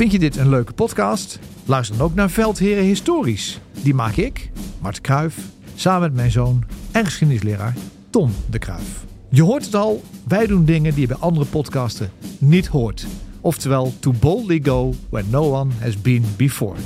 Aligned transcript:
Vind 0.00 0.12
je 0.12 0.18
dit 0.18 0.36
een 0.36 0.48
leuke 0.48 0.72
podcast? 0.72 1.38
Luister 1.64 1.96
dan 1.96 2.06
ook 2.06 2.14
naar 2.14 2.30
Veldheren 2.30 2.84
Historisch. 2.84 3.60
Die 3.82 3.94
maak 3.94 4.16
ik, 4.16 4.50
Mart 4.78 5.00
Kruif, 5.00 5.38
samen 5.74 6.00
met 6.00 6.14
mijn 6.14 6.30
zoon 6.30 6.64
en 6.92 7.04
geschiedenisleraar 7.04 7.76
Tom 8.10 8.30
de 8.50 8.58
Kruif. 8.58 9.04
Je 9.30 9.42
hoort 9.42 9.64
het 9.64 9.74
al, 9.74 10.02
wij 10.28 10.46
doen 10.46 10.64
dingen 10.64 10.92
die 10.92 11.00
je 11.00 11.06
bij 11.06 11.16
andere 11.16 11.46
podcasten 11.46 12.10
niet 12.38 12.66
hoort. 12.66 13.06
Oftewel, 13.40 13.92
to 13.98 14.12
boldly 14.20 14.60
go 14.62 14.94
where 15.10 15.26
no 15.30 15.52
one 15.52 15.70
has 15.80 16.00
been 16.00 16.24
before. 16.36 16.76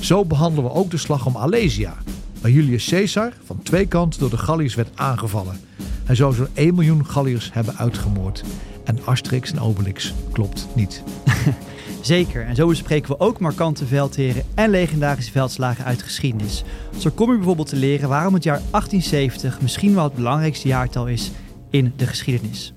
Zo 0.00 0.24
behandelen 0.24 0.64
we 0.64 0.76
ook 0.76 0.90
de 0.90 0.96
slag 0.96 1.26
om 1.26 1.36
Alesia, 1.36 1.94
waar 2.40 2.50
Julius 2.50 2.88
Caesar 2.88 3.32
van 3.44 3.62
twee 3.62 3.86
kanten 3.86 4.20
door 4.20 4.30
de 4.30 4.38
Galliërs 4.38 4.74
werd 4.74 4.90
aangevallen. 4.94 5.60
Hij 6.04 6.14
zou 6.14 6.34
zo'n 6.34 6.48
1 6.54 6.74
miljoen 6.74 7.06
Galliërs 7.06 7.52
hebben 7.52 7.76
uitgemoord. 7.76 8.44
En 8.84 8.98
Asterix 9.04 9.52
en 9.52 9.60
Obelix 9.60 10.14
klopt 10.32 10.66
niet. 10.74 11.02
Zeker, 12.06 12.46
en 12.46 12.54
zo 12.54 12.66
bespreken 12.66 13.10
we 13.10 13.20
ook 13.20 13.38
markante 13.38 13.86
veldheren 13.86 14.44
en 14.54 14.70
legendarische 14.70 15.32
veldslagen 15.32 15.84
uit 15.84 16.02
geschiedenis. 16.02 16.64
Zo 16.98 17.10
kom 17.10 17.30
je 17.30 17.36
bijvoorbeeld 17.36 17.68
te 17.68 17.76
leren 17.76 18.08
waarom 18.08 18.34
het 18.34 18.44
jaar 18.44 18.60
1870 18.70 19.60
misschien 19.60 19.94
wel 19.94 20.04
het 20.04 20.14
belangrijkste 20.14 20.68
jaartal 20.68 21.06
is 21.06 21.30
in 21.70 21.92
de 21.96 22.06
geschiedenis. 22.06 22.72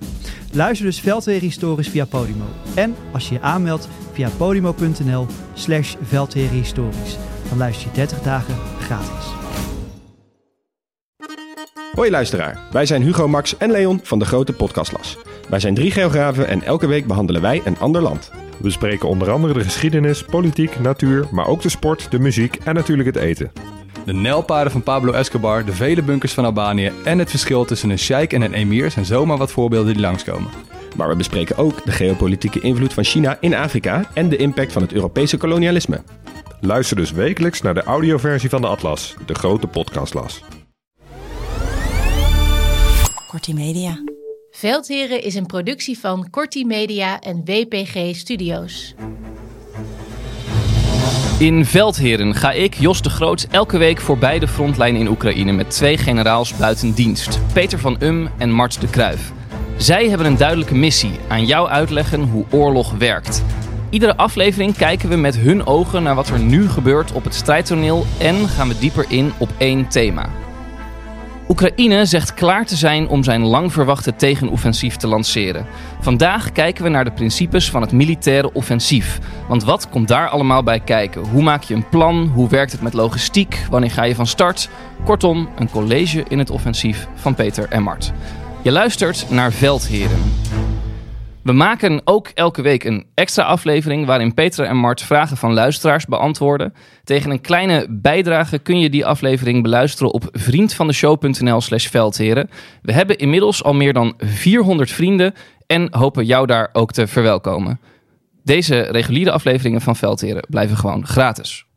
Luister 0.51 0.85
dus 0.85 0.99
Veldheren 0.99 1.41
Historisch 1.41 1.89
via 1.89 2.05
Podimo. 2.05 2.45
En 2.75 2.95
als 3.11 3.27
je 3.27 3.33
je 3.33 3.41
aanmeldt 3.41 3.87
via 4.13 4.29
podimo.nl 4.37 5.25
slash 5.53 5.95
dan 7.49 7.57
luister 7.57 7.87
je 7.87 7.93
30 7.95 8.21
dagen 8.21 8.55
gratis. 8.79 9.25
Hoi 11.91 12.11
luisteraar, 12.11 12.59
wij 12.71 12.85
zijn 12.85 13.01
Hugo, 13.01 13.27
Max 13.27 13.57
en 13.57 13.71
Leon 13.71 13.99
van 14.03 14.19
de 14.19 14.25
Grote 14.25 14.53
Podcastlas. 14.53 15.17
Wij 15.49 15.59
zijn 15.59 15.73
drie 15.75 15.91
geografen 15.91 16.47
en 16.47 16.63
elke 16.63 16.87
week 16.87 17.07
behandelen 17.07 17.41
wij 17.41 17.61
een 17.65 17.79
ander 17.79 18.01
land. 18.01 18.31
We 18.59 18.65
bespreken 18.65 19.09
onder 19.09 19.31
andere 19.31 19.53
de 19.53 19.63
geschiedenis, 19.63 20.23
politiek, 20.23 20.79
natuur, 20.79 21.27
maar 21.31 21.47
ook 21.47 21.61
de 21.61 21.69
sport, 21.69 22.11
de 22.11 22.19
muziek 22.19 22.55
en 22.55 22.75
natuurlijk 22.75 23.07
het 23.07 23.23
eten. 23.23 23.51
De 24.05 24.13
nijlpaarden 24.13 24.71
van 24.71 24.83
Pablo 24.83 25.11
Escobar, 25.11 25.65
de 25.65 25.73
vele 25.73 26.01
bunkers 26.01 26.33
van 26.33 26.45
Albanië 26.45 26.91
en 27.03 27.19
het 27.19 27.29
verschil 27.29 27.65
tussen 27.65 27.89
een 27.89 27.99
sheik 27.99 28.33
en 28.33 28.41
een 28.41 28.53
emir 28.53 28.91
zijn 28.91 29.05
zomaar 29.05 29.37
wat 29.37 29.51
voorbeelden 29.51 29.93
die 29.93 30.01
langskomen. 30.01 30.49
Maar 30.95 31.07
we 31.07 31.15
bespreken 31.15 31.57
ook 31.57 31.85
de 31.85 31.91
geopolitieke 31.91 32.59
invloed 32.59 32.93
van 32.93 33.03
China 33.03 33.37
in 33.39 33.55
Afrika 33.55 34.09
en 34.13 34.29
de 34.29 34.37
impact 34.37 34.71
van 34.71 34.81
het 34.81 34.93
Europese 34.93 35.37
kolonialisme. 35.37 36.03
Luister 36.61 36.97
dus 36.97 37.11
wekelijks 37.11 37.61
naar 37.61 37.73
de 37.73 37.83
audioversie 37.83 38.49
van 38.49 38.61
de 38.61 38.67
Atlas, 38.67 39.15
de 39.25 39.33
grote 39.33 39.67
podcastlas. 39.67 40.43
Kortie 43.27 43.53
Media. 43.53 44.08
Veldheren 44.59 45.23
is 45.23 45.35
een 45.35 45.45
productie 45.45 45.99
van 45.99 46.29
Corti 46.29 46.65
Media 46.65 47.19
en 47.19 47.41
WPG 47.45 48.15
Studios. 48.15 48.93
In 51.37 51.65
Veldheren 51.65 52.35
ga 52.35 52.51
ik, 52.51 52.73
Jos 52.73 53.01
de 53.01 53.09
Groot, 53.09 53.47
elke 53.51 53.77
week 53.77 53.99
voorbij 53.99 54.39
de 54.39 54.47
frontlijn 54.47 54.95
in 54.95 55.07
Oekraïne 55.07 55.51
met 55.51 55.69
twee 55.69 55.97
generaals 55.97 56.57
buiten 56.57 56.93
dienst, 56.93 57.39
Peter 57.53 57.79
van 57.79 57.97
Um 58.03 58.29
en 58.37 58.51
Mart 58.51 58.81
de 58.81 58.89
Kruif. 58.89 59.31
Zij 59.77 60.09
hebben 60.09 60.27
een 60.27 60.37
duidelijke 60.37 60.75
missie: 60.75 61.19
aan 61.27 61.45
jou 61.45 61.69
uitleggen 61.69 62.21
hoe 62.21 62.45
oorlog 62.49 62.91
werkt. 62.91 63.43
Iedere 63.89 64.17
aflevering 64.17 64.77
kijken 64.77 65.09
we 65.09 65.15
met 65.15 65.37
hun 65.37 65.65
ogen 65.65 66.03
naar 66.03 66.15
wat 66.15 66.29
er 66.29 66.39
nu 66.39 66.69
gebeurt 66.69 67.11
op 67.11 67.23
het 67.23 67.35
strijdtoneel 67.35 68.05
en 68.17 68.47
gaan 68.47 68.67
we 68.67 68.79
dieper 68.79 69.05
in 69.09 69.31
op 69.37 69.49
één 69.57 69.87
thema. 69.87 70.38
Oekraïne 71.49 72.05
zegt 72.05 72.33
klaar 72.33 72.65
te 72.65 72.75
zijn 72.75 73.07
om 73.07 73.23
zijn 73.23 73.41
lang 73.41 73.73
verwachte 73.73 74.15
tegenoffensief 74.15 74.95
te 74.95 75.07
lanceren. 75.07 75.65
Vandaag 75.99 76.51
kijken 76.51 76.83
we 76.83 76.89
naar 76.89 77.03
de 77.03 77.11
principes 77.11 77.69
van 77.69 77.81
het 77.81 77.91
militaire 77.91 78.53
offensief. 78.53 79.19
Want 79.47 79.63
wat 79.63 79.89
komt 79.89 80.07
daar 80.07 80.29
allemaal 80.29 80.63
bij 80.63 80.79
kijken? 80.79 81.25
Hoe 81.25 81.43
maak 81.43 81.63
je 81.63 81.73
een 81.73 81.89
plan? 81.89 82.31
Hoe 82.33 82.49
werkt 82.49 82.71
het 82.71 82.81
met 82.81 82.93
logistiek? 82.93 83.65
Wanneer 83.69 83.91
ga 83.91 84.03
je 84.03 84.15
van 84.15 84.27
start? 84.27 84.69
Kortom, 85.05 85.49
een 85.55 85.69
college 85.69 86.23
in 86.27 86.39
het 86.39 86.49
offensief 86.49 87.07
van 87.15 87.35
Peter 87.35 87.69
en 87.69 87.83
Mart. 87.83 88.11
Je 88.61 88.71
luistert 88.71 89.25
naar 89.29 89.51
Veldheren. 89.51 90.19
We 91.43 91.51
maken 91.51 92.01
ook 92.03 92.27
elke 92.33 92.61
week 92.61 92.83
een 92.83 93.05
extra 93.13 93.43
aflevering 93.43 94.05
waarin 94.05 94.33
Peter 94.33 94.65
en 94.65 94.77
Mart 94.77 95.01
vragen 95.01 95.37
van 95.37 95.53
luisteraars 95.53 96.05
beantwoorden. 96.05 96.73
Tegen 97.03 97.31
een 97.31 97.41
kleine 97.41 97.87
bijdrage 97.89 98.59
kun 98.59 98.79
je 98.79 98.89
die 98.89 99.05
aflevering 99.05 99.63
beluisteren 99.63 100.13
op 100.13 100.27
vriendvandeshow.nl 100.31 101.61
slash 101.61 101.87
veldheren. 101.87 102.49
We 102.81 102.93
hebben 102.93 103.17
inmiddels 103.17 103.63
al 103.63 103.73
meer 103.73 103.93
dan 103.93 104.13
400 104.17 104.91
vrienden 104.91 105.33
en 105.67 105.87
hopen 105.91 106.25
jou 106.25 106.45
daar 106.45 106.69
ook 106.73 106.91
te 106.91 107.07
verwelkomen. 107.07 107.79
Deze 108.43 108.79
reguliere 108.79 109.31
afleveringen 109.31 109.81
van 109.81 109.95
Veldheren 109.95 110.45
blijven 110.49 110.77
gewoon 110.77 111.07
gratis. 111.07 111.68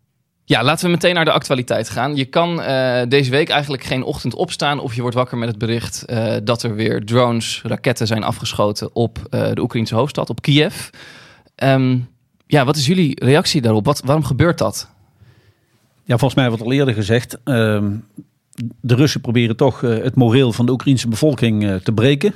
Ja, 0.44 0.62
laten 0.64 0.84
we 0.84 0.90
meteen 0.90 1.14
naar 1.14 1.24
de 1.24 1.32
actualiteit 1.32 1.88
gaan. 1.88 2.16
Je 2.16 2.24
kan 2.24 2.60
uh, 2.60 3.02
deze 3.08 3.30
week 3.30 3.48
eigenlijk 3.48 3.82
geen 3.82 4.02
ochtend 4.02 4.34
opstaan 4.34 4.80
of 4.80 4.94
je 4.94 5.00
wordt 5.00 5.16
wakker 5.16 5.38
met 5.38 5.48
het 5.48 5.58
bericht 5.58 6.04
uh, 6.06 6.34
dat 6.44 6.62
er 6.62 6.74
weer 6.74 7.04
drones, 7.04 7.62
raketten 7.64 8.06
zijn 8.06 8.22
afgeschoten 8.22 8.94
op 8.94 9.18
uh, 9.18 9.52
de 9.52 9.60
Oekraïnse 9.60 9.94
hoofdstad, 9.94 10.30
op 10.30 10.42
Kiev. 10.42 10.88
Um, 11.56 12.08
ja, 12.46 12.64
wat 12.64 12.76
is 12.76 12.86
jullie 12.86 13.24
reactie 13.24 13.60
daarop? 13.60 13.84
Wat, 13.84 14.02
waarom 14.04 14.24
gebeurt 14.24 14.58
dat? 14.58 14.90
Ja, 16.04 16.18
volgens 16.18 16.34
mij 16.34 16.48
wordt 16.48 16.64
al 16.64 16.72
eerder 16.72 16.94
gezegd. 16.94 17.38
Um, 17.44 18.04
de 18.80 18.94
Russen 18.94 19.20
proberen 19.20 19.56
toch 19.56 19.80
het 19.80 20.14
moreel 20.14 20.52
van 20.52 20.66
de 20.66 20.72
Oekraïnse 20.72 21.08
bevolking 21.08 21.80
te 21.82 21.92
breken. 21.92 22.34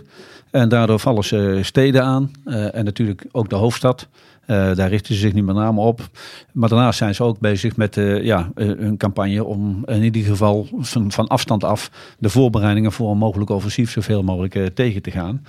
En 0.50 0.68
daardoor 0.68 0.98
vallen 0.98 1.24
ze 1.24 1.58
steden 1.62 2.04
aan. 2.04 2.30
en 2.44 2.84
natuurlijk 2.84 3.26
ook 3.32 3.48
de 3.48 3.56
hoofdstad. 3.56 4.08
Uh, 4.46 4.74
daar 4.74 4.88
richten 4.88 5.14
ze 5.14 5.20
zich 5.20 5.32
niet 5.32 5.44
met 5.44 5.54
name 5.54 5.80
op. 5.80 6.08
Maar 6.52 6.68
daarnaast 6.68 6.98
zijn 6.98 7.14
ze 7.14 7.22
ook 7.22 7.38
bezig 7.38 7.76
met 7.76 7.96
uh, 7.96 8.24
ja, 8.24 8.50
een 8.54 8.96
campagne 8.96 9.44
om 9.44 9.82
in 9.86 10.02
ieder 10.02 10.22
geval 10.22 10.68
van, 11.08 11.28
afstand 11.28 11.64
af 11.64 11.90
de 12.18 12.28
voorbereidingen 12.28 12.92
voor 12.92 13.10
een 13.10 13.18
mogelijk 13.18 13.50
offensief 13.50 13.90
zoveel 13.90 14.22
mogelijk 14.22 14.74
tegen 14.74 15.02
te 15.02 15.10
gaan. 15.10 15.44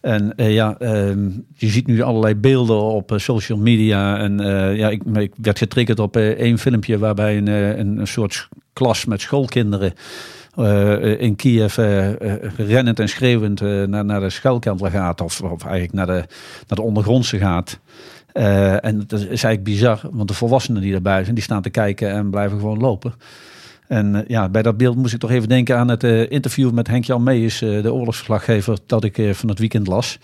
En 0.00 0.32
ja, 0.36 0.78
ehm, 0.78 1.30
je 1.54 1.66
ziet 1.66 1.86
nu 1.86 2.02
allerlei 2.02 2.34
beelden 2.34 2.82
op 2.82 3.12
social 3.16 3.58
media. 3.58 4.18
En 4.18 4.38
ja, 4.76 4.88
ik, 4.88 5.02
werd 5.36 5.58
getriggerd 5.58 5.98
op 5.98 6.16
één 6.16 6.58
filmpje 6.58 6.98
waarbij 6.98 7.36
een, 7.36 7.46
een, 7.46 8.06
soort 8.06 8.48
klas 8.72 9.04
met 9.04 9.20
schoolkinderen 9.20 9.92
in 11.18 11.36
Kiev 11.36 11.76
rennend 12.56 13.00
en 13.00 13.08
schreeuwend 13.08 13.60
naar, 13.60 14.04
naar 14.04 14.20
de 14.20 14.30
schuilkelder 14.30 14.90
gaat. 14.90 15.20
Of, 15.20 15.40
of 15.40 15.62
eigenlijk 15.64 15.92
naar 15.92 16.06
de, 16.06 16.24
naar 16.66 16.78
de 16.78 16.82
ondergrondse 16.82 17.38
gaat. 17.38 17.80
Uh, 18.38 18.84
en 18.84 19.04
dat 19.06 19.20
is 19.20 19.26
eigenlijk 19.26 19.64
bizar, 19.64 20.00
want 20.12 20.28
de 20.28 20.34
volwassenen 20.34 20.82
die 20.82 20.94
erbij 20.94 21.22
zijn, 21.22 21.34
die 21.34 21.44
staan 21.44 21.62
te 21.62 21.70
kijken 21.70 22.10
en 22.10 22.30
blijven 22.30 22.58
gewoon 22.58 22.78
lopen. 22.78 23.14
En 23.86 24.14
uh, 24.14 24.20
ja, 24.26 24.48
bij 24.48 24.62
dat 24.62 24.76
beeld 24.76 24.96
moest 24.96 25.14
ik 25.14 25.20
toch 25.20 25.30
even 25.30 25.48
denken 25.48 25.78
aan 25.78 25.88
het 25.88 26.04
uh, 26.04 26.30
interview 26.30 26.70
met 26.70 26.86
Henk 26.86 27.04
Jan 27.04 27.22
Meijers, 27.22 27.58
de 27.58 27.92
oorlogsverslaggever, 27.92 28.78
dat 28.86 29.04
ik 29.04 29.20
van 29.32 29.48
het 29.48 29.58
weekend 29.58 29.86
las. 29.86 30.18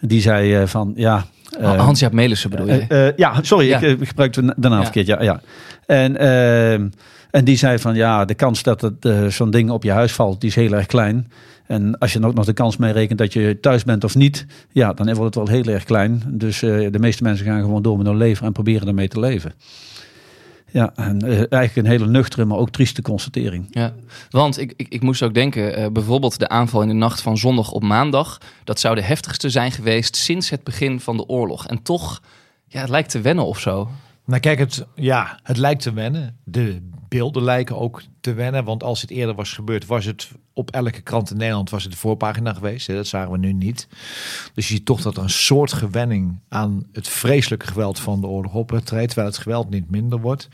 Die 0.00 0.20
zei 0.20 0.66
van, 0.66 0.92
ja... 0.96 1.24
Hans-Jaap 1.60 2.12
Melissen 2.12 2.50
bedoel 2.50 2.66
je? 2.66 3.12
ja, 3.16 3.42
sorry, 3.42 3.66
ja. 3.66 3.80
ik 3.80 4.08
gebruikte 4.08 4.42
de 4.56 4.68
naam 4.68 4.78
ja. 4.78 4.82
verkeerd, 4.82 5.06
ja. 5.06 5.22
ja. 5.22 5.40
En, 5.86 6.16
en 7.30 7.44
die 7.44 7.56
zei 7.56 7.78
van, 7.78 7.94
ja, 7.94 8.24
de 8.24 8.34
kans 8.34 8.62
dat 8.62 8.80
het 8.80 9.32
zo'n 9.32 9.50
ding 9.50 9.70
op 9.70 9.82
je 9.82 9.90
huis 9.90 10.12
valt, 10.12 10.40
die 10.40 10.50
is 10.50 10.56
heel 10.56 10.72
erg 10.72 10.86
klein. 10.86 11.30
En 11.66 11.98
als 11.98 12.12
je 12.12 12.24
ook 12.24 12.34
nog 12.34 12.44
de 12.44 12.52
kans 12.52 12.76
mee 12.76 12.92
rekent 12.92 13.18
dat 13.18 13.32
je 13.32 13.58
thuis 13.60 13.84
bent 13.84 14.04
of 14.04 14.14
niet, 14.14 14.46
ja, 14.70 14.92
dan 14.92 15.14
wordt 15.14 15.34
het 15.34 15.48
wel 15.48 15.56
heel 15.56 15.72
erg 15.74 15.84
klein. 15.84 16.22
Dus 16.26 16.58
de 16.60 16.98
meeste 16.98 17.22
mensen 17.22 17.46
gaan 17.46 17.60
gewoon 17.60 17.82
door 17.82 17.96
met 17.96 18.06
hun 18.06 18.16
leven 18.16 18.46
en 18.46 18.52
proberen 18.52 18.88
ermee 18.88 19.08
te 19.08 19.20
leven. 19.20 19.52
Ja, 20.72 20.92
en 20.94 21.24
uh, 21.24 21.30
eigenlijk 21.32 21.76
een 21.76 21.86
hele 21.86 22.06
nuchtere, 22.06 22.44
maar 22.44 22.58
ook 22.58 22.70
trieste 22.70 23.02
constatering. 23.02 23.66
Ja, 23.70 23.92
want 24.30 24.58
ik, 24.58 24.72
ik, 24.76 24.88
ik 24.88 25.02
moest 25.02 25.22
ook 25.22 25.34
denken, 25.34 25.78
uh, 25.78 25.86
bijvoorbeeld 25.86 26.38
de 26.38 26.48
aanval 26.48 26.82
in 26.82 26.88
de 26.88 26.94
nacht 26.94 27.20
van 27.20 27.38
zondag 27.38 27.72
op 27.72 27.82
maandag. 27.82 28.38
Dat 28.64 28.80
zou 28.80 28.94
de 28.94 29.02
heftigste 29.02 29.50
zijn 29.50 29.72
geweest 29.72 30.16
sinds 30.16 30.50
het 30.50 30.64
begin 30.64 31.00
van 31.00 31.16
de 31.16 31.26
oorlog. 31.26 31.66
En 31.66 31.82
toch, 31.82 32.22
ja, 32.66 32.80
het 32.80 32.88
lijkt 32.88 33.10
te 33.10 33.20
wennen 33.20 33.46
of 33.46 33.58
zo. 33.58 33.88
Nou 34.24 34.40
kijk, 34.40 34.58
het, 34.58 34.86
ja, 34.94 35.40
het 35.42 35.56
lijkt 35.56 35.82
te 35.82 35.92
wennen. 35.92 36.36
De 36.44 36.90
beelden 37.12 37.42
lijken 37.42 37.78
ook 37.78 38.02
te 38.20 38.32
wennen. 38.32 38.64
Want 38.64 38.82
als 38.82 39.00
het 39.00 39.10
eerder 39.10 39.34
was 39.34 39.52
gebeurd, 39.52 39.86
was 39.86 40.04
het 40.04 40.30
op 40.52 40.70
elke 40.70 41.00
krant 41.00 41.30
in 41.30 41.36
Nederland 41.36 41.70
was 41.70 41.82
het 41.82 41.92
de 41.92 41.98
voorpagina 41.98 42.52
geweest. 42.52 42.86
Dat 42.86 43.06
zagen 43.06 43.32
we 43.32 43.38
nu 43.38 43.52
niet. 43.52 43.88
Dus 44.54 44.68
je 44.68 44.74
ziet 44.74 44.84
toch 44.84 45.02
dat 45.02 45.16
er 45.16 45.22
een 45.22 45.30
soort 45.30 45.72
gewenning 45.72 46.38
aan 46.48 46.86
het 46.92 47.08
vreselijke 47.08 47.66
geweld 47.66 47.98
van 47.98 48.20
de 48.20 48.26
oorlog 48.26 48.54
optreedt, 48.54 49.06
terwijl 49.06 49.28
het 49.28 49.38
geweld 49.38 49.70
niet 49.70 49.90
minder 49.90 50.20
wordt. 50.20 50.48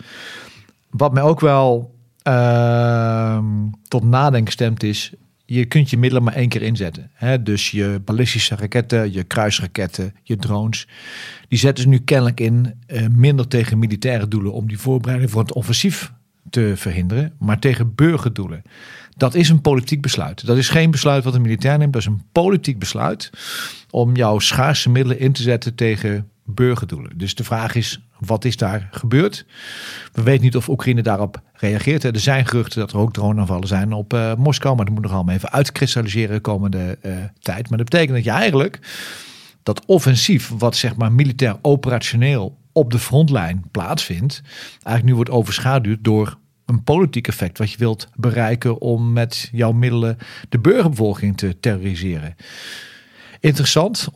Wat 0.90 1.12
mij 1.12 1.22
ook 1.22 1.40
wel 1.40 1.94
uh, 2.28 3.38
tot 3.88 4.04
nadenken 4.04 4.52
stemt 4.52 4.82
is, 4.82 5.12
je 5.44 5.64
kunt 5.64 5.90
je 5.90 5.98
middelen 5.98 6.24
maar 6.24 6.34
één 6.34 6.48
keer 6.48 6.62
inzetten. 6.62 7.10
Dus 7.40 7.70
je 7.70 8.00
ballistische 8.04 8.56
raketten, 8.56 9.12
je 9.12 9.24
kruisraketten, 9.24 10.14
je 10.22 10.36
drones. 10.36 10.88
Die 11.48 11.58
zetten 11.58 11.82
ze 11.82 11.90
nu 11.90 11.98
kennelijk 11.98 12.40
in 12.40 12.74
uh, 12.86 13.06
minder 13.08 13.48
tegen 13.48 13.78
militaire 13.78 14.28
doelen 14.28 14.52
om 14.52 14.68
die 14.68 14.78
voorbereiding 14.78 15.30
voor 15.30 15.40
het 15.40 15.52
offensief 15.52 16.12
te 16.50 16.72
verhinderen, 16.76 17.32
maar 17.38 17.58
tegen 17.58 17.94
burgerdoelen. 17.94 18.62
Dat 19.16 19.34
is 19.34 19.48
een 19.48 19.60
politiek 19.60 20.00
besluit. 20.00 20.46
Dat 20.46 20.56
is 20.56 20.68
geen 20.68 20.90
besluit 20.90 21.24
wat 21.24 21.34
een 21.34 21.42
militair 21.42 21.78
neemt. 21.78 21.92
Dat 21.92 22.02
is 22.02 22.08
een 22.08 22.22
politiek 22.32 22.78
besluit 22.78 23.30
om 23.90 24.16
jouw 24.16 24.38
schaarse 24.38 24.90
middelen 24.90 25.18
in 25.18 25.32
te 25.32 25.42
zetten 25.42 25.74
tegen 25.74 26.28
burgerdoelen. 26.44 27.18
Dus 27.18 27.34
de 27.34 27.44
vraag 27.44 27.74
is, 27.74 28.00
wat 28.18 28.44
is 28.44 28.56
daar 28.56 28.88
gebeurd? 28.90 29.46
We 30.12 30.22
weten 30.22 30.42
niet 30.42 30.56
of 30.56 30.68
Oekraïne 30.68 31.02
daarop 31.02 31.42
reageert. 31.52 32.04
Er 32.04 32.20
zijn 32.20 32.46
geruchten 32.46 32.80
dat 32.80 32.92
er 32.92 32.98
ook 32.98 33.12
droneaanvallen 33.12 33.68
zijn 33.68 33.92
op 33.92 34.12
uh, 34.12 34.34
Moskou. 34.34 34.76
Maar 34.76 34.84
dat 34.84 34.94
moet 34.94 35.02
nog 35.02 35.12
allemaal 35.12 35.34
even 35.34 35.52
uitkristalliseren 35.52 36.34
de 36.34 36.40
komende 36.40 36.98
uh, 37.02 37.16
tijd. 37.40 37.68
Maar 37.68 37.78
dat 37.78 37.90
betekent 37.90 38.16
dat 38.16 38.24
je 38.24 38.30
eigenlijk 38.30 38.80
dat 39.62 39.84
offensief, 39.86 40.52
wat 40.58 40.76
zeg 40.76 40.96
maar 40.96 41.12
militair 41.12 41.56
operationeel 41.62 42.58
op 42.78 42.90
de 42.90 42.98
frontlijn 42.98 43.64
plaatsvindt, 43.70 44.42
eigenlijk 44.72 45.04
nu 45.04 45.14
wordt 45.14 45.30
overschaduwd 45.30 45.98
door 46.04 46.38
een 46.66 46.82
politiek 46.82 47.28
effect 47.28 47.58
wat 47.58 47.70
je 47.70 47.78
wilt 47.78 48.08
bereiken 48.14 48.80
om 48.80 49.12
met 49.12 49.48
jouw 49.52 49.72
middelen 49.72 50.18
de 50.48 50.58
burgerbevolking 50.58 51.36
te 51.36 51.60
terroriseren. 51.60 52.36
Interessant, 53.40 54.08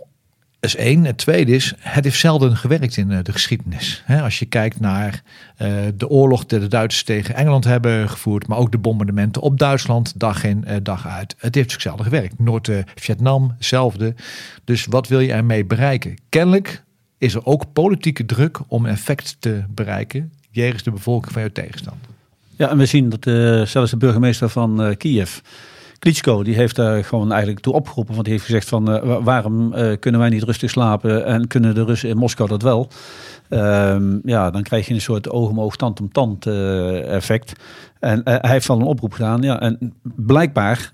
is 0.60 0.76
één. 0.76 1.04
Het 1.04 1.18
tweede 1.18 1.52
is, 1.52 1.74
het 1.78 2.04
heeft 2.04 2.18
zelden 2.18 2.56
gewerkt 2.56 2.96
in 2.96 3.08
de 3.08 3.32
geschiedenis. 3.32 4.04
als 4.22 4.38
je 4.38 4.46
kijkt 4.46 4.80
naar 4.80 5.22
uh, 5.58 5.68
de 5.94 6.08
oorlog 6.08 6.44
die 6.44 6.58
de 6.58 6.68
Duitsers 6.68 7.04
tegen 7.04 7.34
Engeland 7.34 7.64
hebben 7.64 8.08
gevoerd, 8.08 8.46
maar 8.46 8.58
ook 8.58 8.72
de 8.72 8.78
bombardementen 8.78 9.42
op 9.42 9.58
Duitsland 9.58 10.20
dag 10.20 10.44
in 10.44 10.64
uh, 10.68 10.76
dag 10.82 11.06
uit. 11.06 11.34
Het 11.38 11.54
heeft 11.54 11.80
zelden 11.80 12.04
gewerkt. 12.04 12.38
Noord-Vietnam, 12.38 13.54
hetzelfde. 13.56 14.14
Dus 14.64 14.86
wat 14.86 15.08
wil 15.08 15.20
je 15.20 15.32
ermee 15.32 15.64
bereiken? 15.64 16.18
Kennelijk 16.28 16.84
is 17.22 17.34
er 17.34 17.46
ook 17.46 17.72
politieke 17.72 18.24
druk 18.24 18.60
om 18.66 18.86
effect 18.86 19.36
te 19.38 19.64
bereiken 19.68 20.32
jegens 20.50 20.82
de 20.82 20.90
bevolking 20.90 21.32
van 21.32 21.42
je 21.42 21.52
tegenstander. 21.52 22.06
Ja, 22.56 22.70
en 22.70 22.78
we 22.78 22.86
zien 22.86 23.08
dat 23.08 23.26
uh, 23.26 23.66
zelfs 23.66 23.90
de 23.90 23.96
burgemeester 23.96 24.48
van 24.48 24.94
Kiev 24.98 25.38
Klitschko 26.02 26.42
die 26.42 26.54
heeft 26.54 26.76
daar 26.76 27.04
gewoon 27.04 27.30
eigenlijk 27.30 27.60
toe 27.60 27.72
opgeroepen. 27.72 28.12
Want 28.14 28.24
die 28.24 28.34
heeft 28.34 28.46
gezegd 28.46 28.68
van 28.68 28.90
uh, 28.90 29.16
waarom 29.24 29.74
uh, 29.74 29.92
kunnen 30.00 30.20
wij 30.20 30.28
niet 30.28 30.42
rustig 30.42 30.70
slapen 30.70 31.24
en 31.24 31.46
kunnen 31.46 31.74
de 31.74 31.84
Russen 31.84 32.08
in 32.08 32.16
Moskou 32.16 32.48
dat 32.48 32.62
wel? 32.62 32.88
Um, 33.50 34.20
ja, 34.24 34.50
dan 34.50 34.62
krijg 34.62 34.88
je 34.88 34.94
een 34.94 35.00
soort 35.00 35.30
oog 35.30 35.48
om 35.48 35.60
oog, 35.60 35.76
tand 35.76 36.00
om 36.00 36.12
tand 36.12 36.46
uh, 36.46 37.14
effect. 37.14 37.52
En 38.00 38.20
hij 38.24 38.50
heeft 38.50 38.68
wel 38.68 38.76
een 38.76 38.86
oproep 38.86 39.12
gedaan. 39.12 39.42
Ja, 39.42 39.60
en 39.60 39.94
blijkbaar, 40.02 40.92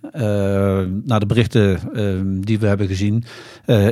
naar 1.05 1.21
de 1.21 1.27
berichten 1.27 1.79
ehm, 1.95 2.41
die 2.41 2.59
we 2.59 2.67
hebben 2.67 2.87
gezien, 2.87 3.25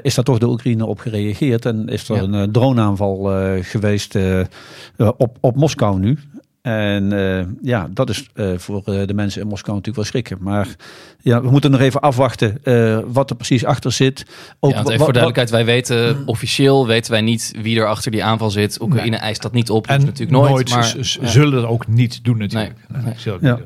is 0.03 0.15
daar 0.15 0.25
toch 0.25 0.39
de 0.39 0.49
Oekraïne 0.49 0.87
op 0.87 0.99
gereageerd. 0.99 1.65
En 1.65 1.89
is 1.89 2.09
er 2.09 2.23
een 2.23 2.53
droneaanval 2.53 3.31
geweest 3.62 4.19
op, 5.17 5.37
op 5.41 5.57
Moskou 5.57 5.99
nu. 5.99 6.19
En 6.67 7.13
uh, 7.13 7.43
ja, 7.63 7.89
dat 7.91 8.11
is 8.11 8.29
uh, 8.35 8.59
voor 8.59 8.83
uh, 8.87 9.07
de 9.07 9.15
mensen 9.15 9.41
in 9.41 9.47
Moskou 9.47 9.77
natuurlijk 9.77 9.97
wel 9.97 10.05
schrikken. 10.05 10.39
Maar 10.41 10.69
ja, 11.21 11.43
we 11.43 11.51
moeten 11.51 11.71
nog 11.71 11.81
even 11.81 12.01
afwachten 12.01 12.61
wat 13.13 13.31
er 13.31 13.37
precies 13.37 13.65
achter 13.65 13.93
zit. 13.93 14.27
Ook 14.61 14.71
ja, 14.71 14.79
even 14.79 14.97
voor 14.97 15.13
duidelijkheid, 15.13 15.51
wij 15.51 15.65
weten 15.65 16.17
mm. 16.17 16.23
officieel 16.29 16.87
weten 16.87 17.11
wij 17.11 17.21
niet 17.21 17.55
wie 17.63 17.81
er 17.81 17.87
achter 17.87 18.11
die 18.11 18.25
aanval 18.25 18.51
zit. 18.51 18.81
Oekraïne 18.81 19.11
nee. 19.11 19.19
eist 19.19 19.43
dat 19.43 19.53
niet 19.53 19.71
op. 19.71 19.87
En 19.87 20.05
natuurlijk 20.05 20.31
nooit. 20.31 20.51
nooit 20.51 20.71
maar, 20.71 20.95
zullen 21.29 21.53
dat 21.53 21.71
ook 21.71 21.87
niet 21.87 22.25
doen 22.25 22.39
natuurlijk. 22.39 22.75
Nee, 22.89 23.15
nee. 23.25 23.39
Ja. 23.41 23.59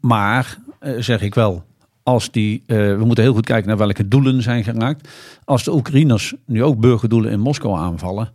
Maar 0.00 0.58
zeg 0.98 1.20
ik 1.20 1.34
wel, 1.34 1.64
als 2.02 2.30
die, 2.30 2.62
uh, 2.66 2.96
we 2.96 3.04
moeten 3.04 3.24
heel 3.24 3.34
goed 3.34 3.46
kijken 3.46 3.68
naar 3.68 3.76
welke 3.76 4.08
doelen 4.08 4.42
zijn 4.42 4.64
geraakt. 4.64 5.08
Als 5.44 5.64
de 5.64 5.74
Oekraïners 5.74 6.34
nu 6.46 6.64
ook 6.64 6.80
burgerdoelen 6.80 7.30
in 7.30 7.40
Moskou 7.40 7.78
aanvallen, 7.78 8.30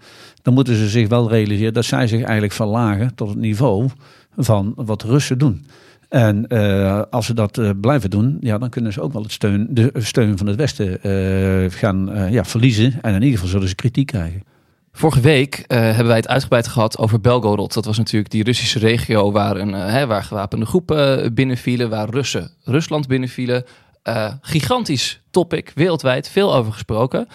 dan 0.47 0.55
moeten 0.55 0.75
ze 0.75 0.89
zich 0.89 1.07
wel 1.07 1.29
realiseren 1.29 1.73
dat 1.73 1.85
zij 1.85 2.07
zich 2.07 2.21
eigenlijk 2.21 2.53
verlagen 2.53 3.15
tot 3.15 3.29
het 3.29 3.37
niveau 3.37 3.89
van 4.37 4.73
wat 4.75 5.03
Russen 5.03 5.37
doen. 5.37 5.65
En 6.09 6.45
uh, 6.49 7.01
als 7.09 7.25
ze 7.25 7.33
dat 7.33 7.57
uh, 7.57 7.69
blijven 7.81 8.09
doen, 8.09 8.37
ja, 8.39 8.57
dan 8.57 8.69
kunnen 8.69 8.93
ze 8.93 9.01
ook 9.01 9.13
wel 9.13 9.21
het 9.21 9.31
steun, 9.31 9.67
de 9.69 9.91
steun 9.93 10.37
van 10.37 10.47
het 10.47 10.55
Westen 10.55 10.99
gaan 11.71 12.31
ja, 12.31 12.45
verliezen. 12.45 13.01
En 13.01 13.13
in 13.13 13.21
ieder 13.21 13.33
geval 13.33 13.47
zullen 13.47 13.67
ze 13.67 13.75
kritiek 13.75 14.05
krijgen. 14.05 14.43
Vorige 14.91 15.19
week 15.19 15.63
hebben 15.67 16.07
wij 16.07 16.15
het 16.15 16.27
uitgebreid 16.27 16.67
gehad 16.67 16.97
over 16.97 17.21
Belgorod. 17.21 17.73
Dat 17.73 17.85
was 17.85 17.97
natuurlijk 17.97 18.31
die 18.31 18.43
Russische 18.43 18.79
regio 18.79 19.31
waar, 19.31 19.57
een, 19.57 19.73
hè, 19.73 20.05
waar 20.05 20.23
gewapende 20.23 20.65
groepen 20.65 21.33
binnenvielen, 21.33 21.89
waar 21.89 22.09
Russen 22.09 22.51
Rusland 22.63 23.07
binnenvielen. 23.07 23.65
Gigantisch 24.41 25.21
topic, 25.31 25.71
wereldwijd, 25.75 26.29
veel 26.29 26.55
over 26.55 26.73
gesproken. 26.73 27.27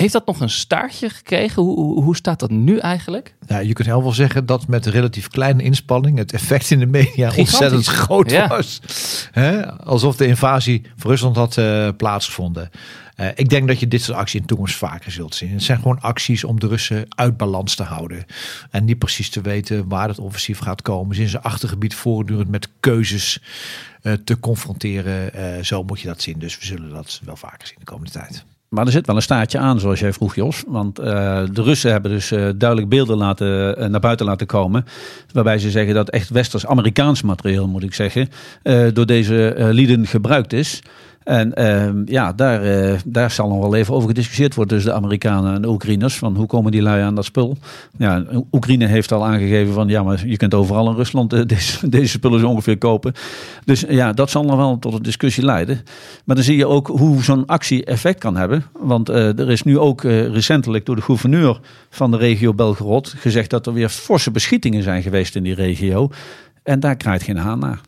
Heeft 0.00 0.12
dat 0.12 0.26
nog 0.26 0.40
een 0.40 0.50
staartje 0.50 1.08
gekregen? 1.08 1.62
Hoe, 1.62 1.80
hoe, 1.80 2.02
hoe, 2.02 2.16
staat 2.16 2.40
dat 2.40 2.50
nu 2.50 2.78
eigenlijk? 2.78 3.34
Ja, 3.46 3.58
je 3.58 3.72
kunt 3.72 3.88
heel 3.88 4.02
wel 4.02 4.12
zeggen 4.12 4.46
dat 4.46 4.66
met 4.66 4.86
relatief 4.86 5.28
kleine 5.28 5.62
inspanning 5.62 6.18
het 6.18 6.32
effect 6.32 6.70
in 6.70 6.78
de 6.78 6.86
media 6.86 7.32
ontzettend 7.36 7.86
groot 7.86 8.30
ja. 8.30 8.48
was. 8.48 8.80
Alsof 9.84 10.16
de 10.16 10.26
invasie 10.26 10.82
van 10.96 11.10
Rusland 11.10 11.36
had 11.36 11.56
uh, 11.56 11.88
plaatsgevonden. 11.96 12.70
Uh, 13.16 13.26
ik 13.34 13.48
denk 13.48 13.68
dat 13.68 13.80
je 13.80 13.88
dit 13.88 14.02
soort 14.02 14.18
acties 14.18 14.34
in 14.34 14.40
de 14.40 14.46
toekomst 14.46 14.76
vaker 14.76 15.12
zult 15.12 15.34
zien. 15.34 15.50
Het 15.50 15.62
zijn 15.62 15.78
gewoon 15.78 16.00
acties 16.00 16.44
om 16.44 16.60
de 16.60 16.66
Russen 16.66 17.04
uit 17.08 17.36
balans 17.36 17.74
te 17.74 17.82
houden. 17.82 18.26
En 18.70 18.84
niet 18.84 18.98
precies 18.98 19.30
te 19.30 19.40
weten 19.40 19.88
waar 19.88 20.08
het 20.08 20.18
offensief 20.18 20.58
gaat 20.58 20.82
komen. 20.82 21.16
Ze 21.16 21.22
in 21.22 21.28
zijn 21.28 21.42
achtergebied 21.42 21.94
voortdurend 21.94 22.48
met 22.48 22.68
keuzes 22.80 23.42
uh, 24.02 24.12
te 24.12 24.38
confronteren. 24.38 25.64
Zo 25.64 25.82
moet 25.82 26.00
je 26.00 26.08
dat 26.08 26.22
zien. 26.22 26.38
Dus 26.38 26.58
we 26.58 26.64
zullen 26.64 26.90
dat 26.90 27.20
wel 27.24 27.36
vaker 27.36 27.66
zien 27.66 27.78
de 27.78 27.84
komende 27.84 28.10
tijd. 28.10 28.44
Maar 28.70 28.86
er 28.86 28.92
zit 28.92 29.06
wel 29.06 29.16
een 29.16 29.22
staartje 29.22 29.58
aan, 29.58 29.80
zoals 29.80 30.00
jij 30.00 30.12
vroeg, 30.12 30.34
Jos. 30.34 30.62
Want 30.66 31.00
uh, 31.00 31.04
de 31.52 31.62
Russen 31.62 31.90
hebben 31.90 32.10
dus 32.10 32.32
uh, 32.32 32.48
duidelijk 32.56 32.88
beelden 32.88 33.16
laten, 33.16 33.80
uh, 33.80 33.86
naar 33.86 34.00
buiten 34.00 34.26
laten 34.26 34.46
komen. 34.46 34.84
Waarbij 35.32 35.58
ze 35.58 35.70
zeggen 35.70 35.94
dat 35.94 36.10
echt 36.10 36.28
westers-Amerikaans 36.28 37.22
materiaal, 37.22 37.66
moet 37.66 37.82
ik 37.82 37.94
zeggen, 37.94 38.28
door 38.92 39.06
deze 39.06 39.68
lieden 39.70 40.06
gebruikt 40.06 40.52
is. 40.52 40.82
En 41.24 41.52
uh, 41.58 42.06
ja, 42.06 42.32
daar, 42.32 42.66
uh, 42.66 42.98
daar 43.04 43.30
zal 43.30 43.48
nog 43.48 43.60
wel 43.60 43.74
even 43.74 43.94
over 43.94 44.08
gediscussieerd 44.08 44.54
worden 44.54 44.74
tussen 44.74 44.92
de 44.92 44.98
Amerikanen 44.98 45.54
en 45.54 45.62
de 45.62 45.68
Oekraïners. 45.68 46.16
Van 46.16 46.36
hoe 46.36 46.46
komen 46.46 46.72
die 46.72 46.82
lui 46.82 47.02
aan 47.02 47.14
dat 47.14 47.24
spul? 47.24 47.56
Ja, 47.96 48.24
Oekraïne 48.52 48.86
heeft 48.86 49.12
al 49.12 49.24
aangegeven 49.24 49.72
van 49.74 49.88
ja, 49.88 50.02
maar 50.02 50.26
je 50.26 50.36
kunt 50.36 50.54
overal 50.54 50.90
in 50.90 50.96
Rusland 50.96 51.32
uh, 51.32 51.40
deze, 51.46 51.88
deze 51.88 52.08
spullen 52.08 52.40
zo 52.40 52.48
ongeveer 52.48 52.78
kopen. 52.78 53.12
Dus 53.64 53.84
ja, 53.88 54.12
dat 54.12 54.30
zal 54.30 54.44
nog 54.44 54.56
wel 54.56 54.78
tot 54.78 54.94
een 54.94 55.02
discussie 55.02 55.44
leiden. 55.44 55.80
Maar 56.24 56.36
dan 56.36 56.44
zie 56.44 56.56
je 56.56 56.66
ook 56.66 56.86
hoe 56.86 57.22
zo'n 57.22 57.46
actie 57.46 57.84
effect 57.84 58.18
kan 58.18 58.36
hebben. 58.36 58.64
Want 58.78 59.10
uh, 59.10 59.38
er 59.38 59.50
is 59.50 59.62
nu 59.62 59.78
ook 59.78 60.02
recentelijk 60.02 60.86
door 60.86 60.96
de 60.96 61.02
gouverneur 61.02 61.60
van 61.90 62.10
de 62.10 62.16
regio 62.16 62.54
Belgorod 62.54 63.14
gezegd 63.16 63.50
dat 63.50 63.66
er 63.66 63.72
weer 63.72 63.88
forse 63.88 64.30
beschietingen 64.30 64.82
zijn 64.82 65.02
geweest 65.02 65.36
in 65.36 65.42
die 65.42 65.54
regio. 65.54 66.10
En 66.62 66.80
daar 66.80 66.96
krijgt 66.96 67.24
geen 67.24 67.36
haan 67.36 67.58
naar. 67.58 67.80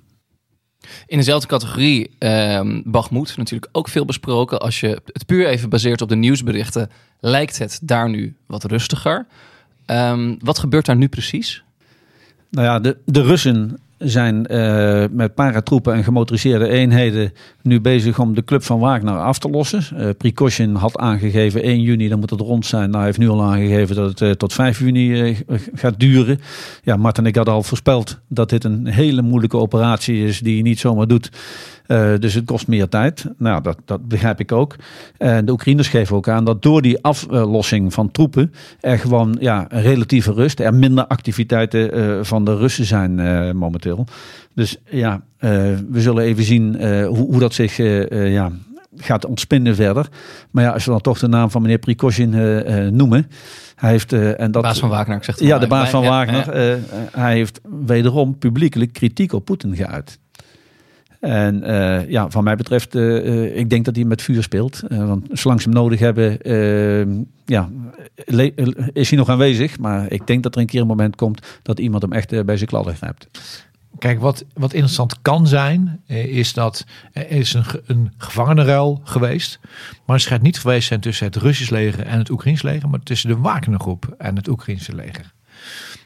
In 1.06 1.18
dezelfde 1.18 1.46
categorie, 1.46 2.10
uh, 2.18 2.60
Bagmoed, 2.84 3.36
natuurlijk 3.36 3.68
ook 3.72 3.88
veel 3.88 4.04
besproken. 4.04 4.60
Als 4.60 4.80
je 4.80 5.02
het 5.06 5.26
puur 5.26 5.46
even 5.46 5.68
baseert 5.68 6.02
op 6.02 6.08
de 6.08 6.16
nieuwsberichten, 6.16 6.90
lijkt 7.20 7.58
het 7.58 7.80
daar 7.82 8.08
nu 8.08 8.36
wat 8.46 8.64
rustiger. 8.64 9.26
Um, 9.86 10.36
wat 10.38 10.58
gebeurt 10.58 10.86
daar 10.86 10.96
nu 10.96 11.08
precies? 11.08 11.62
Nou 12.50 12.66
ja, 12.66 12.80
de, 12.80 12.96
de 13.04 13.22
Russen 13.22 13.78
zijn 14.04 14.46
uh, 14.50 15.04
met 15.10 15.34
paratroepen 15.34 15.94
en 15.94 16.04
gemotoriseerde 16.04 16.68
eenheden 16.68 17.32
nu 17.62 17.80
bezig 17.80 18.18
om 18.18 18.34
de 18.34 18.44
club 18.44 18.62
van 18.62 18.78
Wagner 18.78 19.18
af 19.18 19.38
te 19.38 19.50
lossen. 19.50 19.82
Uh, 19.94 20.08
Prikoshin 20.18 20.74
had 20.74 20.98
aangegeven 20.98 21.62
1 21.62 21.80
juni, 21.80 22.08
dan 22.08 22.18
moet 22.18 22.30
het 22.30 22.40
rond 22.40 22.66
zijn. 22.66 22.84
Nou, 22.84 22.96
hij 22.96 23.06
heeft 23.06 23.18
nu 23.18 23.28
al 23.28 23.42
aangegeven 23.42 23.96
dat 23.96 24.08
het 24.08 24.20
uh, 24.20 24.30
tot 24.30 24.52
5 24.52 24.78
juni 24.78 25.36
gaat 25.74 26.00
duren. 26.00 26.40
Ja, 26.82 26.96
Martin, 26.96 27.26
ik 27.26 27.36
had 27.36 27.48
al 27.48 27.62
voorspeld 27.62 28.20
dat 28.28 28.50
dit 28.50 28.64
een 28.64 28.86
hele 28.86 29.22
moeilijke 29.22 29.56
operatie 29.56 30.24
is 30.24 30.40
die 30.40 30.56
je 30.56 30.62
niet 30.62 30.78
zomaar 30.78 31.06
doet. 31.06 31.30
Uh, 31.92 32.18
dus 32.18 32.34
het 32.34 32.44
kost 32.44 32.68
meer 32.68 32.88
tijd. 32.88 33.26
Nou, 33.38 33.62
dat, 33.62 33.78
dat 33.84 34.08
begrijp 34.08 34.40
ik 34.40 34.52
ook. 34.52 34.76
En 35.18 35.44
de 35.44 35.52
Oekraïners 35.52 35.88
geven 35.88 36.16
ook 36.16 36.28
aan 36.28 36.44
dat 36.44 36.62
door 36.62 36.82
die 36.82 37.02
aflossing 37.02 37.92
van 37.92 38.10
troepen 38.10 38.52
er 38.80 38.98
gewoon 38.98 39.36
ja, 39.40 39.66
een 39.68 39.82
relatieve 39.82 40.32
rust, 40.32 40.60
er 40.60 40.74
minder 40.74 41.06
activiteiten 41.06 41.98
uh, 41.98 42.18
van 42.22 42.44
de 42.44 42.56
Russen 42.56 42.84
zijn 42.84 43.18
uh, 43.18 43.50
momenteel. 43.50 44.06
Dus 44.54 44.76
ja, 44.90 45.22
we 45.38 46.00
zullen 46.00 46.24
even 46.24 46.44
zien 46.44 46.74
hoe, 47.04 47.16
hoe, 47.16 47.38
dat 47.38 47.54
zich 47.54 47.76
ja, 48.10 48.52
gaat 48.96 49.24
ontspinnen 49.24 49.74
verder. 49.74 50.08
Maar 50.50 50.64
ja, 50.64 50.70
als 50.70 50.84
we 50.84 50.90
dan 50.90 51.00
toch 51.00 51.18
de 51.18 51.28
naam 51.28 51.50
van 51.50 51.62
meneer 51.62 51.78
Prigozhin 51.78 52.32
uh, 52.32 52.88
noemen. 52.88 53.26
Hij 53.74 53.90
heeft, 53.90 54.12
uh, 54.12 54.40
en 54.40 54.50
dat, 54.50 54.62
baas 54.62 54.78
van 54.78 54.88
Wagner, 54.88 55.16
ik 55.16 55.24
zeg 55.24 55.34
het 55.34 55.44
Ja, 55.44 55.58
de 55.58 55.66
baas 55.66 55.90
van 55.90 56.02
ja, 56.02 56.08
Wagner. 56.08 56.60
ja. 56.60 56.78
hij 57.12 57.34
heeft 57.34 57.60
wederom 57.84 58.38
publiekelijk 58.38 58.92
kritiek 58.92 59.32
op 59.32 59.44
Poetin 59.44 59.76
geuit. 59.76 60.18
En 61.22 61.70
uh, 61.70 62.08
ja, 62.08 62.30
van 62.30 62.44
mij 62.44 62.56
betreft, 62.56 62.94
uh, 62.94 63.56
ik 63.56 63.70
denk 63.70 63.84
dat 63.84 63.96
hij 63.96 64.04
met 64.04 64.22
vuur 64.22 64.42
speelt. 64.42 64.82
Uh, 64.88 65.06
want 65.06 65.26
zolang 65.32 65.60
ze 65.60 65.68
hem 65.68 65.78
nodig 65.78 66.00
hebben, 66.00 66.38
ja, 67.44 67.68
is 68.92 69.08
hij 69.08 69.18
nog 69.18 69.28
aanwezig. 69.28 69.78
Maar 69.78 70.10
ik 70.10 70.26
denk 70.26 70.42
dat 70.42 70.54
er 70.54 70.60
een 70.60 70.66
keer 70.66 70.80
een 70.80 70.86
moment 70.86 71.16
komt 71.16 71.46
dat 71.62 71.78
iemand 71.78 72.02
hem 72.02 72.12
echt 72.12 72.44
bij 72.44 72.56
zijn 72.56 72.68
kladden 72.68 72.96
grijpt. 72.96 73.28
Kijk, 73.98 74.20
wat, 74.20 74.44
wat 74.54 74.72
interessant 74.72 75.22
kan 75.22 75.46
zijn, 75.46 76.00
is 76.06 76.52
dat 76.52 76.86
er 77.12 77.30
is 77.30 77.54
een, 77.54 77.64
een 77.86 78.12
gevangenenruil 78.16 79.00
geweest. 79.04 79.58
Maar 80.06 80.16
het 80.16 80.24
schijnt 80.24 80.42
niet 80.42 80.58
geweest 80.58 80.88
zijn 80.88 81.00
tussen 81.00 81.26
het 81.26 81.36
Russisch 81.36 81.70
leger 81.70 82.06
en 82.06 82.18
het 82.18 82.30
Oekraïns 82.30 82.62
leger, 82.62 82.88
maar 82.88 83.02
tussen 83.02 83.28
de 83.28 83.36
Wagnergroep 83.36 84.14
en 84.18 84.36
het 84.36 84.48
Oekraïnse 84.48 84.94
leger. 84.94 85.32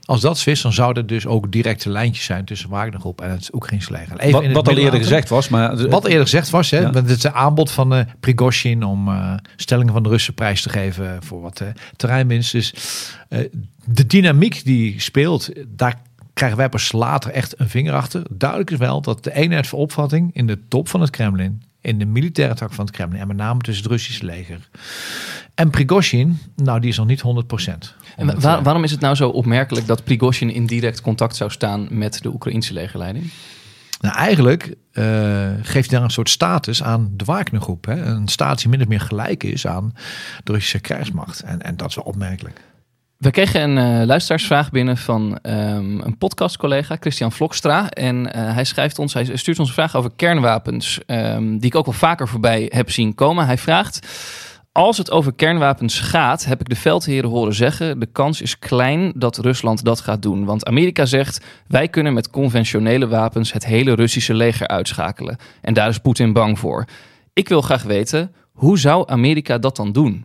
Als 0.06 0.20
dat 0.20 0.38
zo 0.38 0.50
is, 0.50 0.62
dan 0.62 0.72
zouden 0.72 1.06
dus 1.06 1.26
ook 1.26 1.52
directe 1.52 1.90
lijntjes 1.90 2.25
zijn 2.25 2.44
tussen 2.44 2.68
Wagnergroep 2.68 3.20
en 3.20 3.30
het 3.30 3.48
Oekraïnse 3.52 3.92
leger. 3.92 4.18
Even 4.18 4.42
wat, 4.42 4.52
wat 4.52 4.68
al 4.68 4.76
eerder 4.76 5.00
gezegd 5.00 5.28
was. 5.28 5.48
Maar, 5.48 5.88
wat 5.88 6.04
eerder 6.04 6.22
gezegd 6.22 6.50
was, 6.50 6.70
hè, 6.70 6.78
ja. 6.78 6.90
het 6.90 7.10
is 7.10 7.25
een 7.25 7.32
aanbod 7.32 7.70
van 7.70 7.94
uh, 7.94 8.00
Prigozhin 8.20 8.82
om 8.82 9.08
uh, 9.08 9.34
stellingen 9.56 9.92
van 9.92 10.02
de 10.02 10.08
Russen 10.08 10.34
prijs 10.34 10.62
te 10.62 10.68
geven 10.68 11.22
voor 11.22 11.40
wat 11.40 11.60
uh, 11.60 11.68
terreinwinst. 11.96 12.52
Dus 12.52 12.75
de 13.84 14.06
dynamiek 14.06 14.64
die 14.64 15.00
speelt, 15.00 15.50
daar 15.68 16.00
krijgen 16.32 16.58
wij 16.58 16.68
pas 16.68 16.92
later 16.92 17.30
echt 17.30 17.60
een 17.60 17.68
vinger 17.68 17.94
achter. 17.94 18.22
Duidelijk 18.30 18.70
is 18.70 18.78
wel 18.78 19.00
dat 19.00 19.25
de 19.25 19.34
eenheid 19.34 19.66
van 19.66 19.78
opvatting 19.78 20.34
in 20.34 20.46
de 20.46 20.58
top 20.68 20.88
van 20.88 21.00
het 21.00 21.10
Kremlin, 21.10 21.62
in 21.80 21.98
de 21.98 22.06
militaire 22.06 22.54
tak 22.54 22.72
van 22.72 22.84
het 22.84 22.94
Kremlin 22.94 23.20
en 23.20 23.26
met 23.26 23.36
name 23.36 23.60
tussen 23.60 23.82
het 23.82 23.92
Russische 23.92 24.25
leger. 24.25 24.68
En 25.56 25.70
Prigozhin, 25.70 26.38
nou 26.56 26.80
die 26.80 26.90
is 26.90 26.96
nog 26.96 27.06
niet 27.06 27.22
100%. 27.22 27.25
En 28.16 28.40
waar, 28.40 28.62
waarom 28.62 28.84
is 28.84 28.90
het 28.90 29.00
nou 29.00 29.14
zo 29.14 29.28
opmerkelijk 29.28 29.86
dat 29.86 30.04
Prigozhin 30.04 30.50
in 30.50 30.66
direct 30.66 31.00
contact 31.00 31.36
zou 31.36 31.50
staan 31.50 31.86
met 31.90 32.22
de 32.22 32.28
Oekraïnse 32.28 32.72
legerleiding? 32.72 33.30
Nou, 34.00 34.16
eigenlijk 34.16 34.75
uh, 34.92 35.04
geeft 35.62 35.90
hij 35.90 35.98
daar 35.98 36.02
een 36.02 36.10
soort 36.10 36.30
status 36.30 36.82
aan 36.82 37.10
de 37.12 37.25
Wagnergroep. 37.25 37.84
Hè? 37.84 38.04
Een 38.04 38.28
status 38.28 38.62
die 38.62 38.70
min 38.70 38.80
of 38.80 38.88
meer 38.88 39.00
gelijk 39.00 39.44
is 39.44 39.66
aan 39.66 39.94
de 40.44 40.52
Russische 40.52 40.80
krijgsmacht. 40.80 41.40
En, 41.40 41.62
en 41.62 41.76
dat 41.76 41.88
is 41.88 41.94
wel 41.94 42.04
opmerkelijk. 42.04 42.60
We 43.16 43.30
kregen 43.30 43.60
een 43.70 44.00
uh, 44.00 44.06
luisteraarsvraag 44.06 44.70
binnen 44.70 44.96
van 44.96 45.38
um, 45.42 46.00
een 46.00 46.18
podcastcollega, 46.18 46.96
Christian 47.00 47.32
Vlokstra. 47.32 47.88
En 47.88 48.16
uh, 48.16 48.30
hij 48.32 48.64
schrijft 48.64 48.98
ons, 48.98 49.14
hij 49.14 49.36
stuurt 49.36 49.58
ons 49.58 49.68
een 49.68 49.75
vraag 49.75 49.96
over 49.96 50.10
kernwapens, 50.16 51.00
um, 51.06 51.58
die 51.58 51.66
ik 51.66 51.75
ook 51.75 51.84
wel 51.84 51.94
vaker 51.94 52.28
voorbij 52.28 52.70
heb 52.75 52.90
zien 52.90 53.14
komen. 53.14 53.46
Hij 53.46 53.58
vraagt. 53.58 54.06
Als 54.76 54.99
het 54.99 55.11
over 55.11 55.33
kernwapens 55.33 56.00
gaat, 56.00 56.45
heb 56.45 56.61
ik 56.61 56.68
de 56.68 56.76
veldheren 56.76 57.30
horen 57.30 57.54
zeggen: 57.54 57.99
de 57.99 58.06
kans 58.06 58.40
is 58.40 58.59
klein 58.59 59.12
dat 59.14 59.38
Rusland 59.38 59.85
dat 59.85 60.00
gaat 60.00 60.23
doen. 60.23 60.45
Want 60.45 60.66
Amerika 60.66 61.06
zegt: 61.06 61.45
wij 61.66 61.88
kunnen 61.88 62.14
met 62.14 62.30
conventionele 62.30 63.09
wapens 63.09 63.52
het 63.52 63.66
hele 63.66 63.95
Russische 63.95 64.35
leger 64.35 64.68
uitschakelen. 64.68 65.37
En 65.61 65.75
daar 65.75 65.88
is 65.88 65.99
Poetin 65.99 66.33
bang 66.33 66.59
voor. 66.59 66.85
Ik 67.33 67.49
wil 67.49 67.61
graag 67.61 67.83
weten: 67.83 68.33
hoe 68.52 68.78
zou 68.78 69.11
Amerika 69.11 69.59
dat 69.59 69.76
dan 69.76 69.92
doen? 69.92 70.25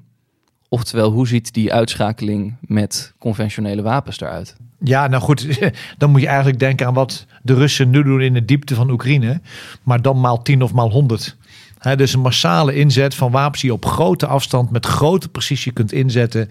Oftewel, 0.69 1.11
hoe 1.11 1.27
ziet 1.27 1.53
die 1.53 1.73
uitschakeling 1.73 2.55
met 2.61 3.13
conventionele 3.17 3.81
wapens 3.81 4.19
eruit? 4.19 4.55
Ja, 4.79 5.07
nou 5.07 5.21
goed, 5.21 5.59
dan 5.97 6.09
moet 6.09 6.21
je 6.21 6.27
eigenlijk 6.27 6.59
denken 6.59 6.87
aan 6.87 6.93
wat 6.93 7.25
de 7.41 7.53
Russen 7.53 7.89
nu 7.89 8.03
doen 8.03 8.21
in 8.21 8.33
de 8.33 8.45
diepte 8.45 8.75
van 8.75 8.89
Oekraïne. 8.89 9.41
Maar 9.83 10.01
dan 10.01 10.19
maal 10.19 10.41
10 10.41 10.61
of 10.61 10.73
maal 10.73 10.89
100. 10.89 11.37
Dus 11.81 12.13
een 12.13 12.19
massale 12.19 12.75
inzet 12.75 13.15
van 13.15 13.31
wapens 13.31 13.61
die 13.61 13.69
je 13.69 13.75
op 13.75 13.85
grote 13.85 14.27
afstand 14.27 14.71
met 14.71 14.85
grote 14.85 15.29
precisie 15.29 15.71
kunt 15.71 15.91
inzetten. 15.91 16.49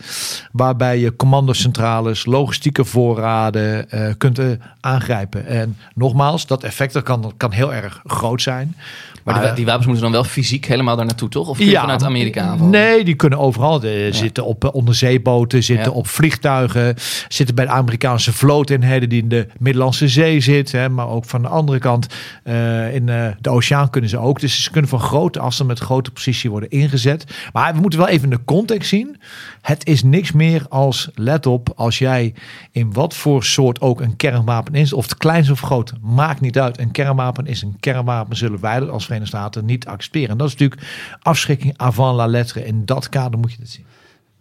Waarbij 0.52 0.98
je 0.98 1.16
commandocentrales, 1.16 2.24
logistieke 2.24 2.84
voorraden 2.84 3.86
uh, 3.94 4.12
kunt 4.18 4.38
uh, 4.38 4.50
aangrijpen. 4.80 5.46
En 5.46 5.76
nogmaals, 5.94 6.46
dat 6.46 6.64
effect 6.64 7.02
kan, 7.02 7.32
kan 7.36 7.52
heel 7.52 7.74
erg 7.74 8.00
groot 8.04 8.42
zijn. 8.42 8.76
Maar, 9.24 9.34
maar 9.34 9.44
die, 9.44 9.54
die, 9.54 9.64
wapens 9.64 9.86
moeten 9.86 10.02
dan 10.02 10.12
wel 10.12 10.24
fysiek 10.24 10.66
helemaal 10.66 10.96
daar 10.96 11.04
naartoe, 11.04 11.28
toch? 11.28 11.48
Of 11.48 11.56
kun 11.56 11.66
je 11.66 11.72
ja, 11.72 11.80
vanuit 11.80 12.04
Amerika 12.04 12.42
aanvallen? 12.42 12.72
Nee, 12.72 13.04
die 13.04 13.14
kunnen 13.14 13.38
overal. 13.38 13.80
De, 13.80 13.88
ja. 13.88 14.12
Zitten 14.12 14.44
op 14.44 14.64
uh, 14.64 14.74
onderzeeboten, 14.74 15.62
zitten 15.62 15.90
ja. 15.90 15.96
op 15.98 16.08
vliegtuigen. 16.08 16.94
Zitten 17.28 17.54
bij 17.54 17.64
de 17.64 17.70
Amerikaanse 17.70 18.32
vlooteenheden 18.32 19.08
die 19.08 19.22
in 19.22 19.28
de 19.28 19.46
Middellandse 19.58 20.08
Zee 20.08 20.40
zit. 20.40 20.72
Hè, 20.72 20.88
maar 20.88 21.08
ook 21.08 21.24
van 21.24 21.42
de 21.42 21.48
andere 21.48 21.78
kant 21.78 22.06
uh, 22.44 22.94
in 22.94 23.06
uh, 23.06 23.26
de 23.40 23.50
oceaan 23.50 23.90
kunnen 23.90 24.10
ze 24.10 24.18
ook. 24.18 24.40
Dus 24.40 24.62
ze 24.62 24.70
kunnen 24.70 24.90
van 24.90 25.00
grote 25.00 25.40
afstand 25.40 25.68
met 25.68 25.78
grote 25.78 26.10
precisie 26.10 26.50
worden 26.50 26.70
ingezet. 26.70 27.24
Maar 27.52 27.74
we 27.74 27.80
moeten 27.80 27.98
wel 27.98 28.08
even 28.08 28.30
de 28.30 28.44
context 28.44 28.88
zien. 28.88 29.16
Het 29.60 29.86
is 29.86 30.02
niks 30.02 30.32
meer 30.32 30.66
als, 30.68 31.10
let 31.14 31.46
op, 31.46 31.72
als 31.76 31.98
jij 31.98 32.34
in 32.70 32.92
wat 32.92 33.14
voor 33.14 33.44
soort 33.44 33.80
ook 33.80 34.00
een 34.00 34.16
kernwapen 34.16 34.74
is. 34.74 34.92
Of 34.92 35.04
het 35.04 35.16
klein 35.16 35.50
of 35.50 35.60
groot, 35.60 35.92
maakt 36.00 36.40
niet 36.40 36.58
uit. 36.58 36.78
Een 36.78 36.90
kernwapen 36.90 37.46
is 37.46 37.62
een 37.62 37.76
kernwapen. 37.80 38.36
Zullen 38.36 38.60
wij 38.60 38.80
dat 38.80 38.88
als 38.88 39.04
Verenigde 39.04 39.36
Staten 39.36 39.64
niet 39.64 39.86
accepteren. 39.86 40.30
En 40.30 40.36
dat 40.36 40.46
is 40.46 40.52
natuurlijk 40.52 40.82
afschrikking 41.22 41.74
avant 41.76 42.16
la 42.16 42.26
lettre. 42.26 42.66
In 42.66 42.84
dat 42.84 43.08
kader 43.08 43.38
moet 43.38 43.52
je 43.52 43.58
het 43.60 43.70
zien. 43.70 43.84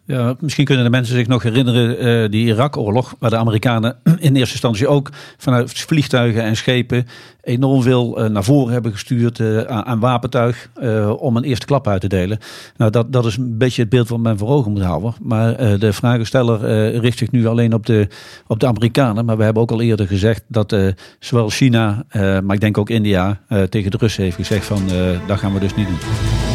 Ja, 0.10 0.36
misschien 0.40 0.66
kunnen 0.66 0.84
de 0.84 0.90
mensen 0.90 1.16
zich 1.16 1.28
nog 1.28 1.44
herinneren 1.44 2.06
uh, 2.06 2.30
die 2.30 2.46
Irak-oorlog, 2.46 3.16
waar 3.20 3.30
de 3.30 3.38
Amerikanen 3.38 3.96
in 4.04 4.36
eerste 4.36 4.54
instantie 4.54 4.88
ook 4.88 5.10
vanuit 5.38 5.72
vliegtuigen 5.74 6.44
en 6.44 6.56
schepen 6.56 7.08
enorm 7.42 7.82
veel 7.82 8.24
uh, 8.24 8.30
naar 8.30 8.44
voren 8.44 8.74
hebben 8.74 8.92
gestuurd 8.92 9.68
aan, 9.68 9.86
aan, 9.86 10.00
wapentuig 10.00 10.70
om 11.18 11.38
een 11.38 11.44
eerste 11.44 11.66
klap 11.66 11.88
uit 11.88 12.02
te 12.02 12.08
delen. 12.08 12.40
Nou, 12.78 12.92
dat, 12.92 13.14
dat 13.14 13.26
is 13.26 13.38
een 13.38 13.58
beetje 13.58 13.82
het 13.82 13.90
beeld 13.90 14.10
wat 14.10 14.20
men 14.20 14.38
voor 14.38 14.50
ogen 14.50 14.72
moet 14.72 14.82
houden. 14.82 15.14
Maar 15.22 15.80
de 15.80 15.94
vragensteller 15.94 16.60
richt 16.98 17.18
zich 17.18 17.32
nu 17.32 17.48
alleen 17.48 17.74
op 17.74 17.86
de, 17.86 18.08
op 18.48 18.60
de 18.60 18.68
Amerikanen. 18.68 19.26
Maar 19.26 19.38
we 19.38 19.44
hebben 19.44 19.62
ook 19.62 19.72
al 19.72 19.82
eerder 19.82 20.08
gezegd 20.08 20.44
dat 20.48 20.76
zowel 21.20 21.50
China, 21.50 22.04
maar 22.14 22.54
ik 22.54 22.62
denk 22.62 22.78
ook 22.78 22.90
India, 22.90 23.40
tegen 23.70 23.92
de 23.92 23.98
Russen 23.98 24.24
heeft 24.24 24.36
gezegd 24.36 24.66
van 24.66 24.82
dat 25.28 25.40
gaan 25.40 25.54
we 25.54 25.60
dus 25.60 25.76
niet 25.76 25.88
doen. 25.88 26.49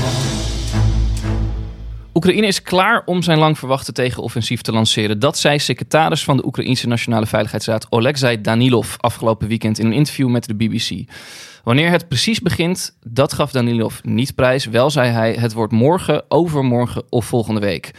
Oekraïne 2.14 2.47
is 2.47 2.62
klaar 2.62 3.02
om 3.04 3.23
zijn 3.23 3.38
lang 3.38 3.59
verwachte 3.59 3.92
tegenoffensief 3.92 4.61
te 4.61 4.73
lanceren. 4.73 5.18
Dat 5.18 5.38
zei 5.38 5.59
secretaris 5.59 6.25
van 6.25 6.37
de 6.37 6.47
Oekraïnse 6.47 6.88
Nationale 6.88 7.26
Veiligheidsraad 7.26 7.87
Oleksiy 7.90 8.40
Danilov 8.40 8.94
afgelopen 8.99 9.49
weekend 9.49 9.78
in 9.78 9.87
een 9.87 9.92
interview 9.92 10.28
met 10.28 10.47
de 10.47 10.54
BBC. 10.54 11.11
Wanneer 11.64 11.90
het 11.90 12.09
precies 12.09 12.40
begint, 12.40 12.99
dat 13.02 13.33
gaf 13.33 13.50
Danilov 13.50 13.99
niet 14.02 14.35
prijs. 14.35 14.64
Wel 14.64 14.90
zei 14.90 15.11
hij: 15.11 15.33
het 15.33 15.52
wordt 15.52 15.73
morgen, 15.73 16.25
overmorgen 16.28 17.02
of 17.09 17.25
volgende 17.25 17.61
week. 17.61 17.90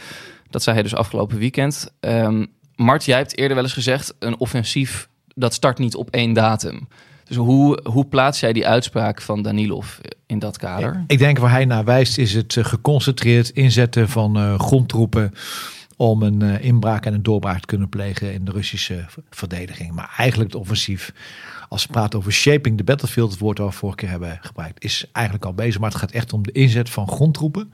Dat 0.50 0.62
zei 0.62 0.74
hij 0.74 0.84
dus 0.84 0.94
afgelopen 0.94 1.38
weekend. 1.38 1.94
Um, 2.00 2.46
Mart, 2.74 3.04
jij 3.04 3.16
hebt 3.16 3.38
eerder 3.38 3.54
wel 3.54 3.64
eens 3.64 3.74
gezegd: 3.74 4.14
een 4.18 4.38
offensief 4.38 5.08
dat 5.34 5.54
start 5.54 5.78
niet 5.78 5.94
op 5.94 6.10
één 6.10 6.32
datum. 6.32 6.88
Dus 7.26 7.36
hoe, 7.36 7.80
hoe 7.84 8.06
plaats 8.06 8.40
jij 8.40 8.52
die 8.52 8.66
uitspraak 8.66 9.22
van 9.22 9.42
Danilov 9.42 9.98
in 10.26 10.38
dat 10.38 10.58
kader? 10.58 11.04
Ik 11.06 11.18
denk 11.18 11.38
waar 11.38 11.50
hij 11.50 11.64
naar 11.64 11.84
wijst 11.84 12.18
is 12.18 12.34
het 12.34 12.56
geconcentreerd 12.60 13.48
inzetten 13.48 14.08
van 14.08 14.38
uh, 14.38 14.58
grondtroepen 14.58 15.32
om 15.96 16.22
een 16.22 16.42
uh, 16.42 16.64
inbraak 16.64 17.06
en 17.06 17.14
een 17.14 17.22
doorbraak 17.22 17.60
te 17.60 17.66
kunnen 17.66 17.88
plegen 17.88 18.32
in 18.32 18.44
de 18.44 18.50
Russische 18.50 19.04
verdediging. 19.30 19.92
Maar 19.92 20.14
eigenlijk 20.16 20.52
het 20.52 20.60
offensief, 20.60 21.12
als 21.68 21.86
we 21.86 21.92
praten 21.92 22.18
over 22.18 22.32
shaping 22.32 22.76
the 22.76 22.84
battlefield, 22.84 23.30
het 23.30 23.40
woord 23.40 23.56
dat 23.56 23.66
we 23.66 23.72
vorige 23.72 23.98
keer 23.98 24.08
hebben 24.08 24.38
gebruikt, 24.42 24.84
is 24.84 25.04
eigenlijk 25.12 25.44
al 25.44 25.54
bezig. 25.54 25.80
Maar 25.80 25.90
het 25.90 25.98
gaat 25.98 26.10
echt 26.10 26.32
om 26.32 26.42
de 26.42 26.52
inzet 26.52 26.90
van 26.90 27.08
grondtroepen 27.08 27.72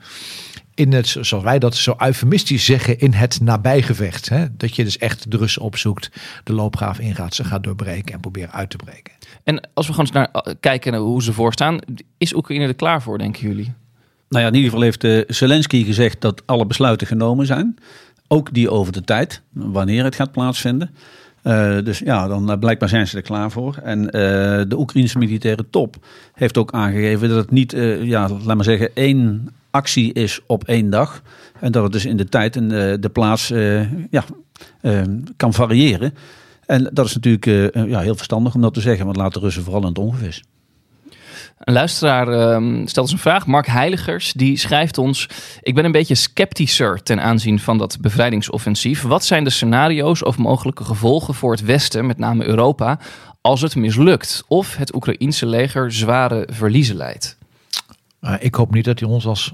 in 0.75 0.93
het, 0.93 1.17
zoals 1.21 1.45
wij 1.45 1.59
dat 1.59 1.76
zo 1.76 1.95
eufemistisch 1.99 2.64
zeggen, 2.64 2.99
in 2.99 3.12
het 3.12 3.41
nabijgevecht. 3.41 4.29
Hè? 4.29 4.47
Dat 4.57 4.76
je 4.76 4.85
dus 4.85 4.99
echt 4.99 5.31
de 5.31 5.37
Russen 5.37 5.62
opzoekt, 5.62 6.11
de 6.45 6.52
loopgraaf 6.52 6.99
ingaat, 6.99 7.35
ze 7.35 7.45
gaat 7.45 7.64
doorbreken 7.64 8.14
en 8.14 8.21
proberen 8.21 8.52
uit 8.52 8.71
te 8.71 8.76
breken. 8.76 9.12
En 9.45 9.69
als 9.75 9.87
we 9.87 9.93
gewoon 9.93 10.09
eens 10.14 10.31
naar, 10.33 10.57
kijken 10.61 10.93
naar 10.93 11.00
hoe 11.00 11.23
ze 11.23 11.33
voorstaan, 11.33 11.79
is 12.19 12.35
Oekraïne 12.35 12.67
er 12.67 12.75
klaar 12.75 13.02
voor, 13.02 13.19
denken 13.19 13.49
jullie? 13.49 13.73
Nou 14.29 14.45
ja, 14.45 14.50
in 14.50 14.55
ieder 14.55 14.71
geval 14.71 14.85
heeft 14.85 15.05
uh, 15.05 15.23
Zelensky 15.26 15.85
gezegd 15.85 16.21
dat 16.21 16.43
alle 16.47 16.67
besluiten 16.67 17.07
genomen 17.07 17.47
zijn. 17.47 17.76
Ook 18.29 18.55
die 18.55 18.71
over 18.71 18.93
de 18.93 19.05
tijd, 19.05 19.43
wanneer 19.52 20.05
het 20.05 20.14
gaat 20.14 20.33
plaatsvinden. 20.33 20.95
Uh, 21.43 21.85
dus 21.85 21.99
ja, 21.99 22.29
dan 22.29 22.51
uh, 22.51 22.59
blijkbaar 22.59 22.89
zijn 22.89 23.09
ze 23.09 23.17
er 23.17 23.23
klaar 23.23 23.51
voor. 23.51 23.77
En 23.83 24.05
uh, 24.05 24.11
de 24.69 24.79
Oekraïnse 24.79 25.19
militaire 25.19 25.65
top 25.71 25.97
heeft 26.33 26.59
ook 26.59 26.73
aangegeven 26.73 27.29
dat 27.29 27.37
het 27.39 27.51
niet, 27.51 27.73
ja, 28.03 28.29
laat 28.29 28.57
maar 28.57 28.65
zeggen, 28.65 28.91
één 28.95 29.49
actie 29.71 30.13
is 30.13 30.41
op 30.47 30.65
één 30.65 30.91
dag. 30.91 31.23
En 31.61 31.73
dat 31.73 31.83
het 31.83 31.93
dus 31.93 32.05
in 32.05 32.17
de 32.17 32.29
tijd 32.29 32.57
en 32.57 32.69
de 33.01 33.11
plaats 33.13 33.49
ja, 34.11 34.25
kan 35.37 35.55
variëren. 35.55 36.15
En 36.67 36.91
dat 36.93 37.07
is 37.07 37.15
natuurlijk 37.15 37.73
ja, 37.89 38.01
heel 38.01 38.15
verstandig 38.15 38.55
om 38.55 38.61
dat 38.61 38.75
te 38.75 38.81
zeggen, 38.81 39.05
want 39.05 39.17
laat 39.17 39.35
de 39.35 39.41
Russen 39.41 39.63
vooral 39.63 39.83
in 39.83 39.89
het 39.89 39.99
ongevis. 39.99 40.43
Een 41.62 41.73
luisteraar 41.73 42.28
uh, 42.28 42.87
stelt 42.87 43.07
ons 43.07 43.12
een 43.12 43.19
vraag. 43.19 43.47
Mark 43.47 43.66
Heiligers 43.66 44.33
die 44.33 44.57
schrijft 44.57 44.99
ons: 44.99 45.28
Ik 45.61 45.75
ben 45.75 45.85
een 45.85 45.92
beetje 45.92 46.14
sceptischer 46.14 47.02
ten 47.02 47.21
aanzien 47.21 47.59
van 47.59 47.78
dat 47.78 48.00
bevrijdingsoffensief. 48.00 49.02
Wat 49.02 49.25
zijn 49.25 49.45
de 49.45 49.50
scenario's 49.50 50.25
of 50.25 50.38
mogelijke 50.38 50.85
gevolgen 50.85 51.35
voor 51.35 51.52
het 51.52 51.61
Westen, 51.61 52.07
met 52.07 52.19
name 52.19 52.47
Europa, 52.47 52.99
als 53.40 53.61
het 53.61 53.76
mislukt 53.76 54.45
of 54.49 54.76
het 54.76 54.95
Oekraïense 54.95 55.47
leger 55.47 55.92
zware 55.92 56.49
verliezen 56.50 56.97
leidt? 56.97 57.37
Maar 58.19 58.42
ik 58.42 58.54
hoop 58.54 58.75
niet 58.75 58.85
dat 58.85 59.00
hij 59.00 59.09
ons 59.09 59.26
als 59.26 59.52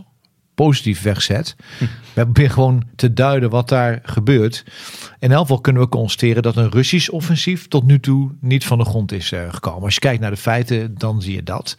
positief 0.64 1.02
wegzet. 1.02 1.56
We 1.78 2.22
proberen 2.22 2.50
gewoon 2.50 2.84
te 2.96 3.12
duiden 3.12 3.50
wat 3.50 3.68
daar 3.68 4.00
gebeurt. 4.02 4.64
In 5.18 5.30
elk 5.30 5.40
geval 5.40 5.60
kunnen 5.60 5.82
we 5.82 5.88
constateren 5.88 6.42
dat 6.42 6.56
een 6.56 6.70
Russisch 6.70 7.08
offensief 7.08 7.68
tot 7.68 7.86
nu 7.86 8.00
toe 8.00 8.30
niet 8.40 8.64
van 8.64 8.78
de 8.78 8.84
grond 8.84 9.12
is 9.12 9.32
uh, 9.32 9.52
gekomen. 9.52 9.82
Als 9.82 9.94
je 9.94 10.00
kijkt 10.00 10.20
naar 10.20 10.30
de 10.30 10.36
feiten, 10.36 10.94
dan 10.98 11.22
zie 11.22 11.34
je 11.34 11.42
dat. 11.42 11.76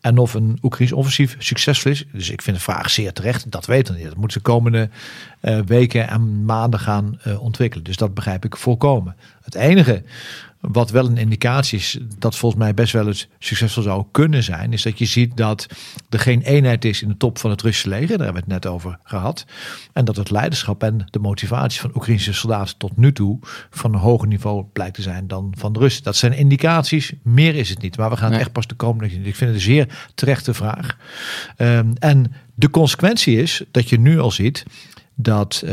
En 0.00 0.18
of 0.18 0.34
een 0.34 0.58
Oekraïns 0.62 0.92
offensief 0.92 1.36
succesvol 1.38 1.90
is, 1.90 2.04
dus 2.12 2.30
ik 2.30 2.42
vind 2.42 2.56
de 2.56 2.62
vraag 2.62 2.90
zeer 2.90 3.12
terecht, 3.12 3.50
dat 3.50 3.66
weten 3.66 3.94
we 3.94 4.00
niet. 4.00 4.08
Dat 4.08 4.18
moeten 4.18 4.40
ze 4.40 4.46
de 4.46 4.52
komende 4.52 4.88
uh, 5.42 5.58
weken 5.66 6.08
en 6.08 6.44
maanden 6.44 6.80
gaan 6.80 7.20
uh, 7.26 7.42
ontwikkelen. 7.42 7.84
Dus 7.84 7.96
dat 7.96 8.14
begrijp 8.14 8.44
ik 8.44 8.56
volkomen. 8.56 9.16
Het 9.42 9.54
enige 9.54 10.02
wat 10.60 10.90
wel 10.90 11.06
een 11.06 11.16
indicatie 11.16 11.78
is 11.78 11.98
dat 12.18 12.36
volgens 12.36 12.62
mij 12.62 12.74
best 12.74 12.92
wel 12.92 13.06
eens 13.06 13.28
succesvol 13.38 13.82
zou 13.82 14.04
kunnen 14.10 14.42
zijn, 14.42 14.72
is 14.72 14.82
dat 14.82 14.98
je 14.98 15.04
ziet 15.04 15.36
dat 15.36 15.66
er 16.08 16.18
geen 16.18 16.42
eenheid 16.42 16.84
is 16.84 17.02
in 17.02 17.08
de 17.08 17.16
top 17.16 17.38
van 17.38 17.50
het 17.50 17.62
Russische 17.62 17.88
leger. 17.88 18.08
Daar 18.08 18.26
hebben 18.26 18.44
we 18.46 18.52
het 18.52 18.62
net 18.62 18.72
over 18.72 18.98
gehad. 19.02 19.44
En 19.92 20.04
dat 20.04 20.16
het 20.16 20.30
leiderschap 20.30 20.82
en 20.82 21.06
de 21.10 21.18
motivatie 21.18 21.80
van 21.80 21.90
Oekraïnse 21.94 22.32
soldaten 22.32 22.76
tot 22.76 22.96
nu 22.96 23.12
toe 23.12 23.38
van 23.70 23.94
een 23.94 24.00
hoger 24.00 24.28
niveau 24.28 24.64
blijkt 24.72 24.94
te 24.94 25.02
zijn 25.02 25.26
dan 25.26 25.54
van 25.56 25.72
de 25.72 25.78
Russen. 25.78 26.02
Dat 26.02 26.16
zijn 26.16 26.32
indicaties, 26.32 27.12
meer 27.22 27.54
is 27.54 27.68
het 27.68 27.82
niet. 27.82 27.96
Maar 27.96 28.10
we 28.10 28.16
gaan 28.16 28.32
het 28.32 28.40
echt 28.40 28.52
pas 28.52 28.66
de 28.66 28.74
komende. 28.74 29.14
Ik 29.14 29.22
vind 29.22 29.40
het 29.40 29.54
een 29.54 29.60
zeer 29.60 30.08
terechte 30.14 30.54
vraag. 30.54 30.96
Um, 31.58 31.92
en 31.98 32.32
de 32.54 32.70
consequentie 32.70 33.36
is 33.36 33.62
dat 33.70 33.88
je 33.88 34.00
nu 34.00 34.18
al 34.18 34.30
ziet 34.30 34.64
dat 35.22 35.62
uh, 35.64 35.72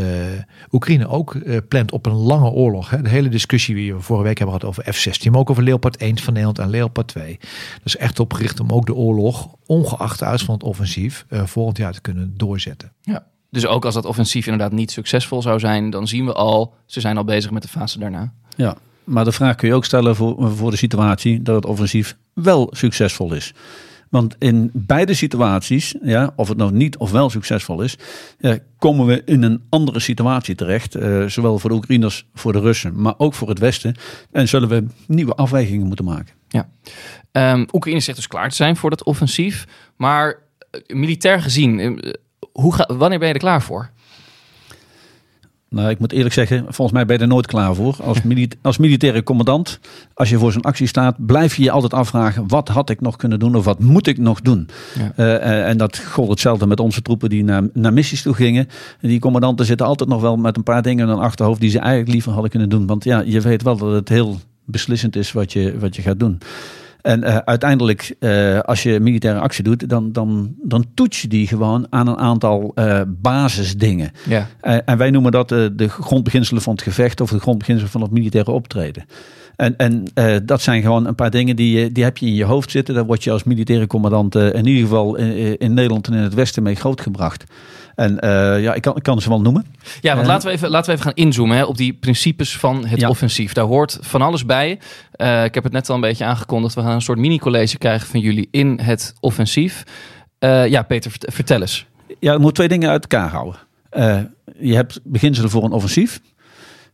Oekraïne 0.71 1.07
ook 1.07 1.33
uh, 1.33 1.57
plant 1.67 1.91
op 1.91 2.05
een 2.05 2.13
lange 2.13 2.49
oorlog. 2.49 2.89
Hè. 2.89 3.01
De 3.01 3.09
hele 3.09 3.29
discussie 3.29 3.75
die 3.75 3.93
we 3.93 4.01
vorige 4.01 4.25
week 4.25 4.37
hebben 4.37 4.59
gehad 4.59 4.77
over 4.77 4.93
F-16, 4.93 5.31
maar 5.31 5.39
ook 5.39 5.49
over 5.49 5.63
Leopard 5.63 5.97
1 5.97 6.17
van 6.17 6.33
Nederland 6.33 6.59
en 6.59 6.69
Leopard 6.69 7.07
2. 7.07 7.37
Dat 7.39 7.49
is 7.83 7.97
echt 7.97 8.19
opgericht 8.19 8.59
om 8.59 8.71
ook 8.71 8.85
de 8.85 8.95
oorlog, 8.95 9.47
ongeacht 9.65 10.19
de 10.19 10.25
uitslag 10.25 10.45
van 10.45 10.55
het 10.55 10.63
offensief, 10.63 11.25
uh, 11.29 11.45
volgend 11.45 11.77
jaar 11.77 11.93
te 11.93 12.01
kunnen 12.01 12.33
doorzetten. 12.37 12.91
Ja. 13.01 13.25
Dus 13.49 13.65
ook 13.65 13.85
als 13.85 13.93
dat 13.93 14.05
offensief 14.05 14.45
inderdaad 14.45 14.71
niet 14.71 14.91
succesvol 14.91 15.41
zou 15.41 15.59
zijn, 15.59 15.89
dan 15.89 16.07
zien 16.07 16.25
we 16.25 16.33
al, 16.33 16.73
ze 16.85 16.99
zijn 16.99 17.17
al 17.17 17.23
bezig 17.23 17.51
met 17.51 17.61
de 17.61 17.67
fase 17.67 17.99
daarna. 17.99 18.33
Ja, 18.55 18.77
maar 19.03 19.23
de 19.23 19.31
vraag 19.31 19.55
kun 19.55 19.67
je 19.67 19.73
ook 19.73 19.85
stellen 19.85 20.15
voor, 20.15 20.51
voor 20.55 20.71
de 20.71 20.77
situatie 20.77 21.41
dat 21.41 21.55
het 21.55 21.65
offensief 21.65 22.17
wel 22.33 22.67
succesvol 22.71 23.33
is. 23.33 23.53
Want 24.09 24.35
in 24.39 24.69
beide 24.73 25.13
situaties, 25.13 25.95
ja, 26.01 26.33
of 26.35 26.47
het 26.47 26.57
nou 26.57 26.71
niet 26.71 26.97
of 26.97 27.11
wel 27.11 27.29
succesvol 27.29 27.81
is, 27.81 27.97
ja, 28.39 28.57
komen 28.77 29.05
we 29.05 29.21
in 29.25 29.43
een 29.43 29.63
andere 29.69 29.99
situatie 29.99 30.55
terecht. 30.55 30.95
Uh, 30.95 31.25
zowel 31.25 31.59
voor 31.59 31.69
de 31.69 31.75
Oekraïners, 31.75 32.25
voor 32.33 32.53
de 32.53 32.59
Russen, 32.59 33.01
maar 33.01 33.13
ook 33.17 33.33
voor 33.33 33.49
het 33.49 33.59
Westen. 33.59 33.95
En 34.31 34.47
zullen 34.47 34.69
we 34.69 34.85
nieuwe 35.07 35.35
afwegingen 35.35 35.87
moeten 35.87 36.05
maken. 36.05 36.33
Ja. 36.47 36.69
Um, 37.53 37.65
Oekraïne 37.71 38.01
zegt 38.01 38.17
dus 38.17 38.27
klaar 38.27 38.49
te 38.49 38.55
zijn 38.55 38.75
voor 38.75 38.89
dat 38.89 39.03
offensief. 39.03 39.67
Maar 39.97 40.39
militair 40.87 41.41
gezien, 41.41 42.01
hoe 42.51 42.73
ga, 42.73 42.89
wanneer 42.97 43.19
ben 43.19 43.27
je 43.27 43.33
er 43.33 43.39
klaar 43.39 43.61
voor? 43.61 43.91
Nou, 45.69 45.89
ik 45.89 45.99
moet 45.99 46.11
eerlijk 46.11 46.33
zeggen, 46.33 46.63
volgens 46.63 46.91
mij 46.91 47.05
ben 47.05 47.15
je 47.15 47.21
er 47.21 47.27
nooit 47.27 47.47
klaar 47.47 47.75
voor. 47.75 47.97
Als, 48.01 48.17
als 48.61 48.77
militaire 48.77 49.23
commandant, 49.23 49.79
als 50.13 50.29
je 50.29 50.37
voor 50.37 50.51
zo'n 50.51 50.61
actie 50.61 50.87
staat, 50.87 51.25
blijf 51.25 51.55
je 51.55 51.63
je 51.63 51.71
altijd 51.71 51.93
afvragen: 51.93 52.47
wat 52.47 52.67
had 52.67 52.89
ik 52.89 53.01
nog 53.01 53.15
kunnen 53.15 53.39
doen 53.39 53.55
of 53.55 53.65
wat 53.65 53.79
moet 53.79 54.07
ik 54.07 54.17
nog 54.17 54.41
doen? 54.41 54.69
Ja. 54.97 55.11
Uh, 55.15 55.67
en 55.67 55.77
dat 55.77 55.97
gold 55.97 56.29
hetzelfde 56.29 56.67
met 56.67 56.79
onze 56.79 57.01
troepen 57.01 57.29
die 57.29 57.43
naar, 57.43 57.63
naar 57.73 57.93
missies 57.93 58.21
toe 58.21 58.33
gingen. 58.33 58.67
En 59.01 59.09
die 59.09 59.19
commandanten 59.19 59.65
zitten 59.65 59.85
altijd 59.85 60.09
nog 60.09 60.21
wel 60.21 60.37
met 60.37 60.57
een 60.57 60.63
paar 60.63 60.81
dingen 60.81 61.07
in 61.07 61.13
hun 61.13 61.23
achterhoofd 61.23 61.61
die 61.61 61.69
ze 61.69 61.79
eigenlijk 61.79 62.11
liever 62.11 62.31
hadden 62.31 62.49
kunnen 62.49 62.69
doen. 62.69 62.85
Want 62.85 63.03
ja, 63.03 63.19
je 63.25 63.41
weet 63.41 63.63
wel 63.63 63.77
dat 63.77 63.91
het 63.91 64.09
heel 64.09 64.37
beslissend 64.65 65.15
is 65.15 65.31
wat 65.31 65.53
je, 65.53 65.79
wat 65.79 65.95
je 65.95 66.01
gaat 66.01 66.19
doen. 66.19 66.39
En 67.07 67.23
uh, 67.23 67.37
uiteindelijk, 67.37 68.15
uh, 68.19 68.59
als 68.59 68.83
je 68.83 68.99
militaire 68.99 69.39
actie 69.39 69.63
doet, 69.63 69.89
dan, 69.89 70.11
dan, 70.11 70.55
dan 70.61 70.85
toets 70.93 71.21
je 71.21 71.27
die 71.27 71.47
gewoon 71.47 71.87
aan 71.89 72.07
een 72.07 72.17
aantal 72.17 72.71
uh, 72.75 73.01
basisdingen. 73.07 74.11
Ja. 74.29 74.47
en 74.61 74.97
wij 74.97 75.09
noemen 75.09 75.31
dat 75.31 75.49
de 75.49 75.87
grondbeginselen 75.87 76.61
van 76.61 76.73
het 76.73 76.81
gevecht 76.81 77.21
of 77.21 77.29
de 77.29 77.39
grondbeginselen 77.39 77.91
van 77.91 78.01
het 78.01 78.11
militaire 78.11 78.51
optreden. 78.51 79.05
En, 79.55 79.77
en 79.77 80.03
dat 80.45 80.61
zijn 80.61 80.81
gewoon 80.81 81.07
een 81.07 81.15
paar 81.15 81.31
dingen 81.31 81.55
die, 81.55 81.91
die 81.91 82.03
heb 82.03 82.17
je 82.17 82.25
in 82.25 82.33
je 82.33 82.43
hoofd 82.43 82.71
zitten. 82.71 82.95
Daar 82.95 83.05
word 83.05 83.23
je 83.23 83.31
als 83.31 83.43
militaire 83.43 83.87
commandant 83.87 84.35
in 84.35 84.65
ieder 84.65 84.83
geval 84.83 85.15
in, 85.15 85.57
in 85.57 85.73
Nederland 85.73 86.07
en 86.07 86.13
in 86.13 86.23
het 86.23 86.33
Westen 86.33 86.63
mee 86.63 86.75
grootgebracht. 86.75 87.43
En 87.97 88.11
uh, 88.23 88.61
ja, 88.61 88.73
ik 88.73 88.81
kan, 88.81 88.95
ik 88.95 89.03
kan 89.03 89.21
ze 89.21 89.29
wel 89.29 89.41
noemen. 89.41 89.65
Ja, 90.01 90.13
want 90.13 90.27
uh, 90.27 90.33
laten, 90.33 90.47
we 90.47 90.53
even, 90.53 90.69
laten 90.69 90.85
we 90.85 90.91
even 90.91 91.03
gaan 91.03 91.25
inzoomen 91.25 91.57
hè, 91.57 91.63
op 91.63 91.77
die 91.77 91.93
principes 91.93 92.57
van 92.57 92.85
het 92.85 92.99
ja. 92.99 93.09
offensief. 93.09 93.53
Daar 93.53 93.65
hoort 93.65 93.97
van 94.01 94.21
alles 94.21 94.45
bij. 94.45 94.79
Uh, 95.15 95.43
ik 95.43 95.53
heb 95.53 95.63
het 95.63 95.73
net 95.73 95.89
al 95.89 95.95
een 95.95 96.01
beetje 96.01 96.25
aangekondigd. 96.25 96.75
We 96.75 96.81
gaan 96.81 96.91
een 96.91 97.01
soort 97.01 97.19
mini-college 97.19 97.77
krijgen 97.77 98.07
van 98.07 98.19
jullie 98.19 98.47
in 98.51 98.79
het 98.81 99.13
offensief. 99.19 99.83
ja, 100.39 100.81
Peter, 100.81 101.11
vertel 101.19 101.61
eens. 101.61 101.85
Ja, 102.19 102.33
je 102.33 102.39
moet 102.39 102.55
twee 102.55 102.67
dingen 102.67 102.89
uit 102.89 103.01
elkaar 103.01 103.29
houden. 103.29 103.59
je 104.59 104.75
hebt 104.75 104.99
beginselen 105.03 105.49
voor 105.49 105.63
een 105.63 105.71
offensief. 105.71 106.19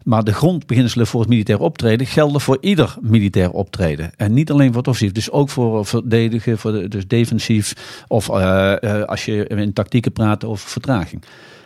Maar 0.04 0.24
de 0.24 0.34
grondbeginselen 0.34 1.08
voor 1.08 1.20
het 1.20 1.30
militair 1.30 1.60
optreden 1.60 2.08
gelden 2.08 2.42
voor 2.42 2.58
ieder 2.62 2.96
militair 3.02 3.52
optreden. 3.52 4.12
En 4.18 4.34
niet 4.34 4.52
alleen 4.52 4.68
voor 4.68 4.78
het 4.78 4.88
offensief, 4.88 5.12
dus 5.12 5.32
ook 5.32 5.50
voor 5.50 5.86
verdedigen, 5.86 6.58
voor 6.58 6.90
dus 6.90 7.08
defensief. 7.08 7.74
Of 8.08 8.30
uh, 8.30 8.74
uh, 8.82 9.04
als 9.04 9.26
je 9.26 9.48
in 9.48 9.74
tactieken 9.74 10.12
praat 10.12 10.46
over 10.46 10.70
vertraging. 10.70 11.24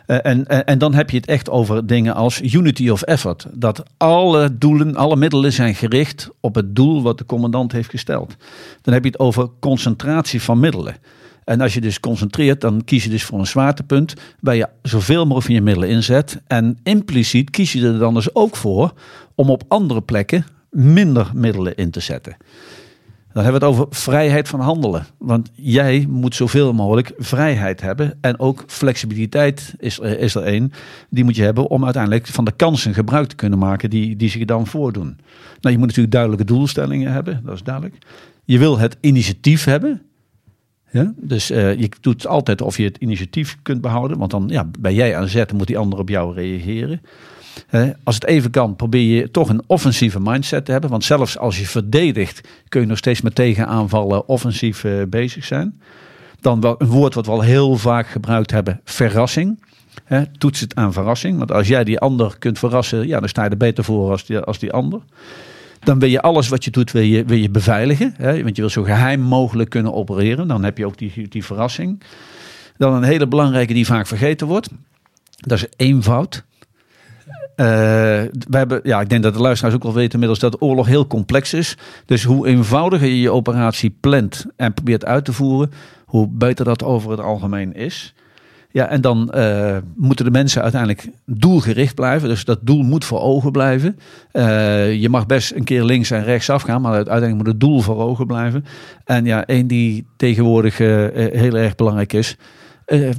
En, 0.08 0.65
en 0.65 0.78
dan 0.78 0.93
heb 0.93 1.10
je 1.10 1.17
het 1.17 1.28
echt 1.28 1.50
over 1.50 1.88
dingen 1.88 2.13
als 2.13 2.41
unity 2.41 2.89
of 2.89 3.02
effort. 3.02 3.47
Dat 3.54 3.84
alle 3.97 4.58
doelen, 4.58 4.95
alle 4.95 5.15
middelen 5.15 5.54
zijn 5.54 5.76
gericht 5.76 6.30
op 6.39 6.56
het 6.56 6.76
doel 6.76 7.02
wat 7.02 7.17
de 7.17 7.26
commandant 7.26 7.71
heeft 7.71 7.89
gesteld. 7.89 8.36
Dan 8.82 8.93
heb 8.93 9.04
je 9.04 9.10
het 9.10 9.19
over 9.19 9.50
concentratie 9.60 10.41
van 10.41 10.60
middelen. 10.60 10.95
En 11.47 11.62
als 11.62 11.73
je 11.73 11.81
dus 11.81 11.99
concentreert, 11.99 12.62
dan 12.62 12.83
kies 12.83 13.03
je 13.03 13.10
dus 13.10 13.23
voor 13.23 13.39
een 13.39 13.47
zwaartepunt 13.47 14.13
waar 14.39 14.55
je 14.55 14.67
zoveel 14.81 15.21
mogelijk 15.21 15.45
van 15.45 15.55
je 15.55 15.62
middelen 15.62 15.89
inzet. 15.89 16.41
En 16.47 16.77
impliciet 16.83 17.49
kies 17.49 17.73
je 17.73 17.88
er 17.88 17.99
dan 17.99 18.13
dus 18.13 18.36
ook 18.36 18.55
voor 18.55 18.93
om 19.36 19.49
op 19.49 19.63
andere 19.67 20.01
plekken 20.01 20.45
minder 20.71 21.31
middelen 21.33 21.75
in 21.75 21.91
te 21.91 21.99
zetten. 21.99 22.38
Dan 23.33 23.43
hebben 23.43 23.62
we 23.62 23.67
het 23.67 23.75
over 23.75 23.88
vrijheid 23.89 24.47
van 24.47 24.60
handelen. 24.60 25.05
Want 25.17 25.51
jij 25.53 26.05
moet 26.10 26.36
zoveel 26.36 26.73
mogelijk 26.73 27.13
vrijheid 27.17 27.81
hebben. 27.81 28.17
En 28.21 28.39
ook 28.39 28.63
flexibiliteit 28.67 29.73
is, 29.77 29.99
is 29.99 30.36
er 30.36 30.43
één. 30.43 30.71
Die 31.10 31.23
moet 31.23 31.36
je 31.36 31.43
hebben 31.43 31.69
om 31.69 31.83
uiteindelijk 31.83 32.27
van 32.27 32.45
de 32.45 32.55
kansen 32.55 32.93
gebruik 32.93 33.27
te 33.27 33.36
kunnen 33.36 33.60
maken 33.60 33.89
die, 33.89 34.15
die 34.15 34.29
zich 34.29 34.45
dan 34.45 34.67
voordoen. 34.67 35.17
Nou, 35.60 35.73
je 35.73 35.77
moet 35.77 35.88
natuurlijk 35.88 36.12
duidelijke 36.12 36.45
doelstellingen 36.45 37.12
hebben, 37.12 37.41
dat 37.43 37.53
is 37.53 37.63
duidelijk. 37.63 37.95
Je 38.43 38.57
wil 38.57 38.77
het 38.77 38.97
initiatief 38.99 39.63
hebben. 39.63 40.01
Ja? 40.91 41.13
Dus 41.15 41.52
uh, 41.52 41.80
je 41.80 41.89
doet 42.02 42.28
altijd 42.28 42.62
of 42.62 42.78
je 42.78 42.84
het 42.84 42.97
initiatief 42.97 43.58
kunt 43.62 43.82
behouden. 43.82 44.17
Want 44.17 44.32
dan 44.32 44.45
ja, 44.47 44.69
ben 44.80 44.93
jij 44.93 45.17
aan 45.17 45.28
zet, 45.28 45.54
moet 45.54 45.67
die 45.67 45.78
ander 45.78 46.00
op 46.00 46.10
jou 46.10 46.34
reageren. 46.34 47.02
Uh, 47.71 47.89
als 48.04 48.15
het 48.15 48.26
even 48.26 48.52
kan, 48.52 48.76
probeer 48.76 49.15
je 49.15 49.32
toch 49.32 49.50
een 49.50 49.63
offensieve 49.67 50.19
mindset 50.19 50.65
te 50.65 50.71
hebben. 50.71 50.89
Want 50.89 51.04
zelfs 51.04 51.38
als 51.38 51.60
je 51.60 51.65
verdedigt, 51.65 52.47
kun 52.69 52.82
je 52.82 52.88
nog 52.88 52.97
steeds 52.97 53.21
met 53.21 53.36
tegenaanvallen 53.36 54.28
offensief 54.28 54.84
uh, 54.84 55.04
bezig 55.10 55.45
zijn. 55.45 55.82
Dan 56.41 56.62
wel 56.62 56.76
een 56.78 56.88
woord 56.88 57.13
wat 57.13 57.26
we 57.26 57.32
al 57.32 57.41
heel 57.41 57.78
vaak 57.78 58.08
gebruikt 58.08 58.52
hebben, 58.52 58.82
verrassing. 58.84 59.60
Toets 60.38 60.60
het 60.60 60.76
aan 60.76 60.93
verrassing. 60.93 61.38
Want 61.38 61.52
als 61.52 61.67
jij 61.67 61.84
die 61.84 62.00
ander 62.00 62.36
kunt 62.39 62.60
verrassen, 62.60 63.08
ja, 63.08 63.19
dan 63.19 63.30
sta 63.30 63.43
je 63.43 63.50
er 63.50 63.58
beter 63.58 63.84
voor 63.84 64.12
als 64.12 64.26
die, 64.26 64.39
als 64.39 64.60
die 64.60 64.71
ander. 64.71 65.02
Dan 65.88 66.00
wil 66.00 66.10
je 66.10 66.21
alles 66.21 66.47
wat 66.47 66.63
je 66.63 66.71
doet, 66.71 66.91
wil 66.91 67.02
je, 67.02 67.26
wil 67.26 67.38
je 67.38 67.50
beveiligen. 67.50 68.13
Hè? 68.17 68.43
Want 68.43 68.56
je 68.56 68.62
wil 68.62 68.71
zo 68.71 68.84
geheim 68.84 69.19
mogelijk 69.19 69.69
kunnen 69.69 69.93
opereren. 69.93 70.47
Dan 70.47 70.63
heb 70.63 70.78
je 70.78 70.86
ook 70.86 70.97
die, 70.97 71.28
die 71.28 71.45
verrassing. 71.45 72.04
Dan 72.78 72.93
een 72.93 73.04
hele 73.04 73.28
belangrijke 73.28 73.73
die 73.73 73.86
vaak 73.86 74.08
vergeten 74.08 74.47
wordt. 74.47 74.69
Dat 75.36 75.58
is 75.58 75.65
eenvoud. 75.76 76.43
Uh, 77.56 77.65
hebben, 78.50 78.80
ja, 78.84 79.02
ik 79.02 79.10
denk 79.10 79.23
dat 79.23 79.34
de 79.34 79.39
luisteraars 79.39 79.76
ook 79.76 79.84
wel 79.84 79.93
weten 79.93 80.13
inmiddels 80.13 80.39
dat 80.39 80.62
oorlog 80.62 80.88
heel 80.88 81.08
complex 81.08 81.54
is. 81.54 81.78
Dus 82.06 82.23
hoe 82.23 82.47
eenvoudiger 82.47 83.08
je 83.08 83.19
je 83.19 83.32
operatie 83.32 83.95
plant 84.00 84.45
en 84.56 84.73
probeert 84.73 85.06
uit 85.06 85.26
te 85.26 85.34
voeren, 85.34 85.71
hoe 86.06 86.28
beter 86.28 86.65
dat 86.65 86.84
over 86.84 87.12
het 87.12 87.19
algemeen 87.19 87.73
is. 87.73 88.13
Ja, 88.71 88.89
en 88.89 89.01
dan 89.01 89.32
uh, 89.36 89.77
moeten 89.95 90.25
de 90.25 90.32
mensen 90.32 90.62
uiteindelijk 90.62 91.10
doelgericht 91.25 91.95
blijven. 91.95 92.30
Dus 92.30 92.45
dat 92.45 92.60
doel 92.62 92.84
moet 92.84 93.06
voor 93.06 93.19
ogen 93.19 93.51
blijven. 93.51 93.99
Uh, 94.34 94.93
je 94.93 95.10
mag 95.10 95.25
best 95.25 95.51
een 95.51 95.63
keer 95.63 95.84
links 95.84 96.12
en 96.12 96.23
rechts 96.23 96.49
afgaan, 96.49 96.82
maar 96.82 96.93
uiteindelijk 96.93 97.36
moet 97.36 97.47
het 97.47 97.60
doel 97.60 97.80
voor 97.80 97.97
ogen 97.97 98.27
blijven. 98.27 98.65
En 99.03 99.25
ja, 99.25 99.45
één 99.45 99.67
die 99.67 100.06
tegenwoordig 100.15 100.80
uh, 100.80 101.08
heel 101.13 101.58
erg 101.58 101.75
belangrijk 101.75 102.13
is. 102.13 102.38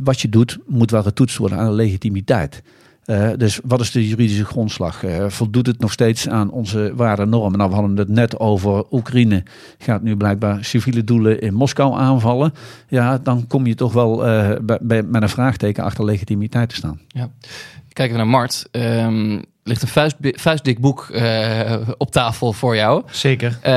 wat 0.03 0.21
je 0.21 0.29
doet, 0.29 0.59
moet 0.67 0.91
wel 0.91 1.03
getoetst 1.03 1.37
worden 1.37 1.59
aan 1.59 1.69
de 1.69 1.75
legitimiteit. 1.75 2.63
Uh, 3.11 3.31
dus 3.37 3.61
wat 3.65 3.81
is 3.81 3.91
de 3.91 4.09
juridische 4.09 4.45
grondslag? 4.45 5.05
Uh, 5.05 5.29
voldoet 5.29 5.67
het 5.67 5.81
nog 5.81 5.93
steeds 5.93 6.29
aan 6.29 6.51
onze 6.51 6.93
waarden 6.95 7.29
normen? 7.29 7.59
Nou, 7.59 7.71
we 7.71 7.77
hadden 7.77 7.97
het 7.97 8.09
net 8.09 8.39
over 8.39 8.85
Oekraïne. 8.91 9.43
Gaat 9.79 10.03
nu 10.03 10.17
blijkbaar 10.17 10.65
civiele 10.65 11.05
doelen 11.05 11.41
in 11.41 11.55
Moskou 11.55 11.99
aanvallen. 11.99 12.53
Ja, 12.89 13.19
dan 13.19 13.47
kom 13.47 13.67
je 13.67 13.75
toch 13.75 13.93
wel 13.93 14.17
bij, 14.63 14.79
bij, 14.81 15.03
met 15.03 15.23
een 15.23 15.29
vraagteken 15.29 15.85
achter 15.85 16.05
legitimiteit 16.05 16.69
te 16.69 16.75
staan. 16.75 17.01
Ja. 17.09 17.31
Kijken 17.99 18.17
we 18.17 18.23
naar 18.23 18.33
Mart. 18.33 18.69
Ehm, 18.71 19.41
ligt 19.69 19.83
een 19.83 19.89
vuist, 19.89 20.17
vuistdik 20.21 20.81
boek 20.81 21.09
uh, 21.13 21.75
op 21.99 22.11
tafel 22.11 22.53
voor 22.53 22.77
jou. 22.77 23.03
Zeker. 23.11 23.59
Uh, 23.67 23.71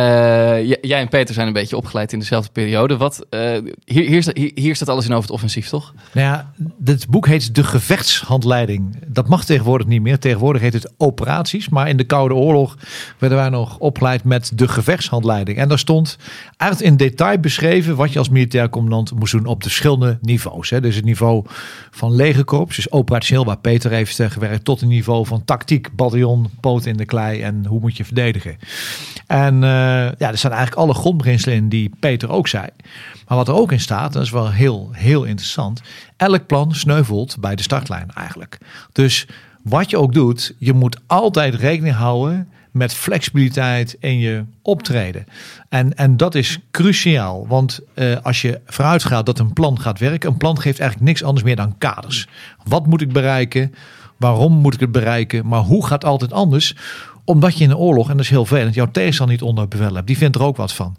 jij 0.81 0.99
en 0.99 1.07
Peter 1.07 1.33
zijn 1.33 1.47
een 1.47 1.53
beetje 1.53 1.77
opgeleid 1.77 2.13
in 2.13 2.19
dezelfde 2.19 2.51
periode. 2.51 2.97
Wat, 2.97 3.25
uh, 3.29 3.39
hier, 3.85 4.07
hier, 4.07 4.29
hier, 4.33 4.51
hier, 4.55 4.75
staat 4.75 4.89
alles 4.89 5.05
in 5.05 5.11
over 5.11 5.23
het 5.23 5.31
offensief, 5.31 5.67
toch? 5.67 5.93
Nou 6.13 6.27
ja, 6.27 6.53
dit 6.77 7.07
boek 7.07 7.27
heet 7.27 7.55
De 7.55 7.63
Gevechtshandleiding. 7.63 8.95
Dat 9.07 9.27
mag 9.27 9.45
tegenwoordig 9.45 9.87
niet 9.87 10.01
meer. 10.01 10.19
Tegenwoordig 10.19 10.61
heet 10.61 10.73
het 10.73 10.91
operaties. 10.97 11.69
Maar 11.69 11.89
in 11.89 11.97
de 11.97 12.03
Koude 12.03 12.33
Oorlog 12.33 12.77
werden 13.17 13.37
wij 13.37 13.49
nog 13.49 13.77
opgeleid 13.77 14.23
met 14.23 14.51
de 14.55 14.67
gevechtshandleiding. 14.67 15.57
En 15.57 15.67
daar 15.67 15.79
stond 15.79 16.17
eigenlijk 16.57 16.91
in 16.91 16.97
detail 16.97 17.39
beschreven 17.39 17.95
wat 17.95 18.13
je 18.13 18.19
als 18.19 18.29
militair 18.29 18.69
commandant 18.69 19.13
moest 19.15 19.31
doen 19.31 19.45
op 19.45 19.63
de 19.63 19.69
verschillende 19.69 20.17
niveaus. 20.21 20.69
Hè. 20.69 20.81
Dus 20.81 20.95
het 20.95 21.05
niveau 21.05 21.45
van 21.91 22.15
legerkorps, 22.15 22.75
dus 22.75 22.91
operationeel 22.91 23.45
waar 23.45 23.59
Peter 23.59 23.91
heeft 23.91 24.10
gewerkt, 24.19 24.65
tot 24.65 24.79
het 24.79 24.89
niveau 24.89 25.25
van 25.25 25.45
tactiek 25.45 25.95
bataljon, 25.95 26.49
poot 26.59 26.85
in 26.85 26.97
de 26.97 27.05
klei 27.05 27.41
en 27.41 27.65
hoe 27.65 27.79
moet 27.79 27.97
je 27.97 28.05
verdedigen. 28.05 28.57
En 29.27 29.55
uh, 29.55 29.61
ja, 29.61 30.17
er 30.17 30.37
staan 30.37 30.51
eigenlijk 30.51 30.81
alle 30.81 30.93
grondbeginselen 30.93 31.55
in 31.55 31.69
die 31.69 31.91
Peter 31.99 32.29
ook 32.29 32.47
zei. 32.47 32.67
Maar 33.27 33.37
wat 33.37 33.47
er 33.47 33.53
ook 33.53 33.71
in 33.71 33.79
staat, 33.79 34.13
dat 34.13 34.23
is 34.23 34.31
wel 34.31 34.51
heel, 34.51 34.89
heel 34.91 35.23
interessant. 35.23 35.81
Elk 36.17 36.45
plan 36.45 36.75
sneuvelt 36.75 37.37
bij 37.39 37.55
de 37.55 37.63
startlijn 37.63 38.11
eigenlijk. 38.13 38.57
Dus 38.91 39.27
wat 39.63 39.89
je 39.89 39.97
ook 39.97 40.13
doet, 40.13 40.55
je 40.57 40.73
moet 40.73 40.99
altijd 41.07 41.55
rekening 41.55 41.95
houden 41.95 42.47
met 42.71 42.93
flexibiliteit 42.93 43.95
in 43.99 44.19
je 44.19 44.43
optreden. 44.61 45.25
En, 45.69 45.95
en 45.95 46.17
dat 46.17 46.35
is 46.35 46.59
cruciaal, 46.71 47.47
want 47.47 47.79
uh, 47.95 48.17
als 48.21 48.41
je 48.41 48.59
vooruit 48.65 49.03
gaat 49.03 49.25
dat 49.25 49.39
een 49.39 49.53
plan 49.53 49.79
gaat 49.79 49.99
werken, 49.99 50.29
een 50.29 50.37
plan 50.37 50.59
geeft 50.59 50.79
eigenlijk 50.79 51.09
niks 51.09 51.23
anders 51.23 51.45
meer 51.45 51.55
dan 51.55 51.77
kaders. 51.77 52.27
Wat 52.63 52.87
moet 52.87 53.01
ik 53.01 53.13
bereiken? 53.13 53.73
Waarom 54.21 54.53
moet 54.53 54.73
ik 54.73 54.79
het 54.79 54.91
bereiken? 54.91 55.47
Maar 55.47 55.59
hoe 55.59 55.85
gaat 55.85 56.05
altijd 56.05 56.33
anders? 56.33 56.75
Omdat 57.25 57.57
je 57.57 57.63
in 57.63 57.69
een 57.69 57.77
oorlog, 57.77 58.09
en 58.09 58.15
dat 58.15 58.25
is 58.25 58.31
heel 58.31 58.45
vervelend, 58.45 58.75
jouw 58.75 58.91
tegenstander 58.91 59.35
niet 59.35 59.45
onder 59.45 59.67
bevel 59.67 59.93
hebt. 59.93 60.07
Die 60.07 60.17
vindt 60.17 60.35
er 60.35 60.43
ook 60.43 60.57
wat 60.57 60.73
van. 60.73 60.97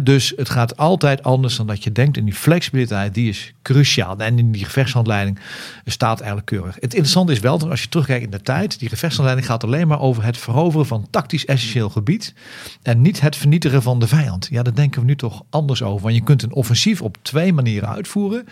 dus 0.00 0.32
het 0.36 0.48
gaat 0.48 0.76
altijd 0.76 1.22
anders 1.22 1.56
dan 1.56 1.66
dat 1.66 1.84
je 1.84 1.92
denkt. 1.92 2.16
En 2.16 2.24
die 2.24 2.34
flexibiliteit, 2.34 3.14
die 3.14 3.28
is 3.28 3.52
cruciaal. 3.62 4.16
En 4.16 4.38
in 4.38 4.52
die 4.52 4.64
gevechtshandleiding 4.64 5.38
staat 5.84 6.18
eigenlijk 6.18 6.46
keurig. 6.46 6.74
Het 6.74 6.94
interessante 6.94 7.32
is 7.32 7.40
wel, 7.40 7.58
dat 7.58 7.70
als 7.70 7.82
je 7.82 7.88
terugkijkt 7.88 8.24
in 8.24 8.30
de 8.30 8.40
tijd, 8.40 8.78
die 8.78 8.88
gevechtshandleiding 8.88 9.48
gaat 9.48 9.64
alleen 9.64 9.88
maar 9.88 10.00
over 10.00 10.24
het 10.24 10.38
veroveren 10.38 10.86
van 10.86 11.06
tactisch 11.10 11.46
essentieel 11.46 11.88
gebied. 11.88 12.34
En 12.82 13.02
niet 13.02 13.20
het 13.20 13.36
vernietigen 13.36 13.82
van 13.82 13.98
de 13.98 14.08
vijand. 14.08 14.48
Ja, 14.50 14.62
daar 14.62 14.74
denken 14.74 15.00
we 15.00 15.06
nu 15.06 15.16
toch 15.16 15.42
anders 15.50 15.82
over. 15.82 16.02
Want 16.02 16.14
je 16.14 16.22
kunt 16.22 16.42
een 16.42 16.54
offensief 16.54 17.02
op 17.02 17.16
twee 17.22 17.52
manieren 17.52 17.88
uitvoeren. 17.88 18.46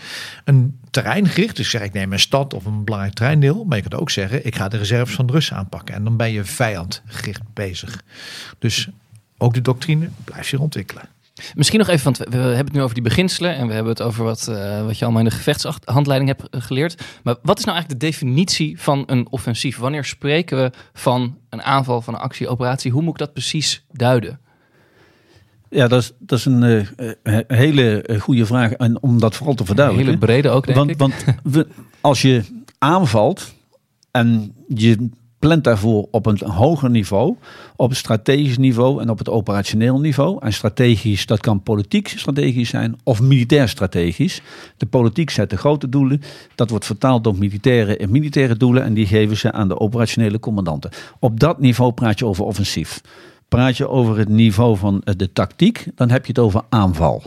Een 0.45 0.79
terreingericht, 0.91 1.57
dus 1.57 1.71
zeg 1.71 1.83
ik 1.83 1.93
neem 1.93 2.13
een 2.13 2.21
stad 2.21 2.55
of 2.55 2.65
een 2.65 2.85
belangrijk 2.85 3.15
terreindeel. 3.15 3.65
Maar 3.65 3.77
je 3.77 3.83
kunt 3.83 4.01
ook 4.01 4.11
zeggen, 4.11 4.47
ik 4.47 4.57
ga 4.57 4.69
de 4.69 4.77
reserves 4.77 5.15
van 5.15 5.27
de 5.27 5.33
Russen 5.33 5.57
aanpakken. 5.57 5.95
En 5.95 6.05
dan 6.05 6.17
ben 6.17 6.33
je 6.33 6.45
vijandgericht 6.45 7.43
bezig. 7.55 8.03
Dus 8.59 8.89
ook 9.39 9.55
de 9.55 9.63
doctrine 9.63 10.09
blijft 10.25 10.49
zich 10.49 10.59
ontwikkelen. 10.59 11.09
Misschien 11.55 11.79
nog 11.79 11.89
even, 11.89 12.05
want 12.05 12.19
we 12.19 12.37
hebben 12.37 12.57
het 12.57 12.73
nu 12.73 12.83
over 12.83 12.95
die 12.95 13.03
beginselen 13.03 13.55
en 13.55 13.67
we 13.67 13.73
hebben 13.73 13.93
het 13.93 14.03
over 14.03 14.25
wat, 14.25 14.47
uh, 14.51 14.85
wat 14.85 14.99
je 14.99 15.05
allemaal 15.05 15.23
in 15.23 15.29
de 15.29 15.35
gevechtshandleiding 15.35 16.31
hebt 16.31 16.51
eh, 16.51 16.61
geleerd. 16.61 17.03
Maar 17.23 17.37
wat 17.43 17.59
is 17.59 17.65
nou 17.65 17.77
eigenlijk 17.77 18.01
de 18.01 18.07
definitie 18.07 18.81
van 18.81 19.03
een 19.07 19.27
offensief? 19.31 19.79
Wanneer 19.79 20.05
spreken 20.05 20.57
we 20.63 20.71
van 20.93 21.39
een 21.49 21.63
aanval, 21.63 22.01
van 22.01 22.15
een 22.15 22.21
actie, 22.21 22.49
operatie? 22.49 22.91
Hoe 22.91 23.03
moet 23.03 23.13
ik 23.13 23.19
dat 23.19 23.33
precies 23.33 23.85
duiden? 23.93 24.41
Ja, 25.71 25.89
dat 25.89 26.03
is, 26.03 26.13
dat 26.19 26.39
is 26.39 26.45
een 26.45 26.63
uh, 26.63 27.39
hele 27.47 28.05
goede 28.19 28.47
vraag. 28.47 28.73
En 28.73 29.03
om 29.03 29.21
dat 29.21 29.37
vooral 29.37 29.55
te 29.55 29.65
verduidelijken. 29.65 30.13
Een 30.13 30.21
hele 30.21 30.33
brede 30.33 30.55
ook, 30.55 30.67
denk 30.67 30.77
want, 30.77 30.91
ik. 30.91 30.99
Want 30.99 31.15
we, 31.55 31.67
als 32.01 32.23
je 32.23 32.43
aanvalt 32.79 33.55
en 34.11 34.55
je 34.69 35.11
plant 35.39 35.65
daarvoor 35.65 36.09
op 36.11 36.27
een 36.27 36.41
hoger 36.45 36.91
niveau, 36.91 37.37
op 37.77 37.89
het 37.89 37.99
strategisch 37.99 38.59
niveau 38.59 39.01
en 39.01 39.11
op 39.11 39.19
het 39.19 39.29
operationeel 39.29 40.01
niveau. 40.01 40.37
En 40.41 40.53
strategisch, 40.53 41.27
dat 41.27 41.41
kan 41.41 41.63
politiek 41.63 42.09
strategisch 42.09 42.69
zijn 42.69 42.97
of 43.03 43.21
militair 43.21 43.69
strategisch. 43.69 44.43
De 44.77 44.87
politiek 44.87 45.31
zet 45.31 45.51
de 45.51 45.57
grote 45.57 45.89
doelen, 45.89 46.23
dat 46.55 46.71
wordt 46.71 46.87
vertaald 46.87 47.25
door 47.25 47.39
militairen 47.39 47.99
in 47.99 48.11
militaire 48.11 48.57
doelen 48.57 48.83
en 48.83 48.95
die 48.95 49.07
geven 49.07 49.37
ze 49.37 49.53
aan 49.53 49.69
de 49.69 49.81
operationele 49.81 50.41
commandanten. 50.41 50.91
Op 51.19 51.41
dat 51.41 51.61
niveau 51.61 51.93
praat 51.93 52.19
je 52.19 52.27
over 52.27 52.45
offensief. 52.45 53.01
Praat 53.49 53.77
je 53.77 53.89
over 53.89 54.19
het 54.19 54.29
niveau 54.29 54.77
van 54.77 55.03
de 55.17 55.33
tactiek, 55.33 55.87
dan 55.95 56.11
heb 56.11 56.27
je 56.27 56.33
het 56.33 56.41
over 56.41 56.63
aanval. 56.69 57.23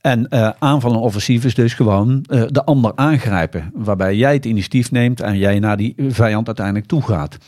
En 0.00 0.26
uh, 0.30 0.50
aanval 0.58 0.92
en 0.92 0.98
offensief 0.98 1.44
is 1.44 1.54
dus 1.54 1.74
gewoon 1.74 2.24
uh, 2.28 2.42
de 2.48 2.64
ander 2.64 2.92
aangrijpen. 2.94 3.70
Waarbij 3.74 4.16
jij 4.16 4.32
het 4.32 4.44
initiatief 4.44 4.90
neemt 4.90 5.20
en 5.20 5.38
jij 5.38 5.58
naar 5.58 5.76
die 5.76 5.94
vijand 6.08 6.46
uiteindelijk 6.46 6.86
toe 6.86 7.02
gaat. 7.02 7.38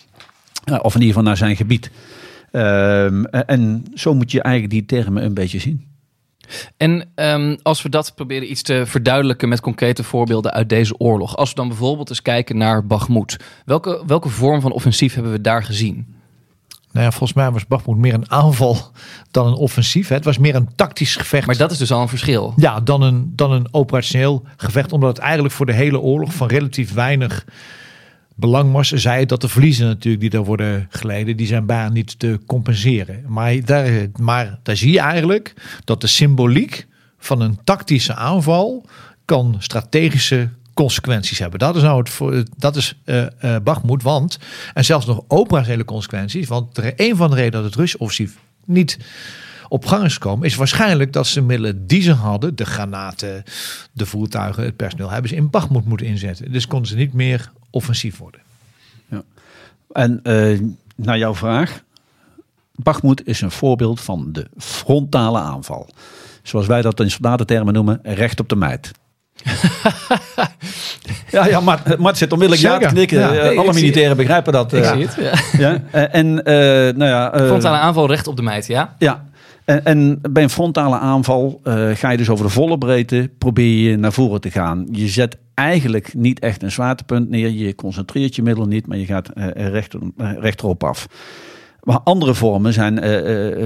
Of 0.64 0.94
in 0.94 1.00
ieder 1.00 1.06
geval 1.06 1.22
naar 1.22 1.36
zijn 1.36 1.56
gebied. 1.56 1.90
Ehm, 2.50 3.24
en 3.24 3.84
zo 3.94 4.14
moet 4.14 4.30
je 4.30 4.42
eigenlijk 4.42 4.74
die 4.74 5.00
termen 5.00 5.24
een 5.24 5.34
beetje 5.34 5.58
zien. 5.58 5.84
En 6.76 7.08
um, 7.14 7.56
als 7.62 7.82
we 7.82 7.88
dat 7.88 8.12
proberen 8.14 8.50
iets 8.50 8.62
te 8.62 8.82
verduidelijken 8.86 9.48
met 9.48 9.60
concrete 9.60 10.02
voorbeelden 10.02 10.52
uit 10.52 10.68
deze 10.68 10.98
oorlog. 10.98 11.36
Als 11.36 11.48
we 11.48 11.54
dan 11.54 11.68
bijvoorbeeld 11.68 12.08
eens 12.08 12.22
kijken 12.22 12.56
naar 12.56 12.86
Bakhmut. 12.86 13.36
Welke, 13.64 14.02
welke 14.06 14.28
vorm 14.28 14.60
van 14.60 14.72
offensief 14.72 15.14
hebben 15.14 15.32
we 15.32 15.40
daar 15.40 15.62
gezien? 15.62 16.15
Nou 16.96 17.08
ja, 17.08 17.14
volgens 17.14 17.38
mij 17.38 17.50
was 17.50 17.66
Bakhmut 17.66 17.96
meer 17.98 18.14
een 18.14 18.30
aanval 18.30 18.90
dan 19.30 19.46
een 19.46 19.54
offensief. 19.54 20.08
Het 20.08 20.24
was 20.24 20.38
meer 20.38 20.54
een 20.54 20.68
tactisch 20.74 21.16
gevecht. 21.16 21.46
Maar 21.46 21.56
dat 21.56 21.70
is 21.70 21.78
dus 21.78 21.92
al 21.92 22.02
een 22.02 22.08
verschil. 22.08 22.52
Ja, 22.56 22.80
dan 22.80 23.02
een, 23.02 23.32
dan 23.34 23.52
een 23.52 23.68
operationeel 23.70 24.44
gevecht. 24.56 24.92
Omdat 24.92 25.16
het 25.16 25.18
eigenlijk 25.18 25.54
voor 25.54 25.66
de 25.66 25.72
hele 25.72 26.00
oorlog 26.00 26.34
van 26.34 26.48
relatief 26.48 26.92
weinig 26.92 27.44
belang 28.34 28.72
was. 28.72 28.88
Zij 28.88 29.26
dat 29.26 29.40
de 29.40 29.48
verliezen 29.48 29.86
natuurlijk 29.86 30.20
die 30.20 30.30
daar 30.30 30.44
worden 30.44 30.86
geleden, 30.90 31.36
die 31.36 31.46
zijn 31.46 31.66
bijna 31.66 31.88
niet 31.88 32.18
te 32.18 32.40
compenseren. 32.46 33.24
Maar 33.26 33.64
daar, 33.64 34.06
maar 34.16 34.58
daar 34.62 34.76
zie 34.76 34.92
je 34.92 35.00
eigenlijk 35.00 35.54
dat 35.84 36.00
de 36.00 36.06
symboliek 36.06 36.86
van 37.18 37.40
een 37.40 37.58
tactische 37.64 38.14
aanval 38.14 38.84
kan 39.24 39.56
strategische 39.58 40.48
consequenties 40.76 41.38
hebben. 41.38 41.58
Dat 41.58 41.76
is 41.76 41.82
nou 41.82 41.98
het 41.98 42.08
voor, 42.08 42.44
dat 42.56 42.76
is 42.76 43.00
uh, 43.04 43.56
want 44.02 44.38
en 44.74 44.84
zelfs 44.84 45.06
nog 45.06 45.24
operationele 45.28 45.84
consequenties, 45.84 46.48
want 46.48 46.78
een 46.96 47.16
van 47.16 47.30
de 47.30 47.36
redenen 47.36 47.62
dat 47.62 47.64
het 47.64 47.74
Russische 47.74 47.98
offensief 47.98 48.38
niet 48.64 48.98
op 49.68 49.86
gang 49.86 50.04
is 50.04 50.12
gekomen, 50.12 50.46
is 50.46 50.54
waarschijnlijk 50.54 51.12
dat 51.12 51.26
ze 51.26 51.40
middelen 51.40 51.86
die 51.86 52.02
ze 52.02 52.12
hadden, 52.12 52.56
de 52.56 52.64
granaten, 52.64 53.42
de 53.92 54.06
voertuigen, 54.06 54.64
het 54.64 54.76
personeel, 54.76 55.10
hebben 55.10 55.30
ze 55.30 55.36
in 55.36 55.50
Bakhmut 55.50 55.84
moeten 55.84 56.06
inzetten. 56.06 56.52
Dus 56.52 56.66
konden 56.66 56.88
ze 56.88 56.96
niet 56.96 57.12
meer 57.12 57.52
offensief 57.70 58.18
worden. 58.18 58.40
Ja. 59.08 59.22
En 59.92 60.20
uh, 60.22 60.60
naar 60.96 61.18
jouw 61.18 61.34
vraag. 61.34 61.82
Bakhmut 62.74 63.26
is 63.26 63.40
een 63.40 63.50
voorbeeld 63.50 64.00
van 64.00 64.32
de 64.32 64.46
frontale 64.58 65.38
aanval. 65.38 65.88
Zoals 66.42 66.66
wij 66.66 66.82
dat 66.82 67.00
in 67.00 67.10
soldatentermen 67.10 67.74
noemen, 67.74 68.00
recht 68.02 68.40
op 68.40 68.48
de 68.48 68.56
meid. 68.56 68.92
ja, 71.36 71.46
ja 71.46 71.60
Mart, 71.60 71.98
Mart 71.98 72.16
zit 72.16 72.32
onmiddellijk 72.32 72.68
ja 72.68 72.78
te 72.78 72.86
knikken. 72.86 73.18
Ja, 73.18 73.30
nee, 73.30 73.58
Alle 73.58 73.72
militairen 73.72 74.16
begrijpen 74.16 74.52
dat. 74.52 74.72
Ik 74.72 74.82
uh, 74.82 74.92
zie 74.92 75.06
het, 75.06 75.16
ja. 75.58 75.78
ja. 75.92 76.06
En, 76.08 76.26
uh, 76.26 76.34
nou 76.96 77.04
ja... 77.04 77.40
Uh, 77.40 77.46
Frontale 77.46 77.76
aanval 77.76 78.06
recht 78.06 78.26
op 78.26 78.36
de 78.36 78.42
meid, 78.42 78.66
ja? 78.66 78.94
Ja. 78.98 79.24
En, 79.64 79.84
en 79.84 80.18
bij 80.30 80.42
een 80.42 80.50
frontale 80.50 80.98
aanval 80.98 81.60
ga 81.94 82.10
je 82.10 82.16
dus 82.16 82.28
over 82.28 82.44
de 82.44 82.50
volle 82.50 82.78
breedte 82.78 83.30
probeer 83.38 83.90
je 83.90 83.96
naar 83.96 84.12
voren 84.12 84.40
te 84.40 84.50
gaan. 84.50 84.86
Je 84.90 85.08
zet 85.08 85.38
eigenlijk 85.54 86.14
niet 86.14 86.38
echt 86.38 86.62
een 86.62 86.70
zwaartepunt 86.70 87.28
neer. 87.28 87.50
Je 87.50 87.74
concentreert 87.74 88.36
je 88.36 88.42
middel 88.42 88.66
niet, 88.66 88.86
maar 88.86 88.96
je 88.96 89.04
gaat 89.04 89.30
recht, 89.54 89.94
rechterop 90.16 90.84
af. 90.84 91.06
Maar 91.82 92.00
andere 92.00 92.34
vormen 92.34 92.72
zijn 92.72 93.00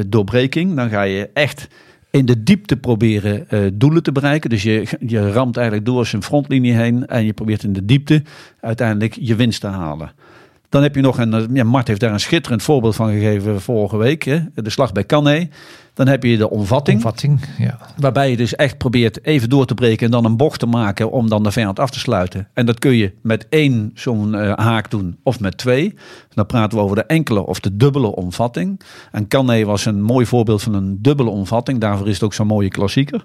doorbreking. 0.09 0.77
Dan 0.77 0.89
ga 0.89 1.03
je 1.03 1.31
echt 1.35 1.69
in 2.11 2.27
de 2.27 2.43
diepte 2.43 2.77
proberen 2.77 3.47
uh, 3.51 3.67
doelen 3.73 4.03
te 4.03 4.13
bereiken. 4.13 4.51
Dus 4.51 4.63
je, 4.63 4.87
je 5.07 5.33
ramt 5.33 5.57
eigenlijk 5.57 5.87
door 5.87 6.07
zijn 6.07 6.23
frontlinie 6.23 6.73
heen 6.73 7.07
en 7.07 7.25
je 7.25 7.33
probeert 7.33 7.63
in 7.63 7.73
de 7.73 7.85
diepte 7.85 8.23
uiteindelijk 8.61 9.17
je 9.21 9.35
winst 9.35 9.61
te 9.61 9.67
halen. 9.67 10.13
Dan 10.71 10.83
heb 10.83 10.95
je 10.95 11.01
nog 11.01 11.19
een, 11.19 11.49
ja, 11.53 11.65
Mart 11.65 11.89
heeft 11.89 12.01
daar 12.01 12.13
een 12.13 12.21
schitterend 12.21 12.63
voorbeeld 12.63 12.97
van 12.97 13.11
gegeven 13.11 13.61
vorige 13.61 13.97
week, 13.97 14.23
hè, 14.23 14.39
de 14.55 14.71
slag 14.71 14.93
bij 14.93 15.07
Cannae. 15.07 15.49
Dan 15.95 16.09
heb 16.09 16.23
je 16.23 16.37
de 16.37 16.51
omvatting. 16.51 16.97
Omvatting, 16.97 17.41
ja. 17.59 17.79
Waarbij 17.97 18.31
je 18.31 18.37
dus 18.37 18.57
echt 18.57 18.79
probeert 18.79 19.25
even 19.25 19.49
door 19.49 19.67
te 19.67 19.75
breken 19.75 20.07
en 20.07 20.13
dan 20.13 20.25
een 20.25 20.37
bocht 20.37 20.59
te 20.59 20.67
maken 20.67 21.11
om 21.11 21.29
dan 21.29 21.43
de 21.43 21.51
vijand 21.51 21.79
af 21.79 21.91
te 21.91 21.99
sluiten. 21.99 22.49
En 22.55 22.67
dat 22.67 22.79
kun 22.79 22.95
je 22.95 23.13
met 23.23 23.47
één 23.49 23.91
zo'n 23.95 24.35
uh, 24.35 24.53
haak 24.57 24.91
doen 24.91 25.17
of 25.23 25.41
met 25.41 25.59
twee. 25.59 25.95
Dan 26.35 26.47
praten 26.47 26.79
we 26.79 26.85
over 26.85 26.97
de 26.97 27.05
enkele 27.05 27.47
of 27.47 27.61
de 27.61 27.77
dubbele 27.77 28.15
omvatting. 28.15 28.81
En 29.13 29.29
Cannae 29.29 29.67
was 29.67 29.85
een 29.85 30.03
mooi 30.03 30.27
voorbeeld 30.27 30.63
van 30.63 30.75
een 30.75 30.99
dubbele 31.03 31.31
omvatting. 31.31 31.81
Daarvoor 31.81 32.09
is 32.09 32.15
het 32.15 32.23
ook 32.23 32.35
zo'n 32.35 32.47
mooie 32.47 32.69
klassieker. 32.69 33.25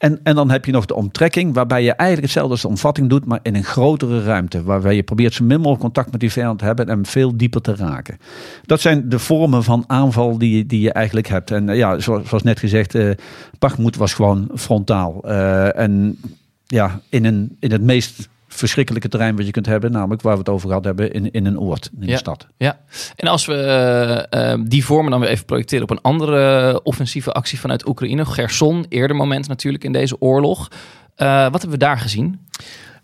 En, 0.00 0.20
en 0.22 0.34
dan 0.34 0.50
heb 0.50 0.64
je 0.64 0.72
nog 0.72 0.86
de 0.86 0.94
omtrekking, 0.94 1.54
waarbij 1.54 1.82
je 1.82 1.92
eigenlijk 1.92 2.22
hetzelfde 2.22 2.52
als 2.52 2.62
de 2.62 2.68
omvatting 2.68 3.08
doet, 3.08 3.24
maar 3.24 3.38
in 3.42 3.54
een 3.54 3.64
grotere 3.64 4.22
ruimte. 4.22 4.62
Waarbij 4.62 4.94
je 4.94 5.02
probeert 5.02 5.34
zo 5.34 5.44
min 5.44 5.56
mogelijk 5.56 5.80
contact 5.80 6.10
met 6.10 6.20
die 6.20 6.32
vijand 6.32 6.58
te 6.58 6.64
hebben 6.64 6.88
en 6.88 7.06
veel 7.06 7.36
dieper 7.36 7.60
te 7.60 7.74
raken. 7.74 8.18
Dat 8.62 8.80
zijn 8.80 9.08
de 9.08 9.18
vormen 9.18 9.64
van 9.64 9.84
aanval 9.86 10.38
die, 10.38 10.66
die 10.66 10.80
je 10.80 10.92
eigenlijk 10.92 11.28
hebt. 11.28 11.50
En 11.50 11.66
ja, 11.66 11.98
zoals, 11.98 12.42
net 12.42 12.58
gezegd, 12.58 12.94
uh, 12.94 13.10
was 13.98 14.14
gewoon 14.14 14.48
frontaal. 14.54 15.20
Uh, 15.24 15.78
en 15.78 16.18
ja, 16.66 17.00
in, 17.08 17.24
een, 17.24 17.56
in 17.58 17.72
het 17.72 17.82
meest 17.82 18.28
verschrikkelijke 18.54 19.08
terrein 19.08 19.36
wat 19.36 19.46
je 19.46 19.52
kunt 19.52 19.66
hebben, 19.66 19.92
namelijk 19.92 20.22
waar 20.22 20.32
we 20.32 20.38
het 20.38 20.48
over 20.48 20.68
gehad 20.68 20.84
hebben 20.84 21.12
in, 21.12 21.30
in 21.30 21.46
een 21.46 21.58
oord, 21.58 21.90
in 22.00 22.06
ja. 22.06 22.12
de 22.12 22.18
stad. 22.18 22.46
Ja, 22.56 22.80
en 23.16 23.28
als 23.28 23.46
we 23.46 24.26
uh, 24.32 24.40
uh, 24.52 24.64
die 24.66 24.84
vormen 24.84 25.10
dan 25.10 25.20
weer 25.20 25.28
even 25.28 25.44
projecteren 25.44 25.82
op 25.82 25.90
een 25.90 26.00
andere 26.00 26.82
offensieve 26.82 27.32
actie 27.32 27.60
vanuit 27.60 27.88
Oekraïne, 27.88 28.24
Gerson, 28.24 28.86
eerder 28.88 29.16
moment 29.16 29.48
natuurlijk 29.48 29.84
in 29.84 29.92
deze 29.92 30.20
oorlog. 30.20 30.68
Uh, 31.16 31.42
wat 31.42 31.60
hebben 31.60 31.70
we 31.70 31.84
daar 31.84 31.98
gezien? 31.98 32.40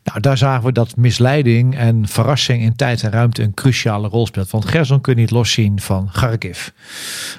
Nou, 0.07 0.21
daar 0.21 0.37
zagen 0.37 0.65
we 0.65 0.73
dat 0.73 0.97
misleiding 0.97 1.77
en 1.77 2.09
verrassing 2.09 2.63
in 2.63 2.77
tijd 2.77 3.03
en 3.03 3.11
ruimte 3.11 3.43
een 3.43 3.55
cruciale 3.55 4.09
rol 4.09 4.27
speelt. 4.27 4.51
Want 4.51 4.65
Gerson 4.65 5.01
kun 5.01 5.15
je 5.15 5.21
niet 5.21 5.31
loszien 5.31 5.81
van 5.81 6.09
Kharkiv. 6.13 6.69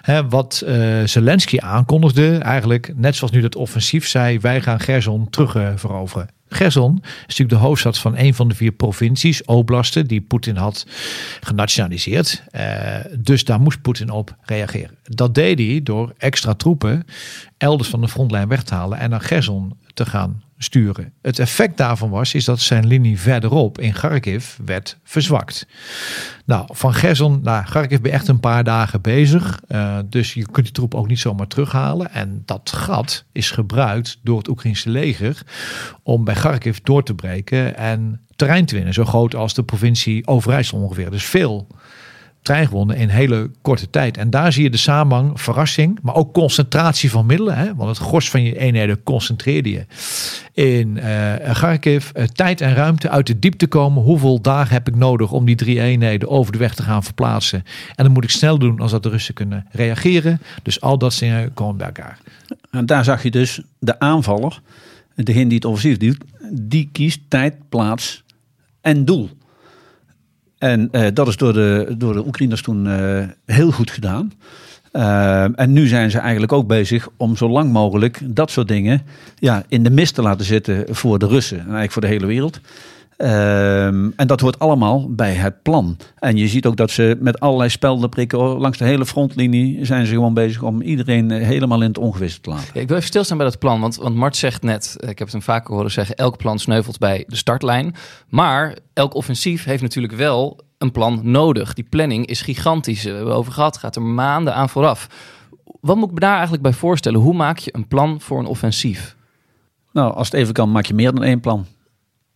He, 0.01 0.27
wat 0.27 0.63
uh, 0.65 1.03
Zelensky 1.05 1.59
aankondigde, 1.59 2.37
eigenlijk 2.37 2.91
net 2.95 3.15
zoals 3.15 3.33
nu 3.33 3.41
dat 3.41 3.55
offensief 3.55 4.07
zei, 4.07 4.39
wij 4.39 4.61
gaan 4.61 4.79
Gerson 4.79 5.29
terug 5.29 5.55
uh, 5.55 5.69
veroveren. 5.75 6.36
Gerson 6.49 6.99
is 7.03 7.21
natuurlijk 7.27 7.49
de 7.49 7.65
hoofdstad 7.67 7.97
van 7.97 8.17
een 8.17 8.33
van 8.33 8.47
de 8.47 8.55
vier 8.55 8.71
provincies, 8.71 9.43
oblasten, 9.43 10.07
die 10.07 10.21
Poetin 10.21 10.55
had 10.55 10.85
genationaliseerd. 11.41 12.43
Uh, 12.55 12.95
dus 13.19 13.43
daar 13.43 13.59
moest 13.59 13.81
Poetin 13.81 14.09
op 14.09 14.35
reageren. 14.41 14.97
Dat 15.03 15.35
deed 15.35 15.59
hij 15.59 15.79
door 15.83 16.13
extra 16.17 16.53
troepen 16.53 17.05
elders 17.57 17.89
van 17.89 18.01
de 18.01 18.07
frontlijn 18.07 18.47
weg 18.47 18.63
te 18.63 18.73
halen 18.73 18.97
en 18.97 19.09
naar 19.09 19.21
Gerson 19.21 19.77
te 19.93 20.05
gaan 20.05 20.41
sturen. 20.57 21.13
Het 21.21 21.39
effect 21.39 21.77
daarvan 21.77 22.09
was 22.09 22.33
is 22.33 22.45
dat 22.45 22.59
zijn 22.59 22.87
linie 22.87 23.19
verderop 23.19 23.79
in 23.79 23.93
Kharkiv 23.93 24.57
werd 24.65 24.97
verzwakt. 25.03 25.67
Nou, 26.45 26.65
van 26.69 26.93
Gerson 26.93 27.39
naar 27.43 27.65
Kharkiv 27.69 27.99
ben 27.99 28.11
echt 28.11 28.27
een 28.27 28.39
paar 28.39 28.63
dagen 28.63 29.01
bezig. 29.01 29.61
Uh, 29.69 29.97
dus 30.05 30.33
je 30.33 30.45
kunt 30.51 30.65
die 30.65 30.75
troep 30.75 30.95
ook 30.95 31.07
niet 31.07 31.19
zomaar 31.19 31.47
terughalen. 31.47 32.11
En 32.11 32.41
dat 32.45 32.71
gat 32.73 33.25
is 33.31 33.51
gebruikt 33.51 34.19
door 34.23 34.37
het 34.37 34.47
Oekraïnse 34.47 34.89
leger 34.89 35.41
om 36.03 36.23
bij 36.23 36.33
Kharkiv 36.33 36.77
door 36.77 37.03
te 37.03 37.15
breken 37.15 37.77
en 37.77 38.21
terrein 38.35 38.65
te 38.65 38.75
winnen. 38.75 38.93
Zo 38.93 39.05
groot 39.05 39.35
als 39.35 39.53
de 39.53 39.63
provincie 39.63 40.27
Overijssel 40.27 40.79
ongeveer. 40.79 41.11
Dus 41.11 41.25
veel 41.25 41.67
trein 42.47 42.67
gewonnen 42.67 42.97
in 42.97 43.09
hele 43.09 43.51
korte 43.61 43.89
tijd. 43.89 44.17
En 44.17 44.29
daar 44.29 44.53
zie 44.53 44.63
je 44.63 44.69
de 44.69 44.77
samenhang, 44.77 45.41
verrassing, 45.41 45.99
maar 46.01 46.15
ook 46.15 46.33
concentratie 46.33 47.11
van 47.11 47.25
middelen. 47.25 47.57
Hè? 47.57 47.75
Want 47.75 47.89
het 47.97 48.07
gros 48.07 48.29
van 48.29 48.43
je 48.43 48.57
eenheden 48.57 49.03
concentreerde 49.03 49.71
je 49.71 49.85
in 50.53 50.97
uh, 50.97 51.33
Kharkiv. 51.53 52.11
Uh, 52.15 52.23
tijd 52.23 52.61
en 52.61 52.73
ruimte 52.73 53.09
uit 53.09 53.27
de 53.27 53.39
diepte 53.39 53.67
komen. 53.67 54.03
Hoeveel 54.03 54.41
dagen 54.41 54.73
heb 54.73 54.87
ik 54.87 54.95
nodig 54.95 55.31
om 55.31 55.45
die 55.45 55.55
drie 55.55 55.81
eenheden 55.81 56.29
over 56.29 56.51
de 56.51 56.57
weg 56.57 56.75
te 56.75 56.83
gaan 56.83 57.03
verplaatsen? 57.03 57.63
En 57.95 58.03
dan 58.03 58.13
moet 58.13 58.23
ik 58.23 58.29
snel 58.29 58.57
doen 58.59 58.79
als 58.79 58.91
dat 58.91 59.03
de 59.03 59.09
Russen 59.09 59.33
kunnen 59.33 59.65
reageren. 59.71 60.41
Dus 60.63 60.81
al 60.81 60.97
dat 60.97 61.17
dingen 61.19 61.53
komen 61.53 61.77
bij 61.77 61.87
elkaar. 61.87 62.19
En 62.71 62.85
daar 62.85 63.03
zag 63.03 63.23
je 63.23 63.31
dus 63.31 63.61
de 63.79 63.99
aanvaller, 63.99 64.61
degene 65.15 65.45
die 65.47 65.55
het 65.55 65.65
offensief 65.65 65.97
doet, 65.97 66.17
die 66.51 66.89
kiest 66.91 67.19
tijd, 67.27 67.55
plaats 67.69 68.23
en 68.81 69.05
doel. 69.05 69.29
En 70.57 70.89
uh, 70.91 71.07
dat 71.13 71.27
is 71.27 71.37
door 71.37 71.53
de, 71.53 71.95
door 71.97 72.13
de 72.13 72.25
Oekraïners 72.25 72.61
toen 72.61 72.85
uh, 72.85 73.23
heel 73.45 73.71
goed 73.71 73.91
gedaan. 73.91 74.31
Uh, 74.93 75.59
en 75.59 75.73
nu 75.73 75.87
zijn 75.87 76.11
ze 76.11 76.19
eigenlijk 76.19 76.51
ook 76.51 76.67
bezig 76.67 77.09
om 77.17 77.35
zo 77.35 77.49
lang 77.49 77.71
mogelijk 77.71 78.19
dat 78.23 78.51
soort 78.51 78.67
dingen 78.67 79.01
ja, 79.35 79.63
in 79.67 79.83
de 79.83 79.89
mist 79.89 80.15
te 80.15 80.21
laten 80.21 80.45
zitten 80.45 80.85
voor 80.95 81.19
de 81.19 81.27
Russen. 81.27 81.57
En 81.57 81.63
eigenlijk 81.63 81.91
voor 81.91 82.01
de 82.01 82.07
hele 82.07 82.25
wereld. 82.25 82.59
Um, 83.19 84.13
en 84.15 84.27
dat 84.27 84.39
hoort 84.39 84.59
allemaal 84.59 85.07
bij 85.09 85.33
het 85.33 85.61
plan. 85.61 85.97
En 86.19 86.37
je 86.37 86.47
ziet 86.47 86.65
ook 86.65 86.75
dat 86.75 86.91
ze 86.91 87.17
met 87.19 87.39
allerlei 87.39 87.69
spelden 87.69 88.09
prikken 88.09 88.39
langs 88.39 88.77
de 88.77 88.85
hele 88.85 89.05
frontlinie 89.05 89.85
zijn 89.85 90.05
ze 90.05 90.13
gewoon 90.13 90.33
bezig 90.33 90.63
om 90.63 90.81
iedereen 90.81 91.31
helemaal 91.31 91.81
in 91.81 91.87
het 91.87 91.97
ongewisse 91.97 92.41
te 92.41 92.49
laten. 92.49 92.69
Ja, 92.73 92.81
ik 92.81 92.87
wil 92.87 92.95
even 92.95 93.09
stilstaan 93.09 93.37
bij 93.37 93.45
dat 93.45 93.59
plan, 93.59 93.81
want, 93.81 93.95
want 93.95 94.15
Mart 94.15 94.35
zegt 94.35 94.61
net, 94.61 94.95
ik 94.99 95.07
heb 95.07 95.17
het 95.17 95.31
hem 95.31 95.41
vaker 95.41 95.73
horen 95.73 95.91
zeggen, 95.91 96.15
elk 96.15 96.37
plan 96.37 96.59
sneuvelt 96.59 96.97
bij 96.97 97.23
de 97.27 97.35
startlijn. 97.35 97.95
Maar 98.29 98.77
elk 98.93 99.13
offensief 99.13 99.63
heeft 99.63 99.81
natuurlijk 99.81 100.13
wel 100.13 100.59
een 100.77 100.91
plan 100.91 101.19
nodig. 101.23 101.73
Die 101.73 101.87
planning 101.89 102.25
is 102.25 102.41
gigantisch. 102.41 103.03
We 103.03 103.09
hebben 103.09 103.35
over 103.35 103.51
gehad, 103.51 103.77
gaat 103.77 103.95
er 103.95 104.01
maanden 104.01 104.55
aan 104.55 104.69
vooraf. 104.69 105.07
Wat 105.81 105.95
moet 105.95 106.07
ik 106.07 106.13
me 106.13 106.19
daar 106.19 106.33
eigenlijk 106.33 106.63
bij 106.63 106.73
voorstellen? 106.73 107.19
Hoe 107.19 107.33
maak 107.33 107.57
je 107.57 107.75
een 107.75 107.87
plan 107.87 108.21
voor 108.21 108.39
een 108.39 108.45
offensief? 108.45 109.15
Nou, 109.93 110.13
als 110.13 110.31
het 110.31 110.39
even 110.39 110.53
kan, 110.53 110.71
maak 110.71 110.85
je 110.85 110.93
meer 110.93 111.13
dan 111.13 111.23
één 111.23 111.39
plan. 111.39 111.65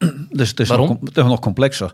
Dus 0.29 0.49
het 0.49 0.59
is, 0.59 0.67
Waarom? 0.67 0.99
Nog, 1.13 1.39
complexer. 1.39 1.93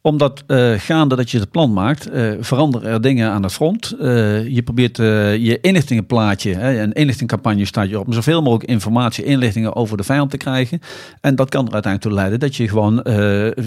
Omdat 0.00 0.44
uh, 0.46 0.72
gaande 0.72 1.16
dat 1.16 1.30
je 1.30 1.38
het 1.38 1.50
plan 1.50 1.72
maakt, 1.72 2.12
uh, 2.12 2.32
veranderen 2.40 2.90
er 2.90 3.00
dingen 3.00 3.30
aan 3.30 3.42
het 3.42 3.52
front. 3.52 3.94
Uh, 4.00 4.48
je 4.48 4.62
probeert 4.62 4.96
je 4.96 5.58
inlichtingenplaatje, 5.60 6.54
hè, 6.54 6.80
een 6.82 6.92
inlichtingcampagne 6.92 7.64
staat 7.64 7.88
je 7.88 7.98
op, 7.98 8.06
om 8.06 8.12
zoveel 8.12 8.42
mogelijk 8.42 8.70
informatie, 8.70 9.24
inlichtingen 9.24 9.76
over 9.76 9.96
de 9.96 10.02
vijand 10.02 10.30
te 10.30 10.36
krijgen. 10.36 10.80
En 11.20 11.34
dat 11.34 11.48
kan 11.48 11.66
er 11.66 11.72
uiteindelijk 11.72 12.02
toe 12.02 12.22
leiden 12.22 12.40
dat 12.40 12.56
je 12.56 12.68
gewoon 12.68 13.04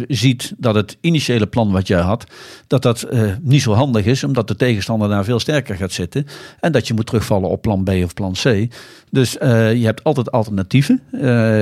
ziet 0.08 0.54
dat 0.58 0.76
het 0.76 0.98
initiële 1.02 1.48
plan 1.48 1.71
wat 1.71 1.88
jij 1.88 2.02
had, 2.02 2.26
dat 2.67 2.82
dat 2.82 3.08
niet 3.41 3.62
zo 3.62 3.74
handig 3.74 4.06
is, 4.06 4.24
omdat 4.24 4.48
de 4.48 4.56
tegenstander 4.56 5.10
daar 5.10 5.24
veel 5.24 5.39
sterker 5.39 5.76
gaat 5.76 5.91
zitten. 5.91 6.26
En 6.60 6.71
dat 6.71 6.88
je 6.88 6.93
moet 6.93 7.06
terugvallen 7.06 7.50
op 7.50 7.62
plan 7.62 7.84
B 7.84 7.89
of 7.89 8.13
plan 8.13 8.34
C. 8.34 8.67
Dus 9.10 9.32
je 9.32 9.82
hebt 9.84 10.04
altijd 10.04 10.32
alternatieven 10.32 11.02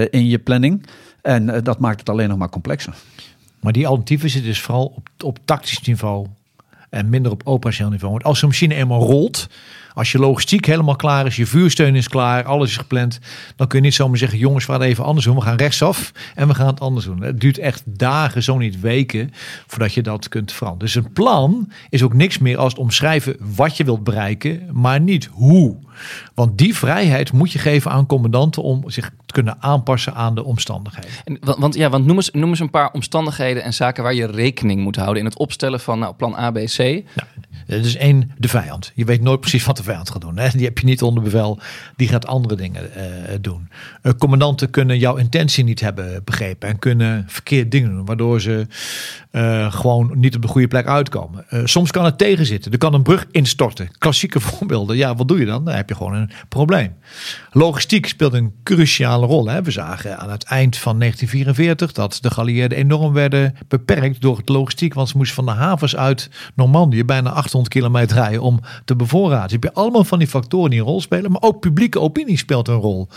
in 0.10 0.28
je 0.28 0.40
planning. 0.44 0.86
En 1.24 1.48
uh, 1.48 1.58
dat 1.64 1.80
maakt 1.80 2.00
het 2.00 2.10
alleen 2.10 2.30
nog 2.30 2.38
maar 2.38 2.50
complexer. 2.50 2.94
Maar 3.60 3.74
die 3.74 3.88
alternatieven 3.88 4.30
zitten 4.30 4.50
dus 4.50 4.62
vooral 4.62 4.86
op, 4.86 5.10
op 5.24 5.40
tactisch 5.46 5.82
niveau 5.82 6.28
en 6.90 7.10
minder 7.10 7.32
op 7.32 7.42
operationeel 7.46 7.92
niveau. 7.92 8.12
Want 8.12 8.26
als 8.26 8.40
zo'n 8.40 8.50
machine 8.50 8.76
eenmaal 8.76 9.02
rolt, 9.02 9.50
als 9.94 10.12
je 10.12 10.18
logistiek 10.18 10.66
helemaal 10.66 10.96
klaar 10.96 11.26
is, 11.26 11.36
je 11.36 11.46
vuursteun 11.46 11.96
is 11.96 12.08
klaar, 12.08 12.44
alles 12.44 12.70
is 12.70 12.78
gepland, 12.78 13.20
dan 13.56 13.68
kun 13.68 13.80
je 13.80 13.86
niet 13.86 13.94
zomaar 13.94 14.18
zeggen: 14.18 14.38
jongens, 14.38 14.66
we 14.66 14.72
gaan 14.72 14.82
even 14.82 15.04
anders 15.04 15.26
doen. 15.26 15.36
We 15.36 15.42
gaan 15.42 15.58
rechtsaf 15.58 16.12
en 16.36 16.48
we 16.48 16.54
gaan 16.54 16.68
het 16.68 16.80
anders 16.80 17.06
doen. 17.06 17.22
Het 17.22 17.42
duurt 17.42 17.58
echt 17.58 17.84
dagen, 17.86 18.44
zo 18.44 18.58
niet 18.58 18.80
weken, 18.80 19.32
voordat 19.68 19.94
je 19.94 20.02
dat 20.02 20.28
kunt 20.28 20.52
veranderen. 20.52 20.94
Dus 20.94 21.04
een 21.04 21.14
plan 21.14 21.72
is 21.90 22.04
ook 22.04 22.14
niks 22.14 22.38
meer 22.38 22.58
als 22.58 22.72
het 22.72 22.82
omschrijven 22.82 23.36
wat 23.56 23.78
je 23.78 23.84
wilt 23.84 24.04
bereiken, 24.04 24.70
maar 24.72 25.00
niet 25.00 25.30
hoe. 25.32 25.78
Want 26.34 26.58
die 26.58 26.76
vrijheid 26.76 27.32
moet 27.32 27.52
je 27.52 27.60
geven 27.60 27.92
aan 27.92 28.06
commandanten 28.06 28.64
om 28.64 28.90
zich 28.90 29.10
te 29.26 29.34
kunnen 29.34 29.56
aanpassen 29.60 30.14
aan 30.14 30.36
de 30.36 30.44
omstandigheden. 30.44 31.10
En, 31.26 31.38
want, 31.42 31.58
want, 31.58 31.76
ja, 31.76 31.90
want 31.90 32.06
noem, 32.06 32.16
eens, 32.16 32.32
noem 32.32 32.50
eens 32.50 32.60
een 32.60 32.70
paar 32.70 32.92
omstandigheden 32.92 33.64
en 33.64 33.74
zaken 33.74 34.04
waar 34.04 34.14
je 34.14 34.26
rekening 34.26 34.82
moet 34.82 34.96
houden 34.96 35.20
in 35.20 35.26
het 35.26 35.38
opstellen 35.38 35.80
van 35.80 36.00
nou, 36.00 36.14
plan 36.14 36.36
A, 36.36 36.52
B, 36.52 36.56
C. 36.56 36.78
Nou, 36.78 37.28
dat 37.68 37.86
is 37.86 37.96
één, 37.96 38.32
de 38.38 38.48
vijand. 38.48 38.92
Je 38.96 39.06
weet 39.06 39.22
nooit 39.22 39.40
precies 39.40 39.66
wat 39.66 39.78
de 39.78 39.84
vijand 39.84 40.10
gaat 40.10 40.22
doen. 40.22 40.38
Hè? 40.38 40.50
Die 40.50 40.66
heb 40.66 40.80
je 40.80 40.86
niet 40.86 41.02
onder 41.02 41.24
bevel. 41.24 41.60
Die 41.96 42.08
gaat 42.08 42.28
andere 42.28 42.56
dingen 42.56 42.90
uh, 42.98 43.04
doen. 43.42 43.70
Uh, 44.04 44.12
commandanten 44.18 44.70
kunnen 44.70 45.00
jouw 45.00 45.16
intentie 45.16 45.64
niet 45.64 45.80
hebben 45.80 46.22
begrepen. 46.24 46.70
En 46.70 46.80
kunnen 46.80 47.26
verkeerd 47.28 47.72
dingen 47.72 47.90
doen. 47.90 48.06
Waardoor 48.06 48.42
ze 48.42 48.68
uh, 49.32 49.74
gewoon 49.74 50.12
niet 50.16 50.36
op 50.36 50.42
de 50.42 50.48
goede 50.48 50.68
plek 50.68 50.88
uitkomen. 50.88 51.46
soms 51.64 51.92
kan 51.92 52.06
het 52.06 52.18
tegenzitten. 52.18 52.72
Er 52.72 52.78
kan 52.78 52.94
een 52.94 53.04
brug 53.04 53.28
instorten. 53.32 53.90
Klassieke 53.98 54.40
voorbeelden. 54.50 54.98
Ja, 54.98 55.16
wat 55.16 55.28
doe 55.28 55.40
je 55.40 55.46
dan? 55.46 55.66
Dan 55.66 55.74
heb 55.88 55.98
je 55.98 56.04
gewoon 56.04 56.22
een 56.22 56.32
probleem. 56.50 56.96
Logistiek 57.52 58.08
speelt 58.08 58.34
een 58.34 58.54
cruciale 58.63 59.26
rol. 59.26 59.50
Hè? 59.50 59.62
We 59.62 59.72
zagen 59.72 60.19
aan 60.19 60.30
het 60.30 60.43
eind 60.43 60.78
van 60.78 61.00
1944 61.00 61.91
dat 61.91 62.17
de 62.22 62.32
geallieerden 62.32 62.78
enorm 62.78 63.13
werden 63.13 63.56
beperkt 63.67 64.22
door 64.22 64.38
het 64.38 64.50
logistiek. 64.50 64.93
Want 64.93 65.10
ze 65.10 65.17
moesten 65.17 65.36
van 65.36 65.46
de 65.46 65.52
havens 65.52 65.96
uit 65.96 66.30
Normandië 66.56 67.06
bijna 67.06 67.30
800 67.30 67.74
kilometer 67.74 68.17
rijden 68.17 68.41
om 68.41 68.60
te 68.86 68.96
bevoorraden. 68.96 69.43
Dus 69.43 69.52
heb 69.52 69.63
je 69.63 69.74
allemaal 69.74 70.04
van 70.04 70.19
die 70.19 70.28
factoren 70.28 70.69
die 70.69 70.80
een 70.80 70.86
rol 70.86 71.02
spelen. 71.02 71.32
Maar 71.32 71.41
ook 71.41 71.60
publieke 71.60 72.00
opinie 72.00 72.38
speelt 72.38 72.67
een 72.67 72.76
rol. 72.76 73.08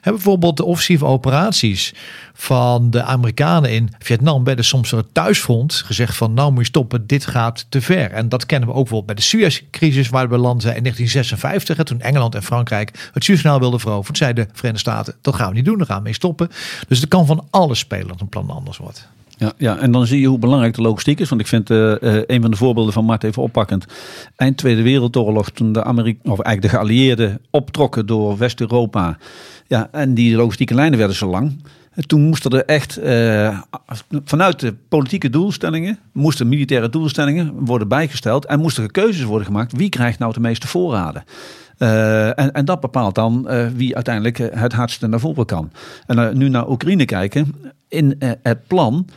Hè, 0.00 0.10
bijvoorbeeld 0.10 0.56
de 0.56 0.64
offensieve 0.64 1.04
operaties 1.04 1.94
van 2.32 2.90
de 2.90 3.02
Amerikanen 3.02 3.70
in 3.70 3.88
Vietnam 3.98 4.44
werden 4.44 4.64
soms 4.64 4.90
het 4.90 5.14
thuisfront 5.14 5.74
gezegd 5.74 6.16
van 6.16 6.34
nou 6.34 6.50
moet 6.52 6.60
je 6.60 6.66
stoppen, 6.66 7.06
dit 7.06 7.26
gaat 7.26 7.66
te 7.68 7.80
ver. 7.80 8.10
En 8.10 8.28
dat 8.28 8.46
kennen 8.46 8.68
we 8.68 8.74
ook 8.74 8.88
bijvoorbeeld 8.88 9.06
bij 9.06 9.14
de 9.14 9.22
Suez-crisis 9.22 10.08
waar 10.08 10.28
we 10.28 10.38
landen 10.38 10.76
in 10.76 10.82
1956, 10.82 11.76
hè, 11.76 11.84
toen 11.84 12.00
Engeland 12.06 12.34
en 12.34 12.42
Frankrijk 12.42 13.10
het 13.12 13.24
Suezkanaal 13.24 13.60
wilden 13.60 13.80
veroveren. 13.80 14.16
zeiden 14.16 14.44
de 14.44 14.50
Verenigde 14.52 14.90
Staten, 14.90 15.14
dat 15.20 15.34
gaan 15.34 15.48
we 15.48 15.54
niet 15.54 15.64
doen, 15.64 15.78
daar 15.78 15.86
gaan 15.86 15.96
we 15.96 16.02
mee 16.02 16.12
stoppen. 16.12 16.50
Dus 16.88 17.02
er 17.02 17.08
kan 17.08 17.26
van 17.26 17.46
alles 17.50 17.78
spelen 17.78 18.08
dat 18.08 18.20
een 18.20 18.28
plan 18.28 18.50
anders 18.50 18.76
wordt. 18.76 19.08
Ja, 19.38 19.52
ja, 19.56 19.78
en 19.78 19.92
dan 19.92 20.06
zie 20.06 20.20
je 20.20 20.26
hoe 20.26 20.38
belangrijk 20.38 20.74
de 20.74 20.82
logistiek 20.82 21.20
is. 21.20 21.28
Want 21.28 21.40
ik 21.40 21.46
vind 21.46 21.70
uh, 21.70 21.78
uh, 21.78 22.22
een 22.26 22.40
van 22.40 22.50
de 22.50 22.56
voorbeelden 22.56 22.92
van 22.92 23.04
Mart 23.04 23.24
even 23.24 23.42
oppakkend. 23.42 23.86
Eind 24.36 24.56
Tweede 24.56 24.82
Wereldoorlog, 24.82 25.50
toen 25.50 25.72
de, 25.72 25.84
Amerika 25.84 26.30
of 26.30 26.40
eigenlijk 26.40 26.62
de 26.62 26.68
geallieerden 26.68 27.40
optrokken 27.50 28.06
door 28.06 28.38
West-Europa. 28.38 29.18
Ja, 29.66 29.88
en 29.92 30.14
die 30.14 30.36
logistieke 30.36 30.74
lijnen 30.74 30.98
werden 30.98 31.16
zo 31.16 31.26
lang. 31.26 31.62
Toen 32.06 32.20
moesten 32.20 32.50
er 32.50 32.64
echt 32.64 32.98
uh, 32.98 33.58
vanuit 34.24 34.60
de 34.60 34.74
politieke 34.88 35.30
doelstellingen, 35.30 35.98
moesten 36.12 36.48
militaire 36.48 36.88
doelstellingen 36.88 37.52
worden 37.64 37.88
bijgesteld. 37.88 38.46
En 38.46 38.60
moesten 38.60 38.82
er 38.82 38.90
keuzes 38.90 39.24
worden 39.24 39.46
gemaakt. 39.46 39.72
Wie 39.72 39.88
krijgt 39.88 40.18
nou 40.18 40.32
de 40.32 40.40
meeste 40.40 40.66
voorraden? 40.66 41.24
Uh, 41.78 42.38
en, 42.38 42.52
en, 42.52 42.64
dat 42.64 42.80
bepaalt 42.80 43.14
dan 43.14 43.46
uh, 43.48 43.66
wie 43.74 43.94
uiteindelijk 43.94 44.38
het 44.38 44.72
hardste 44.72 45.06
naar 45.06 45.20
voren 45.20 45.46
kan. 45.46 45.70
En 46.06 46.38
nu 46.38 46.48
naar 46.48 46.70
Oekraïne 46.70 47.04
kijken. 47.04 47.54
In 47.88 48.16
het 48.42 48.66
plan 48.66 49.08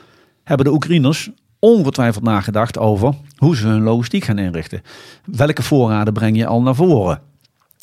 hebben 0.44 0.66
de 0.66 0.74
Oekraïners 0.74 1.30
ongetwijfeld 1.60 2.24
nagedacht 2.24 2.78
over 2.78 3.14
hoe 3.38 3.56
ze 3.56 3.68
hun 3.68 3.84
logistiek 3.84 4.24
gaan 4.24 4.38
inrichten. 4.38 4.82
Welke 5.26 5.64
voorraden 5.64 6.14
breng 6.14 6.38
je 6.38 6.46
al 6.46 6.62
naar 6.62 6.76
voren? 6.76 7.22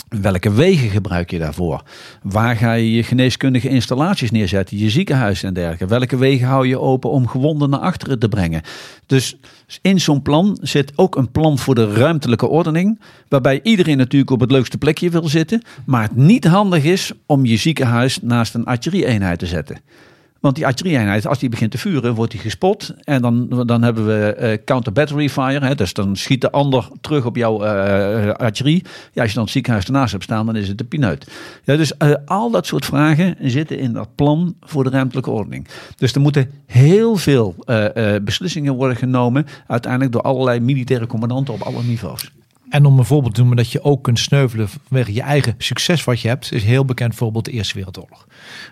Welke 0.09 0.52
wegen 0.52 0.90
gebruik 0.90 1.30
je 1.30 1.38
daarvoor? 1.38 1.82
Waar 2.22 2.56
ga 2.56 2.72
je 2.72 2.92
je 2.92 3.02
geneeskundige 3.02 3.68
installaties 3.68 4.30
neerzetten, 4.30 4.78
je 4.78 4.90
ziekenhuizen 4.90 5.48
en 5.48 5.54
dergelijke? 5.54 5.87
Welke 5.87 6.16
wegen 6.16 6.46
hou 6.46 6.66
je 6.66 6.80
open 6.80 7.11
om 7.11 7.26
gewonden 7.26 7.70
naar 7.70 7.80
achteren 7.80 8.18
te 8.18 8.28
brengen? 8.28 8.62
Dus 9.06 9.37
in 9.82 10.00
zo'n 10.00 10.22
plan 10.22 10.59
zit 10.61 10.92
ook 10.96 11.16
een 11.16 11.30
plan 11.30 11.59
voor 11.59 11.74
de 11.74 11.92
ruimtelijke 11.92 12.46
ordening, 12.46 13.00
waarbij 13.28 13.61
iedereen 13.62 13.96
natuurlijk 13.96 14.30
op 14.30 14.40
het 14.40 14.50
leukste 14.50 14.78
plekje 14.78 15.11
wil 15.11 15.28
zitten, 15.28 15.62
maar 15.87 16.02
het 16.02 16.16
niet 16.16 16.44
handig 16.44 16.85
is 16.85 17.12
om 17.26 17.46
je 17.46 17.56
ziekenhuis 17.56 18.22
naast 18.22 18.54
een 18.54 18.64
artillerieeenheid 18.64 19.38
te 19.38 19.46
zetten. 19.46 19.80
Want 20.46 20.59
die 20.59 20.66
artillerieeenheid, 20.66 21.26
als 21.26 21.38
die 21.38 21.48
begint 21.48 21.70
te 21.70 21.78
vuren, 21.78 22.14
wordt 22.14 22.32
die 22.32 22.40
gespot. 22.40 22.94
En 23.04 23.22
dan, 23.22 23.64
dan 23.66 23.82
hebben 23.82 24.06
we 24.06 24.37
uh, 24.40 24.64
counter 24.64 24.92
battery 24.92 25.28
fire. 25.28 25.66
Hè, 25.66 25.74
dus 25.74 25.92
dan 25.92 26.16
schiet 26.16 26.40
de 26.40 26.50
ander 26.50 26.88
terug 27.00 27.24
op 27.24 27.37
jouw 27.37 27.64
uh, 27.64 28.32
artillerie. 28.32 28.85
Ja, 29.12 29.20
als 29.20 29.28
je 29.28 29.35
dan 29.35 29.44
het 29.44 29.52
ziekenhuis 29.52 29.85
ernaast 29.85 30.12
hebt 30.12 30.24
staan, 30.24 30.46
dan 30.46 30.56
is 30.56 30.68
het 30.68 30.78
de 30.78 30.85
pineut. 30.85 31.30
Ja, 31.64 31.76
dus 31.76 31.92
uh, 31.98 32.14
al 32.24 32.50
dat 32.50 32.66
soort 32.66 32.85
vragen 32.85 33.37
zitten 33.40 33.78
in 33.78 33.92
dat 33.92 34.09
plan 34.14 34.54
voor 34.61 34.85
de 34.85 34.90
ruimtelijke 34.90 35.30
ordening. 35.30 35.68
Dus 35.96 36.12
er 36.12 36.20
moeten 36.20 36.50
heel 36.66 37.16
veel 37.16 37.54
beslissingen 38.22 38.74
worden 38.74 38.96
genomen. 38.96 39.46
Uiteindelijk 39.66 40.12
door 40.12 40.22
allerlei 40.22 40.61
militaire 40.61 41.06
commandanten 41.06 41.54
op 41.54 41.62
alle 41.62 41.82
niveaus. 41.82 42.30
En 42.68 42.85
om 42.85 42.98
een 42.98 43.04
voorbeeld 43.04 43.35
te 43.35 43.40
noemen 43.40 43.56
dat 43.56 43.72
je 43.72 43.82
ook 43.82 44.02
kunt 44.02 44.18
sneuvelen 44.18 44.68
vanwege 44.68 45.12
je 45.12 45.22
eigen 45.22 45.54
succes 45.59 46.04
wat 46.04 46.20
je 46.20 46.28
hebt, 46.28 46.52
is 46.52 46.64
heel 46.64 46.85
bekend 46.85 47.14
voorbeeld 47.14 47.44
de 47.44 47.50
Eerste 47.50 47.74
Wereldoorlog. 47.74 48.26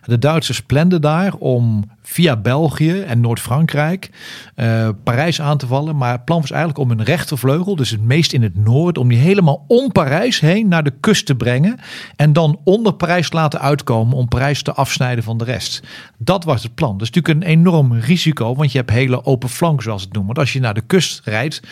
De 0.04 0.18
Duitsers 0.18 0.62
planden 0.62 1.00
daar 1.00 1.34
om 1.34 1.84
via 2.02 2.36
België 2.36 3.00
en 3.00 3.20
Noord-Frankrijk 3.20 4.10
uh, 4.56 4.88
Parijs 5.04 5.40
aan 5.40 5.58
te 5.58 5.66
vallen. 5.66 5.96
Maar 5.96 6.12
het 6.12 6.24
plan 6.24 6.40
was 6.40 6.50
eigenlijk 6.50 6.80
om 6.80 6.90
een 6.90 7.04
rechtervleugel, 7.04 7.76
dus 7.76 7.90
het 7.90 8.02
meest 8.02 8.32
in 8.32 8.42
het 8.42 8.56
noorden, 8.56 9.02
om 9.02 9.08
die 9.08 9.18
helemaal 9.18 9.64
om 9.68 9.92
Parijs 9.92 10.40
heen 10.40 10.68
naar 10.68 10.82
de 10.82 10.92
kust 11.00 11.26
te 11.26 11.34
brengen. 11.34 11.78
En 12.16 12.32
dan 12.32 12.60
onder 12.64 12.92
Parijs 12.92 13.28
te 13.28 13.36
laten 13.36 13.60
uitkomen 13.60 14.16
om 14.16 14.28
Parijs 14.28 14.62
te 14.62 14.72
afsnijden 14.72 15.24
van 15.24 15.38
de 15.38 15.44
rest. 15.44 15.82
Dat 16.18 16.44
was 16.44 16.62
het 16.62 16.74
plan. 16.74 16.92
Dat 16.92 17.08
is 17.08 17.10
natuurlijk 17.10 17.44
een 17.44 17.50
enorm 17.50 17.94
risico, 17.94 18.54
want 18.54 18.72
je 18.72 18.78
hebt 18.78 18.90
hele 18.90 19.24
open 19.24 19.48
flank, 19.48 19.82
zoals 19.82 20.02
het 20.02 20.12
noemen. 20.12 20.34
Want 20.34 20.46
als 20.46 20.52
je 20.52 20.60
naar 20.60 20.74
de 20.74 20.80
kust 20.86 21.20
rijdt, 21.24 21.62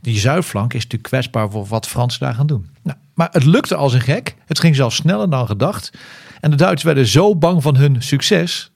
die 0.00 0.18
zuidflank 0.18 0.72
is 0.72 0.82
natuurlijk 0.82 1.10
kwetsbaar 1.10 1.50
voor 1.50 1.66
wat 1.66 1.88
Fransen 1.88 2.20
daar 2.20 2.34
gaan 2.34 2.46
doen. 2.46 2.66
Nou, 2.82 2.98
maar 3.20 3.28
het 3.32 3.44
lukte 3.44 3.74
als 3.74 3.92
een 3.92 4.00
gek. 4.00 4.36
Het 4.46 4.60
ging 4.60 4.76
zelfs 4.76 4.96
sneller 4.96 5.30
dan 5.30 5.46
gedacht. 5.46 5.90
En 6.40 6.50
de 6.50 6.56
Duitsers 6.56 6.82
werden 6.82 7.06
zo 7.06 7.36
bang 7.36 7.62
van 7.62 7.76
hun 7.76 8.02
succes 8.02 8.72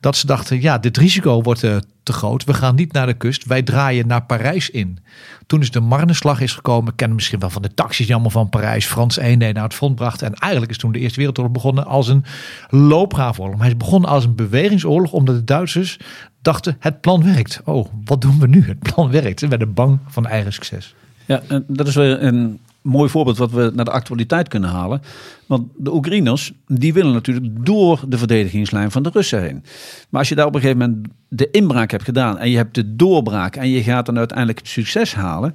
dat 0.00 0.16
ze 0.16 0.26
dachten, 0.26 0.60
ja, 0.60 0.78
dit 0.78 0.96
risico 0.96 1.42
wordt 1.42 1.62
uh, 1.62 1.76
te 2.02 2.12
groot. 2.12 2.44
We 2.44 2.54
gaan 2.54 2.74
niet 2.74 2.92
naar 2.92 3.06
de 3.06 3.14
kust. 3.14 3.44
Wij 3.44 3.62
draaien 3.62 4.06
naar 4.06 4.24
Parijs 4.24 4.70
in. 4.70 4.98
Toen 5.46 5.60
is 5.60 5.70
de 5.70 5.80
Marneslag 5.80 6.40
is 6.40 6.52
gekomen. 6.52 6.94
Kennen 6.94 7.16
misschien 7.16 7.38
wel 7.38 7.50
van 7.50 7.62
de 7.62 7.74
taxis 7.74 8.10
allemaal 8.10 8.30
van 8.30 8.48
Parijs 8.48 8.86
Frans 8.86 9.16
eenheden 9.16 9.54
naar 9.54 9.64
het 9.64 9.74
front 9.74 9.94
brachten. 9.94 10.26
En 10.26 10.34
eigenlijk 10.34 10.72
is 10.72 10.78
toen 10.78 10.92
de 10.92 10.98
Eerste 10.98 11.16
Wereldoorlog 11.16 11.52
begonnen 11.52 11.86
als 11.86 12.08
een 12.08 12.24
loopgravenoorlog. 12.68 13.56
Maar 13.56 13.66
hij 13.66 13.74
is 13.74 13.84
begonnen 13.84 14.10
als 14.10 14.24
een 14.24 14.34
bewegingsoorlog 14.34 15.12
omdat 15.12 15.34
de 15.34 15.44
Duitsers 15.44 15.98
dachten, 16.42 16.76
het 16.78 17.00
plan 17.00 17.24
werkt. 17.24 17.60
Oh, 17.64 17.86
wat 18.04 18.20
doen 18.20 18.38
we 18.38 18.46
nu? 18.46 18.66
Het 18.66 18.78
plan 18.78 19.10
werkt. 19.10 19.40
Ze 19.40 19.48
werden 19.48 19.74
bang 19.74 19.98
van 20.06 20.26
eigen 20.26 20.52
succes. 20.52 20.94
Ja, 21.24 21.42
dat 21.66 21.86
is 21.86 21.94
weer 21.94 22.22
een 22.22 22.60
mooi 22.82 23.08
voorbeeld 23.08 23.38
wat 23.38 23.50
we 23.50 23.70
naar 23.74 23.84
de 23.84 23.90
actualiteit 23.90 24.48
kunnen 24.48 24.70
halen. 24.70 25.02
Want 25.46 25.68
de 25.76 25.94
Oekraïners, 25.94 26.52
die 26.66 26.92
willen 26.92 27.12
natuurlijk 27.12 27.66
door 27.66 28.04
de 28.08 28.18
verdedigingslijn 28.18 28.90
van 28.90 29.02
de 29.02 29.10
Russen 29.12 29.42
heen. 29.42 29.64
Maar 30.08 30.20
als 30.20 30.28
je 30.28 30.34
daar 30.34 30.46
op 30.46 30.54
een 30.54 30.60
gegeven 30.60 30.80
moment 30.80 31.08
de 31.28 31.50
inbraak 31.50 31.90
hebt 31.90 32.04
gedaan 32.04 32.38
en 32.38 32.50
je 32.50 32.56
hebt 32.56 32.74
de 32.74 32.96
doorbraak 32.96 33.56
en 33.56 33.68
je 33.68 33.82
gaat 33.82 34.06
dan 34.06 34.18
uiteindelijk 34.18 34.58
het 34.58 34.68
succes 34.68 35.14
halen, 35.14 35.54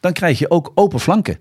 dan 0.00 0.12
krijg 0.12 0.38
je 0.38 0.50
ook 0.50 0.72
open 0.74 1.00
flanken. 1.00 1.38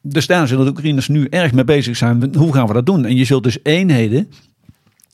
Dus 0.00 0.26
daar 0.26 0.48
zullen 0.48 0.64
de 0.64 0.70
Oekraïners 0.70 1.08
nu 1.08 1.26
erg 1.30 1.52
mee 1.52 1.64
bezig 1.64 1.96
zijn. 1.96 2.34
Hoe 2.34 2.52
gaan 2.52 2.66
we 2.66 2.72
dat 2.72 2.86
doen? 2.86 3.04
En 3.04 3.16
je 3.16 3.24
zult 3.24 3.42
dus 3.42 3.58
eenheden 3.62 4.28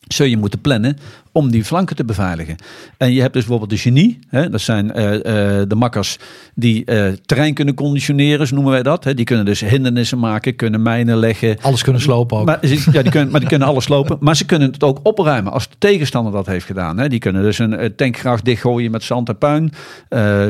zul 0.09 0.27
je 0.27 0.37
moeten 0.37 0.61
plannen 0.61 0.99
om 1.33 1.51
die 1.51 1.65
flanken 1.65 1.97
te 1.97 2.05
beveiligen. 2.05 2.57
En 2.97 3.13
je 3.13 3.21
hebt 3.21 3.33
dus 3.33 3.43
bijvoorbeeld 3.43 3.71
de 3.71 3.77
genie. 3.77 4.19
Hè, 4.29 4.51
dat 4.51 4.61
zijn 4.61 4.93
uh, 4.97 5.13
uh, 5.13 5.21
de 5.69 5.75
makkers 5.77 6.19
die 6.55 6.83
uh, 6.87 7.09
terrein 7.27 7.55
kunnen 7.55 7.75
conditioneren, 7.75 8.47
zo 8.47 8.55
noemen 8.55 8.73
wij 8.73 8.83
dat. 8.83 9.05
Hè. 9.05 9.15
Die 9.15 9.25
kunnen 9.25 9.45
dus 9.45 9.61
hindernissen 9.61 10.19
maken, 10.19 10.57
kunnen 10.57 10.83
mijnen 10.83 11.17
leggen. 11.17 11.57
Alles 11.61 11.83
kunnen 11.83 12.03
slopen 12.03 12.39
ook. 12.39 12.47
Maar, 12.47 12.59
ja, 12.93 13.03
die 13.03 13.11
kunnen, 13.11 13.31
maar 13.31 13.41
die 13.41 13.49
kunnen 13.49 13.69
alles 13.69 13.85
slopen. 13.85 14.17
Maar 14.21 14.37
ze 14.37 14.47
kunnen 14.47 14.73
het 14.73 14.83
ook 14.83 15.01
opruimen 15.03 15.53
als 15.53 15.69
de 15.69 15.77
tegenstander 15.79 16.33
dat 16.33 16.47
heeft 16.47 16.67
gedaan. 16.67 16.99
Hè. 16.99 17.09
Die 17.09 17.19
kunnen 17.19 17.43
dus 17.43 17.59
een 17.59 17.93
tankgraaf 17.97 18.41
dichtgooien 18.41 18.91
met 18.91 19.03
zand 19.03 19.29
en 19.29 19.39
puin. 19.39 19.73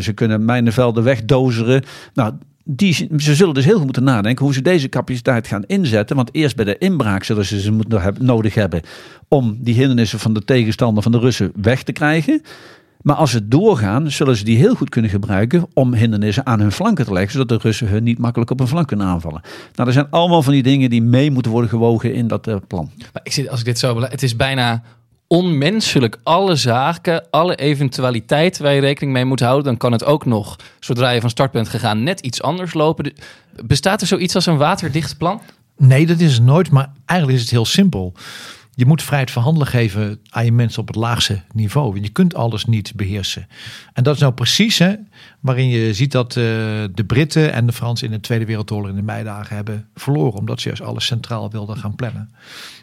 ze 0.03 0.13
kunnen 0.15 0.45
mijnenvelden 0.45 1.05
wegdozeren. 1.05 1.83
Nou, 2.15 2.33
die, 2.65 2.93
ze 3.17 3.35
zullen 3.35 3.55
dus 3.55 3.65
heel 3.65 3.77
goed 3.77 3.85
moeten 3.85 4.05
nadenken 4.05 4.45
hoe 4.45 4.55
ze 4.55 4.63
deze 4.63 4.89
capaciteit 4.89 5.47
gaan 5.47 5.65
inzetten. 5.67 6.17
Want 6.17 6.35
eerst 6.35 6.57
bij 6.57 6.65
de 6.65 6.79
inbraak 6.79 7.25
zullen 7.25 7.45
ze 7.45 7.61
ze 7.61 7.73
moeten 7.73 8.15
nodig 8.19 8.55
hebben 8.55 8.83
om 9.29 9.57
die 9.61 9.75
hindernissen 9.75 10.19
van 10.19 10.35
de 10.35 10.45
tegenstander 10.45 11.03
van 11.03 11.13
de 11.13 11.19
Russen 11.19 11.53
weg 11.55 11.83
te 11.83 11.93
krijgen. 11.93 12.43
Maar 13.03 13.17
als 13.17 13.31
ze 13.31 13.49
doorgaan, 13.49 14.11
zullen 14.11 14.37
ze 14.37 14.45
die 14.45 14.57
heel 14.57 14.75
goed 14.75 14.89
kunnen 14.89 15.11
gebruiken 15.11 15.67
om 15.75 15.95
hindernissen 15.95 16.47
aan 16.47 16.61
hun 16.61 16.73
flanken 16.73 17.05
te 17.05 17.13
leggen, 17.13 17.33
zodat 17.33 17.49
de 17.49 17.69
Russen 17.69 17.89
hun 17.89 18.03
niet 18.03 18.19
makkelijk 18.19 18.51
op 18.51 18.59
hun 18.59 18.69
flank 18.69 18.87
kunnen 18.87 19.07
aanvallen. 19.07 19.41
Nou, 19.75 19.89
er 19.89 19.95
zijn 19.95 20.11
allemaal 20.11 20.43
van 20.43 20.53
die 20.53 20.63
dingen 20.63 20.91
die 20.91 21.03
mee 21.03 21.31
moeten 21.31 21.53
worden 21.53 21.71
gewogen 21.71 22.15
in 22.15 22.29
dat 22.29 22.49
uh, 22.49 22.57
plan. 22.67 22.91
Maar 23.13 23.23
ik 23.23 23.33
zit, 23.33 23.49
als 23.49 23.59
ik 23.59 23.65
dit 23.65 23.79
zo 23.79 24.01
het 24.01 24.23
is 24.23 24.37
bijna 24.37 24.83
onmenselijk 25.33 26.19
alle 26.23 26.57
zaken, 26.57 27.27
alle 27.31 27.55
eventualiteiten 27.55 28.63
waar 28.63 28.73
je 28.73 28.81
rekening 28.81 29.13
mee 29.13 29.25
moet 29.25 29.41
houden, 29.41 29.65
dan 29.65 29.77
kan 29.77 29.93
het 29.93 30.05
ook 30.05 30.25
nog, 30.25 30.57
zodra 30.81 31.11
je 31.11 31.21
van 31.21 31.31
start 31.31 31.51
bent 31.51 31.69
gegaan, 31.69 32.03
net 32.03 32.21
iets 32.21 32.43
anders 32.43 32.75
lopen. 32.75 33.13
Bestaat 33.65 34.01
er 34.01 34.07
zoiets 34.07 34.35
als 34.35 34.47
een 34.47 34.57
waterdicht 34.57 35.19
plan? 35.19 35.41
Nee, 35.77 36.07
dat 36.07 36.21
is 36.21 36.41
nooit, 36.41 36.71
maar 36.71 36.93
eigenlijk 37.05 37.39
is 37.39 37.45
het 37.45 37.55
heel 37.55 37.65
simpel. 37.65 38.13
Je 38.75 38.87
moet 38.87 39.03
vrijheid 39.03 39.31
van 39.31 39.43
handelen 39.43 39.69
geven 39.69 40.21
aan 40.31 40.45
je 40.45 40.53
mensen 40.53 40.81
op 40.81 40.87
het 40.87 40.97
laagste 40.97 41.41
niveau. 41.53 42.01
Je 42.01 42.09
kunt 42.09 42.35
alles 42.35 42.65
niet 42.65 42.93
beheersen. 42.97 43.47
En 43.93 44.03
dat 44.03 44.15
is 44.15 44.21
nou 44.21 44.33
precies 44.33 44.79
hè, 44.79 44.95
waarin 45.41 45.69
je 45.69 45.95
ziet 45.95 46.13
dat 46.13 46.37
uh, 46.37 46.45
de 46.95 47.05
Britten 47.07 47.53
en 47.53 47.67
de 47.67 47.73
Fransen 47.73 48.07
in 48.07 48.13
de 48.13 48.21
Tweede 48.21 48.45
Wereldoorlog 48.45 48.91
in 48.91 48.97
de 48.97 49.03
meidagen 49.03 49.57
hebben 49.57 49.89
verloren. 49.95 50.39
Omdat 50.39 50.61
ze 50.61 50.67
juist 50.67 50.83
alles 50.83 51.07
centraal 51.07 51.51
wilden 51.51 51.77
gaan 51.77 51.95
plannen. 51.95 52.31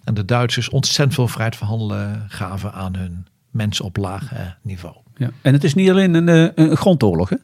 En 0.04 0.14
de 0.14 0.26
Duitsers 0.26 0.70
ontzettend 0.70 1.14
veel 1.14 1.28
vrijheid 1.28 1.56
van 1.56 1.68
handelen 1.68 2.26
gaven 2.28 2.74
aan 2.74 2.96
hun 2.96 3.28
mensen 3.52 3.86
op 3.86 3.98
laag 3.98 4.34
uh, 4.34 4.40
niveau. 4.62 4.96
Ja. 5.18 5.30
En 5.42 5.54
het 5.54 5.64
is 5.64 5.74
niet 5.74 5.90
alleen 5.90 6.14
een, 6.14 6.28
uh, 6.28 6.50
een 6.56 6.78
grondoorlog 6.78 7.30
hè? 7.30 7.36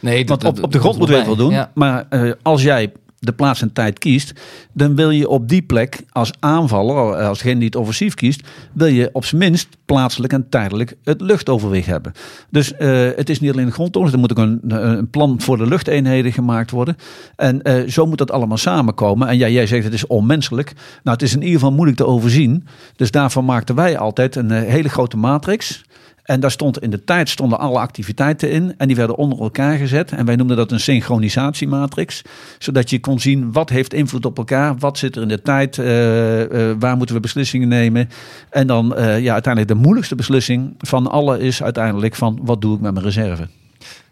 Nee, 0.00 0.26
Want 0.26 0.44
op, 0.44 0.62
op 0.62 0.72
de 0.72 0.78
grond 0.78 0.98
moeten 0.98 1.14
we 1.14 1.20
het 1.20 1.36
wel 1.36 1.46
doen. 1.46 1.52
Ja. 1.52 1.70
Maar 1.74 2.06
uh, 2.10 2.32
als 2.42 2.62
jij 2.62 2.92
de 3.24 3.32
plaats 3.32 3.62
en 3.62 3.72
tijd 3.72 3.98
kiest, 3.98 4.32
dan 4.72 4.96
wil 4.96 5.10
je 5.10 5.28
op 5.28 5.48
die 5.48 5.62
plek 5.62 6.02
als 6.10 6.32
aanvaller, 6.40 7.16
als 7.16 7.38
degene 7.38 7.58
die 7.58 7.66
het 7.66 7.76
offensief 7.76 8.14
kiest, 8.14 8.48
wil 8.72 8.86
je 8.86 9.10
op 9.12 9.24
zijn 9.24 9.40
minst 9.40 9.68
plaatselijk 9.84 10.32
en 10.32 10.48
tijdelijk 10.48 10.94
het 11.04 11.20
luchtoverwicht 11.20 11.86
hebben. 11.86 12.12
Dus 12.50 12.72
uh, 12.78 13.08
het 13.16 13.30
is 13.30 13.40
niet 13.40 13.52
alleen 13.52 13.72
grondtoren, 13.72 14.12
er 14.12 14.18
moet 14.18 14.30
ook 14.30 14.38
een, 14.38 14.60
een, 14.66 15.10
plan 15.10 15.40
voor 15.40 15.56
de 15.56 15.66
luchteenheden 15.66 16.32
gemaakt 16.32 16.70
worden. 16.70 16.96
En 17.36 17.60
uh, 17.62 17.88
zo 17.88 18.06
moet 18.06 18.18
dat 18.18 18.30
allemaal 18.30 18.56
samenkomen. 18.56 19.28
En 19.28 19.38
ja, 19.38 19.48
jij 19.48 19.66
zegt 19.66 19.84
het 19.84 19.92
is 19.92 20.06
onmenselijk. 20.06 20.72
Nou, 20.74 21.16
het 21.16 21.22
is 21.22 21.34
in 21.34 21.42
ieder 21.42 21.54
geval 21.54 21.72
moeilijk 21.72 21.96
te 21.96 22.06
overzien. 22.06 22.66
Dus 22.96 23.10
daarvan 23.10 23.44
maakten 23.44 23.74
wij 23.74 23.98
altijd 23.98 24.36
een 24.36 24.50
hele 24.50 24.88
grote 24.88 25.16
matrix. 25.16 25.84
En 26.24 26.40
daar 26.40 26.50
stond 26.50 26.82
in 26.82 26.90
de 26.90 27.04
tijd 27.04 27.28
stonden 27.28 27.58
alle 27.58 27.78
activiteiten 27.78 28.50
in. 28.50 28.74
En 28.76 28.86
die 28.86 28.96
werden 28.96 29.16
onder 29.16 29.40
elkaar 29.40 29.76
gezet. 29.76 30.12
En 30.12 30.26
wij 30.26 30.36
noemden 30.36 30.56
dat 30.56 30.72
een 30.72 30.80
synchronisatiematrix. 30.80 32.22
Zodat 32.58 32.90
je 32.90 33.00
kon 33.00 33.20
zien 33.20 33.52
wat 33.52 33.70
heeft 33.70 33.94
invloed 33.94 34.24
op 34.24 34.38
elkaar. 34.38 34.76
Wat 34.76 34.98
zit 34.98 35.16
er 35.16 35.22
in 35.22 35.28
de 35.28 35.42
tijd. 35.42 35.76
Uh, 35.76 36.40
uh, 36.40 36.72
waar 36.78 36.96
moeten 36.96 37.14
we 37.14 37.20
beslissingen 37.20 37.68
nemen. 37.68 38.08
En 38.50 38.66
dan 38.66 38.94
uh, 38.98 39.20
ja, 39.20 39.32
uiteindelijk 39.32 39.74
de 39.74 39.80
moeilijkste 39.80 40.14
beslissing 40.14 40.74
van 40.78 41.10
alle 41.10 41.38
is 41.38 41.62
uiteindelijk 41.62 42.14
van 42.14 42.38
wat 42.42 42.60
doe 42.60 42.74
ik 42.74 42.80
met 42.80 42.92
mijn 42.92 43.04
reserve. 43.04 43.48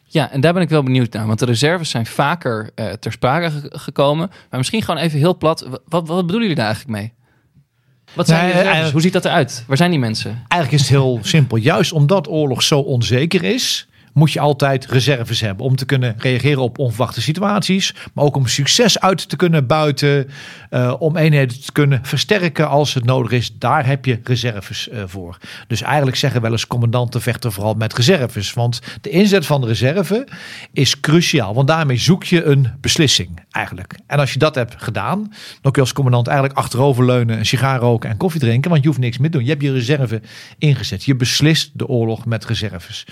Ja, 0.04 0.30
en 0.30 0.40
daar 0.40 0.52
ben 0.52 0.62
ik 0.62 0.68
wel 0.68 0.82
benieuwd 0.82 1.12
naar. 1.12 1.26
Want 1.26 1.38
de 1.38 1.44
reserves 1.44 1.90
zijn 1.90 2.06
vaker 2.06 2.70
ter 3.00 3.12
sprake 3.12 3.50
gekomen. 3.68 4.28
Maar 4.28 4.58
misschien 4.58 4.82
gewoon 4.82 5.00
even 5.00 5.18
heel 5.18 5.36
plat. 5.36 5.68
Wat, 5.70 5.80
wat 5.88 6.06
bedoelen 6.06 6.40
jullie 6.40 6.54
daar 6.54 6.66
eigenlijk 6.66 6.98
mee? 6.98 7.12
Wat 8.14 8.26
zijn 8.26 8.54
nee, 8.54 8.82
die 8.82 8.92
Hoe 8.92 9.00
ziet 9.00 9.12
dat 9.12 9.24
eruit? 9.24 9.64
Waar 9.66 9.76
zijn 9.76 9.90
die 9.90 9.98
mensen? 9.98 10.30
Eigenlijk 10.48 10.82
is 10.82 10.88
het 10.88 10.98
heel 10.98 11.18
simpel. 11.22 11.56
Juist 11.56 11.92
omdat 11.92 12.28
oorlog 12.28 12.62
zo 12.62 12.78
onzeker 12.78 13.44
is, 13.44 13.86
moet 14.12 14.32
je 14.32 14.40
altijd 14.40 14.86
reserves 14.86 15.40
hebben 15.40 15.66
om 15.66 15.76
te 15.76 15.84
kunnen 15.84 16.14
reageren 16.18 16.62
op 16.62 16.78
onverwachte 16.78 17.22
situaties, 17.22 17.94
maar 18.14 18.24
ook 18.24 18.36
om 18.36 18.46
succes 18.46 19.00
uit 19.00 19.28
te 19.28 19.36
kunnen 19.36 19.66
buiten, 19.66 20.28
uh, 20.70 20.94
om 20.98 21.16
eenheden 21.16 21.60
te 21.60 21.72
kunnen 21.72 22.00
versterken 22.02 22.68
als 22.68 22.94
het 22.94 23.04
nodig 23.04 23.30
is. 23.30 23.54
Daar 23.58 23.86
heb 23.86 24.04
je 24.04 24.20
reserves 24.24 24.88
uh, 24.88 25.02
voor. 25.06 25.38
Dus 25.66 25.82
eigenlijk 25.82 26.16
zeggen 26.16 26.40
wel 26.40 26.50
eens 26.50 26.66
commandanten 26.66 27.22
vechten 27.22 27.52
vooral 27.52 27.74
met 27.74 27.94
reserves, 27.94 28.52
want 28.52 28.80
de 29.00 29.10
inzet 29.10 29.46
van 29.46 29.60
de 29.60 29.66
reserve 29.66 30.28
is 30.72 31.00
cruciaal, 31.00 31.54
want 31.54 31.68
daarmee 31.68 31.96
zoek 31.96 32.24
je 32.24 32.44
een 32.44 32.68
beslissing 32.80 33.44
eigenlijk. 33.50 33.98
En 34.06 34.18
als 34.18 34.32
je 34.32 34.38
dat 34.38 34.54
hebt 34.54 34.74
gedaan, 34.82 35.18
dan 35.60 35.72
kun 35.72 35.72
je 35.72 35.80
als 35.80 35.92
commandant 35.92 36.26
eigenlijk 36.26 36.58
achteroverleunen, 36.58 37.38
een 37.38 37.46
sigaar 37.46 37.78
roken 37.78 38.10
en 38.10 38.16
koffie 38.16 38.40
drinken, 38.40 38.70
want 38.70 38.82
je 38.82 38.88
hoeft 38.88 39.00
niks 39.00 39.18
meer 39.18 39.30
te 39.30 39.36
doen. 39.36 39.46
Je 39.46 39.52
hebt 39.52 39.62
je 39.62 39.72
reserve 39.72 40.20
ingezet. 40.58 41.04
Je 41.04 41.16
beslist 41.16 41.70
de 41.74 41.86
oorlog 41.86 42.24
met 42.24 42.44
reserves. 42.44 43.06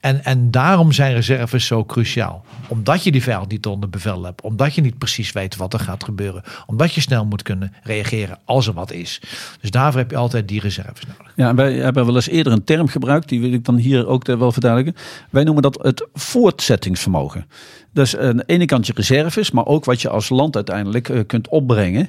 En, 0.00 0.24
en 0.24 0.41
En 0.42 0.50
daarom 0.50 0.92
zijn 0.92 1.14
reserves 1.14 1.66
zo 1.66 1.84
cruciaal. 1.84 2.44
Omdat 2.68 3.04
je 3.04 3.12
die 3.12 3.22
vijand 3.22 3.48
niet 3.48 3.66
onder 3.66 3.88
bevel 3.88 4.24
hebt. 4.24 4.42
Omdat 4.42 4.74
je 4.74 4.80
niet 4.80 4.98
precies 4.98 5.32
weet 5.32 5.56
wat 5.56 5.72
er 5.72 5.80
gaat 5.80 6.04
gebeuren. 6.04 6.42
Omdat 6.66 6.94
je 6.94 7.00
snel 7.00 7.24
moet 7.24 7.42
kunnen 7.42 7.72
reageren 7.82 8.38
als 8.44 8.66
er 8.66 8.72
wat 8.72 8.92
is. 8.92 9.20
Dus 9.60 9.70
daarvoor 9.70 10.00
heb 10.00 10.10
je 10.10 10.16
altijd 10.16 10.48
die 10.48 10.60
reserves 10.60 11.06
nodig. 11.06 11.31
Ja, 11.42 11.54
wij 11.54 11.72
hebben 11.72 12.06
wel 12.06 12.14
eens 12.14 12.28
eerder 12.28 12.52
een 12.52 12.64
term 12.64 12.86
gebruikt. 12.86 13.28
Die 13.28 13.40
wil 13.40 13.52
ik 13.52 13.64
dan 13.64 13.76
hier 13.76 14.06
ook 14.06 14.26
wel 14.26 14.52
verduidelijken. 14.52 15.02
Wij 15.30 15.44
noemen 15.44 15.62
dat 15.62 15.78
het 15.82 16.08
voortzettingsvermogen. 16.14 17.46
Dus 17.92 18.16
aan 18.16 18.36
de 18.36 18.42
ene 18.46 18.64
kant 18.64 18.86
je 18.86 18.92
reserves, 18.96 19.50
maar 19.50 19.66
ook 19.66 19.84
wat 19.84 20.00
je 20.02 20.08
als 20.08 20.28
land 20.28 20.54
uiteindelijk 20.54 21.08
uh, 21.08 21.20
kunt 21.26 21.48
opbrengen. 21.48 22.08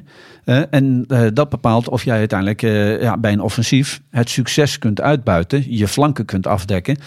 En 0.70 1.06
dat 1.34 1.50
bepaalt 1.50 1.90
of 1.90 2.04
jij 2.04 2.18
uiteindelijk 2.18 2.62
ja, 3.02 3.18
bij 3.18 3.32
een 3.32 3.42
offensief 3.42 4.02
het 4.10 4.30
succes 4.30 4.80
kunt 4.80 5.02
uitbuiten, 5.02 5.78
je 5.78 5.88
flanken 5.88 6.26
kunt 6.26 6.48
afdekken, 6.48 6.98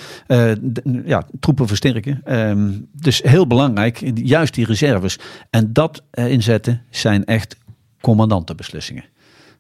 ja, 1.05 1.23
troepen 1.41 1.67
versterken. 1.67 2.21
Ehm, 2.25 2.71
dus 2.93 3.23
heel 3.23 3.47
belangrijk, 3.47 4.11
juist 4.15 4.55
die 4.55 4.67
reserves. 4.67 5.19
En 5.51 5.73
dat 5.73 6.03
inzetten 6.11 6.83
zijn 6.91 7.25
echt 7.25 7.57
commandantenbeslissingen. 8.01 9.05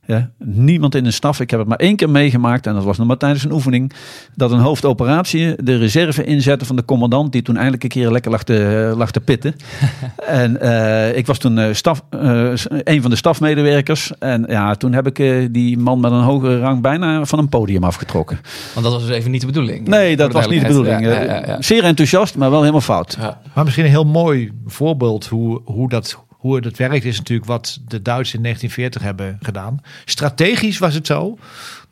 Ja, 0.06 0.30
niemand 0.38 0.94
in 0.94 1.06
een 1.06 1.12
staf. 1.12 1.40
Ik 1.40 1.50
heb 1.50 1.58
het 1.58 1.68
maar 1.68 1.78
één 1.78 1.96
keer 1.96 2.10
meegemaakt. 2.10 2.66
En 2.66 2.74
dat 2.74 2.84
was 2.84 2.98
nog 2.98 3.06
maar 3.06 3.16
tijdens 3.16 3.44
een 3.44 3.52
oefening. 3.52 3.92
Dat 4.34 4.50
een 4.50 4.58
hoofdoperatie 4.58 5.54
de 5.62 5.76
reserve 5.76 6.24
inzette 6.24 6.64
van 6.64 6.76
de 6.76 6.84
commandant. 6.84 7.32
Die 7.32 7.42
toen 7.42 7.54
eindelijk 7.54 7.82
een 7.82 7.88
keer 7.88 8.10
lekker 8.10 8.30
lag 8.30 8.42
te, 8.42 8.92
lag 8.96 9.10
te 9.10 9.20
pitten. 9.20 9.56
en 10.26 10.58
uh, 10.62 11.16
ik 11.16 11.26
was 11.26 11.38
toen 11.38 11.58
uh, 11.58 11.72
staf, 11.72 12.02
uh, 12.10 12.52
een 12.66 13.02
van 13.02 13.10
de 13.10 13.16
stafmedewerkers. 13.16 14.12
En 14.18 14.44
ja, 14.48 14.74
toen 14.74 14.92
heb 14.92 15.06
ik 15.06 15.52
die 15.52 15.78
man 15.78 16.00
met 16.00 16.12
een 16.12 16.22
hogere 16.22 16.58
rang 16.58 16.82
bijna 16.82 17.24
van 17.24 17.38
een 17.38 17.48
podium 17.48 17.84
afgetrokken. 17.84 18.40
Want 18.72 18.86
dat 18.86 18.94
was 18.94 19.06
dus 19.06 19.16
even 19.16 19.30
niet 19.30 19.40
de 19.40 19.46
bedoeling. 19.46 19.88
Nee, 19.88 20.16
dat 20.16 20.32
was 20.32 20.48
niet 20.48 20.60
de 20.60 20.66
bedoeling. 20.66 21.00
Ja, 21.00 21.22
ja, 21.22 21.46
ja, 21.46 21.62
Zeer 21.62 21.84
enthousiast, 21.84 22.36
maar 22.36 22.50
wel 22.50 22.60
helemaal 22.60 22.80
fout. 22.80 23.18
Maar 23.54 23.64
misschien 23.64 23.84
een 23.84 23.90
heel 23.90 24.04
mooi 24.04 24.52
voorbeeld 24.66 25.26
hoe, 25.26 25.60
hoe 25.64 25.88
dat 25.88 26.24
het 26.54 26.76
werkt 26.76 27.04
is 27.04 27.18
natuurlijk 27.18 27.48
wat 27.48 27.78
de 27.86 28.02
Duitsers 28.02 28.34
in 28.34 28.42
1940 28.42 29.02
hebben 29.02 29.38
gedaan. 29.42 29.80
Strategisch 30.04 30.78
was 30.78 30.94
het 30.94 31.06
zo 31.06 31.38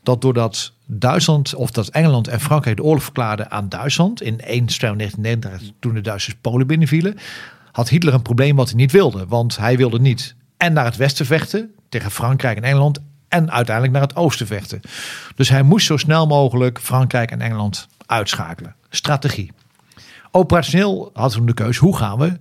dat 0.03 0.21
doordat 0.21 0.71
Duitsland 0.85 1.55
of 1.55 1.71
dat 1.71 1.87
Engeland 1.87 2.27
en 2.27 2.39
Frankrijk 2.39 2.75
de 2.75 2.83
oorlog 2.83 3.03
verklaarden 3.03 3.51
aan 3.51 3.69
Duitsland 3.69 4.21
in 4.21 4.39
1 4.39 4.65
1939 4.65 5.71
toen 5.79 5.93
de 5.93 6.01
Duitsers 6.01 6.35
Polen 6.41 6.67
binnenvielen, 6.67 7.17
had 7.71 7.89
Hitler 7.89 8.13
een 8.13 8.21
probleem 8.21 8.55
wat 8.55 8.67
hij 8.67 8.77
niet 8.77 8.91
wilde, 8.91 9.25
want 9.27 9.57
hij 9.57 9.77
wilde 9.77 9.99
niet 9.99 10.35
en 10.57 10.73
naar 10.73 10.85
het 10.85 10.95
westen 10.95 11.25
vechten 11.25 11.71
tegen 11.89 12.11
Frankrijk 12.11 12.57
en 12.57 12.63
Engeland 12.63 12.99
en 13.27 13.51
uiteindelijk 13.51 13.95
naar 13.95 14.07
het 14.07 14.15
oosten 14.15 14.47
vechten. 14.47 14.81
Dus 15.35 15.49
hij 15.49 15.63
moest 15.63 15.85
zo 15.85 15.97
snel 15.97 16.27
mogelijk 16.27 16.79
Frankrijk 16.79 17.31
en 17.31 17.41
Engeland 17.41 17.87
uitschakelen. 18.05 18.75
Strategie. 18.89 19.51
Operationeel 20.31 21.09
hadden 21.13 21.39
we 21.39 21.45
de 21.45 21.53
keuze: 21.53 21.79
hoe 21.79 21.97
gaan 21.97 22.17
we 22.17 22.39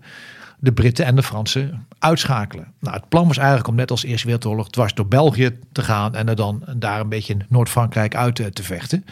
de 0.65 0.73
Britten 0.73 1.05
en 1.05 1.17
de 1.17 1.23
Fransen 1.23 1.87
uitschakelen. 1.99 2.73
Nou, 2.81 2.97
het 2.97 3.09
plan 3.09 3.27
was 3.27 3.37
eigenlijk 3.37 3.69
om 3.69 3.75
net 3.75 3.91
als 3.91 4.05
Eerste 4.05 4.27
Wereldoorlog 4.27 4.71
dwars 4.71 4.95
door 4.95 5.07
België 5.07 5.51
te 5.73 5.83
gaan 5.83 6.15
en 6.15 6.29
er 6.29 6.37
dan 6.37 6.62
daar 6.77 7.01
een 7.01 7.09
beetje 7.09 7.37
Noord-Frankrijk 7.49 8.15
uit 8.15 8.35
te, 8.35 8.51
te 8.51 8.62
vechten. 8.62 9.05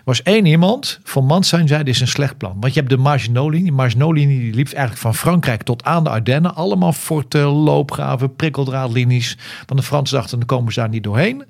Er 0.00 0.06
was 0.06 0.22
één 0.22 0.46
iemand, 0.46 1.00
van 1.04 1.24
Manstein 1.24 1.68
zei, 1.68 1.82
dit 1.82 1.94
is 1.94 2.00
een 2.00 2.08
slecht 2.08 2.36
plan. 2.36 2.56
Want 2.60 2.74
je 2.74 2.80
hebt 2.80 2.92
de 2.92 2.96
Maginot-linie. 2.96 4.40
Die 4.40 4.54
liep 4.54 4.66
eigenlijk 4.66 5.00
van 5.00 5.14
Frankrijk 5.14 5.62
tot 5.62 5.84
aan 5.84 6.04
de 6.04 6.10
Ardennen. 6.10 6.54
Allemaal 6.54 6.92
forten, 6.92 7.44
loopgraven, 7.44 8.36
prikkeldraadlinies. 8.36 9.38
Want 9.66 9.80
de 9.80 9.86
Fransen 9.86 10.16
dachten, 10.16 10.38
dan 10.38 10.46
komen 10.46 10.72
ze 10.72 10.80
daar 10.80 10.88
niet 10.88 11.04
doorheen. 11.04 11.44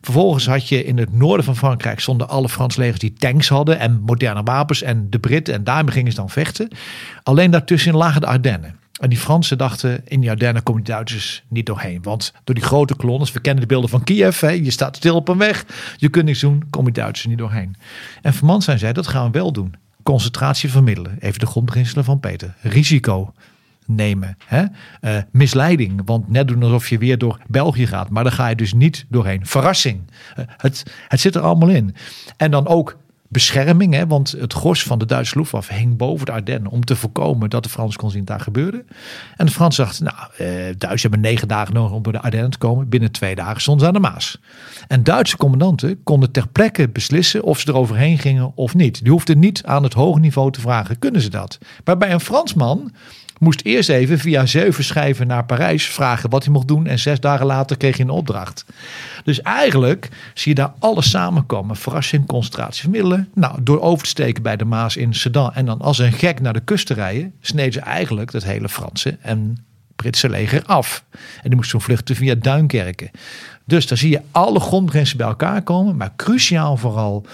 Vervolgens 0.00 0.46
had 0.46 0.68
je 0.68 0.84
in 0.84 0.98
het 0.98 1.12
noorden 1.12 1.44
van 1.44 1.56
Frankrijk 1.56 2.00
stonden 2.00 2.28
alle 2.28 2.48
Franse 2.48 2.80
legers 2.80 2.98
die 2.98 3.12
tanks 3.12 3.48
hadden 3.48 3.78
en 3.78 4.00
moderne 4.00 4.42
wapens. 4.42 4.82
En 4.82 5.06
de 5.10 5.18
Britten, 5.18 5.54
en 5.54 5.64
daarmee 5.64 5.92
gingen 5.92 6.12
ze 6.12 6.18
dan 6.18 6.30
vechten. 6.30 6.68
Alleen 7.22 7.50
daartussen 7.50 7.94
lagen 7.94 8.20
de 8.20 8.26
Ardennen. 8.26 8.74
En 9.00 9.08
die 9.08 9.18
Fransen 9.18 9.58
dachten, 9.58 10.00
in 10.04 10.20
die 10.20 10.30
Ardennen 10.30 10.62
komen 10.62 10.84
die 10.84 10.92
Duitsers 10.92 11.42
niet 11.48 11.66
doorheen. 11.66 12.02
Want 12.02 12.32
door 12.44 12.54
die 12.54 12.64
grote 12.64 12.94
kolonnes, 12.94 13.32
we 13.32 13.40
kennen 13.40 13.60
de 13.60 13.68
beelden 13.68 13.90
van 13.90 14.04
Kiev. 14.04 14.40
Hè, 14.40 14.48
je 14.48 14.70
staat 14.70 14.96
stil 14.96 15.14
op 15.14 15.28
een 15.28 15.38
weg, 15.38 15.64
je 15.96 16.08
kunt 16.08 16.24
niks 16.24 16.40
doen, 16.40 16.64
komen 16.70 16.92
die 16.92 17.02
Duitsers 17.02 17.28
niet 17.28 17.38
doorheen. 17.38 17.76
En 18.22 18.34
Vermand 18.34 18.64
zijn 18.64 18.78
zei, 18.78 18.92
dat 18.92 19.06
gaan 19.06 19.26
we 19.26 19.38
wel 19.38 19.52
doen. 19.52 19.74
Concentratie 20.02 20.70
vermiddelen. 20.70 21.16
Even 21.20 21.38
de 21.38 21.46
grondbeginselen 21.46 22.04
van 22.04 22.20
Peter. 22.20 22.54
Risico 22.60 23.32
nemen. 23.86 24.36
Hè? 24.44 24.64
Uh, 25.00 25.22
misleiding, 25.30 26.00
want 26.04 26.28
net 26.30 26.48
doen 26.48 26.62
alsof 26.62 26.88
je 26.88 26.98
weer 26.98 27.18
door 27.18 27.40
België 27.46 27.86
gaat. 27.86 28.08
Maar 28.08 28.24
daar 28.24 28.32
ga 28.32 28.48
je 28.48 28.56
dus 28.56 28.72
niet 28.72 29.06
doorheen. 29.08 29.46
Verrassing. 29.46 30.00
Uh, 30.38 30.44
het, 30.56 30.82
het 31.08 31.20
zit 31.20 31.34
er 31.34 31.40
allemaal 31.40 31.68
in. 31.68 31.94
En 32.36 32.50
dan 32.50 32.66
ook 32.66 32.96
bescherming. 33.36 33.94
Hè, 33.94 34.06
want 34.06 34.30
het 34.30 34.52
gros 34.52 34.82
van 34.82 34.98
de 34.98 35.04
Duitse 35.04 35.38
Luftwaffe 35.38 35.74
hing 35.74 35.96
boven 35.96 36.26
de 36.26 36.32
Ardennen 36.32 36.70
om 36.70 36.84
te 36.84 36.96
voorkomen 36.96 37.50
dat 37.50 37.62
de 37.62 37.68
Fransen 37.68 38.00
kon 38.00 38.10
zien 38.10 38.24
daar 38.24 38.40
gebeurde. 38.40 38.84
En 39.36 39.46
de 39.46 39.52
Fransen 39.52 39.84
dachten, 39.84 40.04
nou, 40.04 40.16
eh, 40.36 40.46
Duitsers 40.64 41.02
hebben 41.02 41.20
negen 41.20 41.48
dagen 41.48 41.74
nodig 41.74 41.92
om 41.92 42.02
bij 42.02 42.12
de 42.12 42.20
Ardennen 42.20 42.50
te 42.50 42.58
komen. 42.58 42.88
Binnen 42.88 43.12
twee 43.12 43.34
dagen 43.34 43.60
stonden 43.60 43.82
ze 43.82 43.88
aan 43.88 44.02
de 44.02 44.08
Maas. 44.08 44.40
En 44.88 45.02
Duitse 45.02 45.36
commandanten 45.36 46.02
konden 46.02 46.30
ter 46.30 46.48
plekke 46.48 46.88
beslissen 46.88 47.42
of 47.42 47.58
ze 47.58 47.68
eroverheen 47.68 48.18
gingen 48.18 48.52
of 48.54 48.74
niet. 48.74 49.02
Die 49.02 49.12
hoefden 49.12 49.38
niet 49.38 49.64
aan 49.64 49.82
het 49.82 49.92
hoge 49.92 50.20
niveau 50.20 50.52
te 50.52 50.60
vragen, 50.60 50.98
kunnen 50.98 51.20
ze 51.20 51.30
dat? 51.30 51.58
Maar 51.84 51.96
bij 51.96 52.12
een 52.12 52.20
Fransman 52.20 52.92
moest 53.38 53.60
eerst 53.64 53.88
even 53.88 54.18
via 54.18 54.46
zeven 54.46 54.84
schijven 54.84 55.26
naar 55.26 55.44
Parijs 55.44 55.86
vragen 55.86 56.30
wat 56.30 56.44
hij 56.44 56.52
mocht 56.52 56.68
doen. 56.68 56.86
En 56.86 56.98
zes 56.98 57.20
dagen 57.20 57.46
later 57.46 57.76
kreeg 57.76 57.96
je 57.96 58.02
een 58.02 58.10
opdracht. 58.10 58.64
Dus 59.24 59.42
eigenlijk 59.42 60.08
zie 60.34 60.54
je 60.54 60.60
daar 60.60 60.72
alles 60.78 61.10
samenkomen. 61.10 61.76
Verrassing, 61.76 62.26
concentratie, 62.26 62.80
vermiddelen. 62.80 63.28
Nou, 63.34 63.62
door 63.62 63.80
over 63.80 64.02
te 64.02 64.10
steken 64.10 64.42
bij 64.42 64.56
de 64.56 64.64
Maas 64.64 64.96
in 64.96 65.14
Sedan 65.14 65.54
en 65.54 65.66
dan 65.66 65.80
als 65.80 65.98
een 65.98 66.12
gek 66.12 66.40
naar 66.40 66.52
de 66.52 66.60
kust 66.60 66.86
te 66.86 66.94
rijden, 66.94 67.32
sneden 67.40 67.72
ze 67.72 67.80
eigenlijk 67.80 68.32
het 68.32 68.44
hele 68.44 68.68
Franse 68.68 69.16
en 69.20 69.64
Britse 69.96 70.28
leger 70.28 70.62
af. 70.66 71.04
En 71.12 71.48
die 71.48 71.56
moesten 71.56 71.80
vluchten 71.80 72.16
via 72.16 72.34
Duinkerken. 72.34 73.10
Dus 73.64 73.86
daar 73.86 73.98
zie 73.98 74.10
je 74.10 74.20
alle 74.30 74.60
grondgrenzen 74.60 75.16
bij 75.16 75.26
elkaar 75.26 75.62
komen. 75.62 75.96
Maar 75.96 76.12
cruciaal 76.16 76.76
vooral 76.76 77.26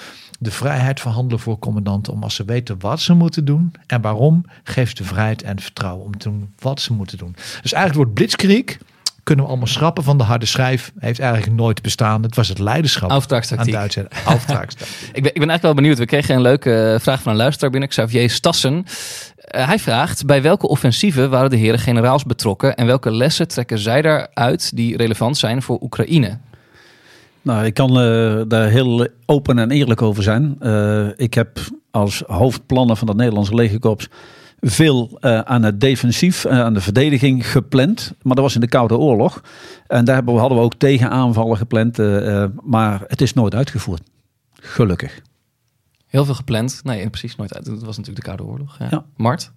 de 0.43 0.51
vrijheid 0.51 1.01
van 1.01 1.13
handelen 1.13 1.41
voor 1.41 1.59
commandanten. 1.59 2.13
Om 2.13 2.23
als 2.23 2.35
ze 2.35 2.45
weten 2.45 2.77
wat 2.79 3.01
ze 3.01 3.15
moeten 3.15 3.45
doen 3.45 3.75
en 3.87 4.01
waarom, 4.01 4.45
geeft 4.63 4.97
de 4.97 5.05
vrijheid 5.05 5.43
en 5.43 5.61
vertrouwen 5.61 6.05
om 6.05 6.19
te 6.19 6.29
doen 6.29 6.55
wat 6.59 6.81
ze 6.81 6.93
moeten 6.93 7.19
doen. 7.19 7.33
Dus 7.63 7.73
eigenlijk 7.73 7.95
wordt 7.95 8.15
blitzkrieg 8.15 8.79
kunnen 9.23 9.45
we 9.45 9.51
allemaal 9.51 9.69
schrappen 9.69 10.05
van 10.05 10.19
de 10.19 10.25
harde 10.25 10.47
schijf. 10.47 10.93
Heeft 10.99 11.19
eigenlijk 11.21 11.53
nooit 11.53 11.83
bestaan. 11.83 12.23
Het 12.23 12.37
was 12.37 12.49
het 12.49 12.59
leiderschap 12.59 13.11
aan 13.59 13.67
Duitsers. 13.67 14.07
ik, 15.13 15.23
ben, 15.23 15.35
ik 15.35 15.39
ben 15.41 15.49
eigenlijk 15.49 15.63
wel 15.63 15.75
benieuwd. 15.75 15.99
We 15.99 16.07
kregen 16.07 16.35
een 16.35 16.41
leuke 16.41 16.99
vraag 17.01 17.23
van 17.23 17.33
een 17.33 17.39
luisteraar 17.39 17.71
binnen. 17.71 17.89
Xavier 17.89 18.31
Stassen. 18.31 18.75
Uh, 18.75 19.67
hij 19.67 19.79
vraagt, 19.79 20.27
bij 20.27 20.43
welke 20.43 20.69
offensieven 20.69 21.31
waren 21.31 21.51
de 21.51 21.57
heren 21.57 21.79
generaals 21.79 22.25
betrokken... 22.25 22.77
en 22.77 22.87
welke 22.87 23.11
lessen 23.11 23.49
trekken 23.49 23.79
zij 23.79 24.03
daaruit 24.03 24.77
die 24.77 24.97
relevant 24.97 25.37
zijn 25.37 25.63
voor 25.63 25.79
Oekraïne? 25.81 26.39
Nou, 27.43 27.65
ik 27.65 27.75
kan 27.75 28.03
uh, 28.03 28.43
daar 28.49 28.69
heel 28.69 29.09
open 29.27 29.59
en 29.59 29.71
eerlijk 29.71 30.03
over 30.03 30.23
zijn. 30.23 30.57
Uh, 30.61 31.09
ik 31.17 31.35
heb 31.35 31.59
als 31.91 32.23
hoofdplannen 32.27 32.97
van 32.97 33.09
het 33.09 33.17
Nederlandse 33.17 33.55
legerkorps 33.55 34.09
veel 34.61 35.19
uh, 35.21 35.39
aan 35.41 35.63
het 35.63 35.81
defensief, 35.81 36.47
aan 36.47 36.75
de 36.75 36.81
verdediging 36.81 37.51
gepland. 37.51 38.15
Maar 38.23 38.35
dat 38.35 38.45
was 38.45 38.55
in 38.55 38.61
de 38.61 38.69
Koude 38.69 38.97
Oorlog. 38.97 39.43
En 39.87 40.05
daar 40.05 40.15
hebben 40.15 40.35
we, 40.35 40.41
hadden 40.41 40.59
we 40.59 40.65
ook 40.65 40.75
tegenaanvallen 40.75 41.57
gepland. 41.57 41.99
maar 42.63 43.05
het 43.07 43.21
is 43.21 43.33
nooit 43.33 43.55
uitgevoerd. 43.55 44.03
Gelukkig. 44.53 45.21
Heel 46.07 46.25
veel 46.25 46.35
gepland. 46.35 46.81
Nee, 46.85 47.11
precies 47.11 47.37
nooit 47.37 47.55
uit. 47.55 47.67
Het 47.67 47.83
was 47.83 47.97
natuurlijk 47.97 48.25
de 48.25 48.33
Koude 48.33 48.53
Oorlog. 48.53 48.79
Ja. 48.79 48.87
ja. 48.91 49.05
Mart? 49.17 49.53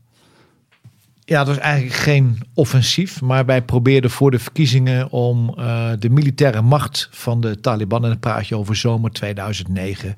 Ja, 1.28 1.40
het 1.40 1.48
was 1.48 1.58
eigenlijk 1.58 1.96
geen 1.96 2.40
offensief, 2.54 3.22
maar 3.22 3.46
wij 3.46 3.62
probeerden 3.62 4.12
voor 4.12 4.32
de 4.32 4.40
verkiezingen 4.40 5.12
om 5.12 5.56
uh, 5.60 5.90
de 6.00 6.10
militaire 6.10 6.62
macht 6.62 7.08
van 7.12 7.42
de 7.42 7.60
Taliban, 7.60 8.04
en 8.04 8.10
dan 8.10 8.20
praat 8.20 8.48
je 8.48 8.58
over 8.58 8.76
zomer 8.76 9.12
2009, 9.12 10.14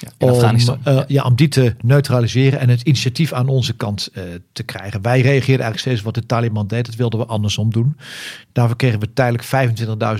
ja, 0.00 0.10
om, 0.18 0.58
uh, 0.88 1.00
ja, 1.06 1.22
om 1.22 1.34
die 1.34 1.48
te 1.48 1.74
neutraliseren 1.80 2.58
en 2.58 2.68
het 2.68 2.82
initiatief 2.82 3.32
aan 3.32 3.48
onze 3.48 3.76
kant 3.76 4.10
uh, 4.12 4.22
te 4.52 4.62
krijgen. 4.62 5.02
Wij 5.02 5.20
reageerden 5.20 5.64
eigenlijk 5.64 5.78
steeds 5.78 6.02
wat 6.02 6.14
de 6.14 6.26
Taliban 6.26 6.66
deed, 6.66 6.86
dat 6.86 6.94
wilden 6.94 7.20
we 7.20 7.26
andersom 7.26 7.72
doen. 7.72 7.96
Daarvoor 8.52 8.76
kregen 8.76 9.00
we 9.00 9.12
tijdelijk 9.12 9.44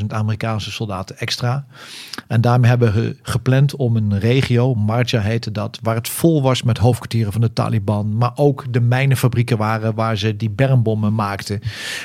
25.000 0.01 0.07
Amerikaanse 0.09 0.71
soldaten 0.71 1.19
extra. 1.19 1.67
En 2.27 2.41
daarmee 2.41 2.71
hebben 2.71 2.93
we 2.93 3.17
gepland 3.23 3.77
om 3.77 3.97
een 3.97 4.19
regio, 4.19 4.75
Marja 4.75 5.21
heette 5.21 5.53
dat, 5.53 5.79
waar 5.83 5.95
het 5.95 6.09
vol 6.09 6.43
was 6.43 6.63
met 6.63 6.79
hoofdkwartieren 6.79 7.33
van 7.33 7.41
de 7.41 7.53
Taliban, 7.53 8.17
maar 8.17 8.33
ook 8.35 8.65
de 8.71 8.81
mijnenfabrieken 8.81 9.59
waren 9.59 9.95
waar 9.95 10.17
die 10.37 10.51
bermbommen 10.51 11.15
maakten. 11.15 11.59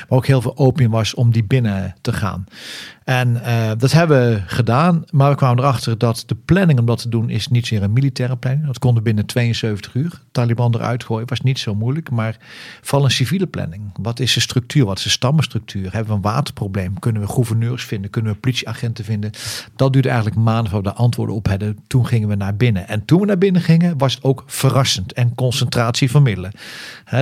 Maar 0.08 0.18
ook 0.18 0.26
heel 0.26 0.40
veel 0.40 0.56
opium 0.56 0.90
was 0.90 1.14
om 1.14 1.32
die 1.32 1.44
binnen 1.44 1.94
te 2.00 2.12
gaan. 2.12 2.44
En 3.04 3.28
uh, 3.28 3.70
dat 3.78 3.92
hebben 3.92 4.30
we 4.30 4.42
gedaan, 4.46 5.04
maar 5.10 5.30
we 5.30 5.36
kwamen 5.36 5.58
erachter 5.58 5.98
dat 5.98 6.22
de 6.26 6.34
planning 6.34 6.78
om 6.78 6.86
dat 6.86 6.98
te 6.98 7.08
doen 7.08 7.30
is 7.30 7.48
niet 7.48 7.66
zeer 7.66 7.82
een 7.82 7.92
militaire 7.92 8.36
planning. 8.36 8.66
Dat 8.66 8.78
konden 8.78 9.02
binnen 9.02 9.26
72 9.26 9.94
uur 9.94 10.20
Taliban 10.32 10.74
eruit 10.74 11.04
gooien. 11.04 11.28
Was 11.28 11.40
niet 11.40 11.58
zo 11.58 11.74
moeilijk, 11.74 12.10
maar 12.10 12.36
vooral 12.82 13.04
een 13.04 13.10
civiele 13.10 13.46
planning. 13.46 13.82
Wat 14.00 14.20
is 14.20 14.34
de 14.34 14.40
structuur? 14.40 14.84
Wat 14.84 14.98
is 14.98 15.02
de 15.04 15.10
stammenstructuur? 15.10 15.92
Hebben 15.92 16.06
we 16.06 16.14
een 16.14 16.32
waterprobleem? 16.32 16.98
Kunnen 16.98 17.22
we 17.22 17.28
gouverneurs 17.28 17.84
vinden? 17.84 18.10
Kunnen 18.10 18.32
we 18.32 18.38
politieagenten 18.38 19.04
vinden? 19.04 19.30
Dat 19.76 19.92
duurde 19.92 20.08
eigenlijk 20.08 20.40
maanden 20.40 20.70
voordat 20.70 20.92
we 20.92 20.98
de 20.98 21.04
antwoorden 21.04 21.34
op 21.34 21.48
hadden. 21.48 21.78
Toen 21.86 22.06
gingen 22.06 22.28
we 22.28 22.34
naar 22.34 22.56
binnen. 22.56 22.88
En 22.88 23.04
toen 23.04 23.20
we 23.20 23.26
naar 23.26 23.38
binnen 23.38 23.62
gingen, 23.62 23.98
was 23.98 24.14
het 24.14 24.24
ook 24.24 24.44
verrassend. 24.46 25.12
En 25.12 25.34
concentratie 25.34 26.10
van 26.10 26.22
middelen. 26.22 26.52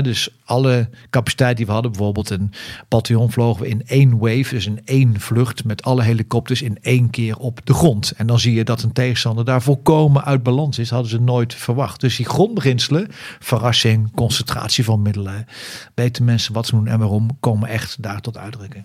dus 0.02 0.28
alle 0.44 0.88
capaciteit 1.10 1.56
die 1.56 1.66
we 1.66 1.72
hadden, 1.72 1.90
bijvoorbeeld 1.90 2.30
een 2.30 2.50
bataljon 2.88 3.32
vlogen 3.32 3.62
we 3.62 3.68
in 3.68 3.82
één 3.86 4.18
wave, 4.18 4.54
dus 4.54 4.66
in 4.66 4.80
één 4.84 5.20
vlucht 5.20 5.64
met 5.72 5.82
alle 5.82 6.02
helikopters 6.02 6.62
in 6.62 6.78
één 6.80 7.10
keer 7.10 7.36
op 7.36 7.60
de 7.64 7.74
grond. 7.74 8.12
En 8.16 8.26
dan 8.26 8.38
zie 8.38 8.54
je 8.54 8.64
dat 8.64 8.82
een 8.82 8.92
tegenstander 8.92 9.44
daar 9.44 9.62
volkomen 9.62 10.24
uit 10.24 10.42
balans 10.42 10.78
is. 10.78 10.90
Hadden 10.90 11.10
ze 11.10 11.20
nooit 11.20 11.54
verwacht. 11.54 12.00
Dus 12.00 12.16
die 12.16 12.26
grondbeginselen, 12.26 13.06
verrassing, 13.38 14.14
concentratie 14.14 14.84
van 14.84 15.02
middelen, 15.02 15.46
weten 15.94 16.24
mensen 16.24 16.54
wat 16.54 16.66
ze 16.66 16.74
doen 16.74 16.86
en 16.86 16.98
waarom, 16.98 17.36
komen 17.40 17.68
echt 17.68 18.02
daar 18.02 18.20
tot 18.20 18.38
uitdrukking. 18.38 18.84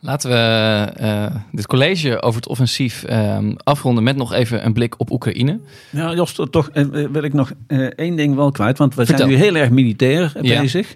Laten 0.00 0.30
we 0.30 0.92
uh, 1.00 1.26
dit 1.52 1.66
college 1.66 2.22
over 2.22 2.40
het 2.40 2.48
offensief 2.48 3.04
uh, 3.08 3.38
afronden 3.56 4.04
met 4.04 4.16
nog 4.16 4.32
even 4.32 4.66
een 4.66 4.72
blik 4.72 5.00
op 5.00 5.10
Oekraïne. 5.10 5.60
Ja, 5.90 6.14
Jos, 6.14 6.40
toch 6.50 6.70
uh, 6.74 7.06
wil 7.12 7.22
ik 7.22 7.32
nog 7.32 7.52
één 7.96 8.16
ding 8.16 8.34
wel 8.34 8.50
kwijt. 8.50 8.78
Want 8.78 8.94
we 8.94 9.04
zijn 9.04 9.28
nu 9.28 9.34
heel 9.34 9.54
erg 9.54 9.70
militair 9.70 10.32
bezig. 10.40 10.94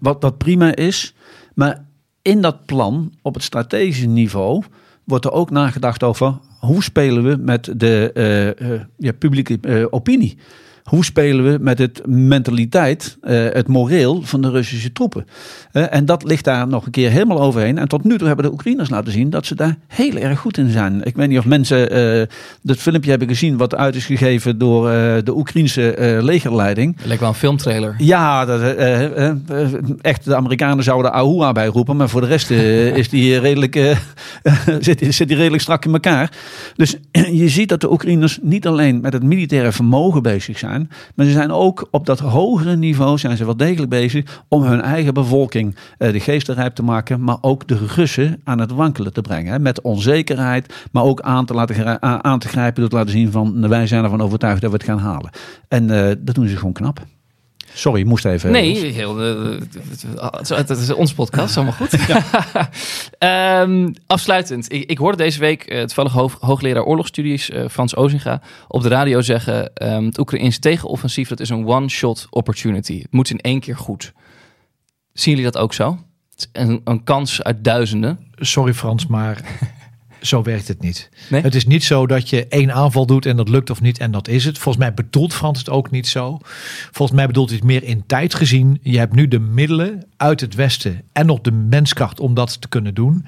wat 0.00 0.20
dat 0.20 0.38
prima 0.38 0.74
is. 0.74 1.14
Maar 1.54 1.84
in 2.24 2.40
dat 2.40 2.66
plan, 2.66 3.12
op 3.22 3.34
het 3.34 3.42
strategische 3.42 4.06
niveau, 4.06 4.62
wordt 5.04 5.24
er 5.24 5.32
ook 5.32 5.50
nagedacht 5.50 6.02
over 6.02 6.38
hoe 6.60 6.82
spelen 6.82 7.24
we 7.24 7.36
met 7.36 7.72
de 7.76 8.86
ja, 8.96 9.12
publieke 9.12 9.88
opinie. 9.90 10.36
Hoe 10.84 11.04
spelen 11.04 11.52
we 11.52 11.58
met 11.60 11.78
het 11.78 12.02
mentaliteit, 12.06 13.16
uh, 13.22 13.30
het 13.52 13.68
moreel 13.68 14.22
van 14.22 14.42
de 14.42 14.50
Russische 14.50 14.92
troepen? 14.92 15.26
Uh, 15.72 15.94
en 15.94 16.04
dat 16.04 16.24
ligt 16.24 16.44
daar 16.44 16.68
nog 16.68 16.86
een 16.86 16.92
keer 16.92 17.10
helemaal 17.10 17.40
overheen. 17.40 17.78
En 17.78 17.88
tot 17.88 18.04
nu 18.04 18.18
toe 18.18 18.26
hebben 18.26 18.44
de 18.44 18.52
Oekraïners 18.52 18.90
laten 18.90 19.12
zien 19.12 19.30
dat 19.30 19.46
ze 19.46 19.54
daar 19.54 19.76
heel 19.86 20.16
erg 20.16 20.38
goed 20.38 20.58
in 20.58 20.70
zijn. 20.70 21.02
Ik 21.04 21.16
weet 21.16 21.28
niet 21.28 21.38
of 21.38 21.44
mensen 21.44 21.98
uh, 21.98 22.26
dat 22.62 22.76
filmpje 22.76 23.10
hebben 23.10 23.28
gezien 23.28 23.56
wat 23.56 23.74
uit 23.74 23.94
is 23.94 24.06
gegeven 24.06 24.58
door 24.58 24.84
de 25.24 25.36
Oekraïnse 25.36 26.18
legerleiding. 26.22 26.96
Lijkt 27.04 27.20
wel 27.20 27.28
een 27.28 27.34
filmtrailer. 27.34 27.94
Ja, 27.98 28.44
dat, 28.44 28.60
echt 30.00 30.24
de 30.24 30.36
Amerikanen 30.36 30.84
zouden 30.84 31.12
Ahua 31.12 31.52
bij 31.52 31.66
roepen. 31.66 31.96
Maar 31.96 32.08
voor 32.08 32.20
de 32.20 32.26
rest 32.26 32.50
is 32.50 33.08
die 33.08 33.38
redelijk, 33.38 33.74
zit, 34.80 35.06
zit 35.08 35.28
die 35.28 35.36
redelijk 35.36 35.62
strak 35.62 35.84
in 35.84 35.92
elkaar. 35.92 36.30
Dus 36.76 36.96
je 37.42 37.48
ziet 37.48 37.68
dat 37.68 37.80
de 37.80 37.92
Oekraïners 37.92 38.38
niet 38.42 38.66
alleen 38.66 39.00
met 39.00 39.12
het 39.12 39.22
militaire 39.22 39.72
vermogen 39.72 40.22
bezig 40.22 40.58
zijn 40.58 40.73
maar 41.14 41.26
ze 41.26 41.32
zijn 41.32 41.50
ook 41.50 41.88
op 41.90 42.06
dat 42.06 42.18
hogere 42.18 42.76
niveau 42.76 43.18
zijn 43.18 43.36
ze 43.36 43.44
wel 43.44 43.56
degelijk 43.56 43.90
bezig 43.90 44.42
om 44.48 44.62
hun 44.62 44.80
eigen 44.80 45.14
bevolking 45.14 45.76
uh, 45.98 46.12
de 46.12 46.20
geesten 46.20 46.54
rijp 46.54 46.74
te 46.74 46.82
maken, 46.82 47.24
maar 47.24 47.38
ook 47.40 47.68
de 47.68 47.78
Russen 47.94 48.40
aan 48.44 48.58
het 48.58 48.70
wankelen 48.70 49.12
te 49.12 49.20
brengen. 49.20 49.62
Met 49.62 49.80
onzekerheid, 49.80 50.88
maar 50.92 51.02
ook 51.02 51.20
aan 51.20 51.46
te, 51.46 51.54
laten, 51.54 52.02
aan 52.24 52.38
te 52.38 52.48
grijpen 52.48 52.80
door 52.80 52.90
te 52.90 52.96
laten 52.96 53.12
zien 53.12 53.30
van 53.30 53.68
wij 53.68 53.86
zijn 53.86 54.04
ervan 54.04 54.22
overtuigd 54.22 54.60
dat 54.60 54.70
we 54.70 54.76
het 54.76 54.86
gaan 54.86 54.98
halen. 54.98 55.30
En 55.68 55.90
uh, 55.90 56.10
dat 56.18 56.34
doen 56.34 56.48
ze 56.48 56.56
gewoon 56.56 56.72
knap. 56.72 57.00
Sorry, 57.74 58.04
moest 58.04 58.24
even. 58.24 58.50
Nee, 58.50 58.92
heel, 58.92 59.46
uh, 59.50 59.60
het 60.48 60.70
is 60.70 60.92
onze 60.92 61.14
podcast, 61.14 61.56
allemaal 61.56 61.74
goed. 61.74 61.92
um, 63.18 63.94
afsluitend, 64.06 64.72
ik, 64.72 64.90
ik, 64.90 64.98
hoorde 64.98 65.16
deze 65.16 65.38
week 65.38 65.72
uh, 65.72 65.80
toevallig 65.80 66.12
hoog, 66.12 66.36
hoogleraar 66.40 66.84
oorlogsstudies 66.84 67.50
uh, 67.50 67.68
Frans 67.68 67.96
Ozinga 67.96 68.40
op 68.68 68.82
de 68.82 68.88
radio 68.88 69.20
zeggen: 69.20 69.70
um, 69.82 70.04
het 70.04 70.18
Oekraïnse 70.18 70.58
tegenoffensief 70.58 71.28
dat 71.28 71.40
is 71.40 71.48
een 71.48 71.66
one-shot 71.66 72.26
opportunity. 72.30 73.02
Het 73.02 73.12
moet 73.12 73.30
in 73.30 73.40
één 73.40 73.60
keer 73.60 73.76
goed. 73.76 74.12
Zien 75.12 75.34
jullie 75.34 75.50
dat 75.50 75.62
ook 75.62 75.74
zo? 75.74 75.98
Een, 76.52 76.80
een 76.84 77.04
kans 77.04 77.42
uit 77.42 77.64
duizenden. 77.64 78.18
Sorry 78.34 78.74
Frans, 78.74 79.06
maar 79.06 79.40
zo 80.26 80.42
werkt 80.42 80.68
het 80.68 80.80
niet. 80.80 81.10
Het 81.28 81.54
is 81.54 81.66
niet 81.66 81.84
zo 81.84 82.06
dat 82.06 82.30
je 82.30 82.46
één 82.46 82.74
aanval 82.74 83.06
doet 83.06 83.26
en 83.26 83.36
dat 83.36 83.48
lukt 83.48 83.70
of 83.70 83.80
niet 83.80 83.98
en 83.98 84.10
dat 84.10 84.28
is 84.28 84.44
het. 84.44 84.58
Volgens 84.58 84.84
mij 84.84 84.94
bedoelt 84.94 85.34
Frans 85.34 85.58
het 85.58 85.70
ook 85.70 85.90
niet 85.90 86.08
zo. 86.08 86.38
Volgens 86.90 87.18
mij 87.18 87.26
bedoelt 87.26 87.48
hij 87.48 87.58
het 87.58 87.66
meer 87.66 87.82
in 87.82 88.06
tijd 88.06 88.34
gezien. 88.34 88.78
Je 88.82 88.98
hebt 88.98 89.14
nu 89.14 89.28
de 89.28 89.38
middelen 89.38 90.06
uit 90.16 90.40
het 90.40 90.54
Westen 90.54 91.02
en 91.12 91.26
nog 91.26 91.40
de 91.40 91.52
menskracht 91.52 92.20
om 92.20 92.34
dat 92.34 92.60
te 92.60 92.68
kunnen 92.68 92.94
doen. 92.94 93.26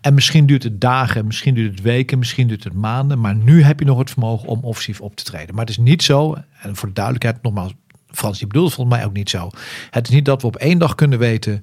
En 0.00 0.14
misschien 0.14 0.46
duurt 0.46 0.62
het 0.62 0.80
dagen, 0.80 1.26
misschien 1.26 1.54
duurt 1.54 1.70
het 1.70 1.82
weken, 1.82 2.18
misschien 2.18 2.46
duurt 2.46 2.64
het 2.64 2.74
maanden. 2.74 3.20
Maar 3.20 3.34
nu 3.36 3.62
heb 3.62 3.78
je 3.78 3.84
nog 3.84 3.98
het 3.98 4.10
vermogen 4.10 4.48
om 4.48 4.60
offensief 4.62 5.00
op 5.00 5.16
te 5.16 5.24
treden. 5.24 5.54
Maar 5.54 5.64
het 5.64 5.78
is 5.78 5.84
niet 5.84 6.02
zo, 6.02 6.36
en 6.60 6.76
voor 6.76 6.88
de 6.88 6.94
duidelijkheid 6.94 7.42
nogmaals, 7.42 7.72
Frans, 8.10 8.38
die 8.38 8.46
bedoelt 8.46 8.72
volgens 8.72 8.96
mij 8.96 9.06
ook 9.06 9.12
niet 9.12 9.30
zo. 9.30 9.50
Het 9.90 10.08
is 10.08 10.14
niet 10.14 10.24
dat 10.24 10.40
we 10.40 10.46
op 10.46 10.56
één 10.56 10.78
dag 10.78 10.94
kunnen 10.94 11.18
weten 11.18 11.62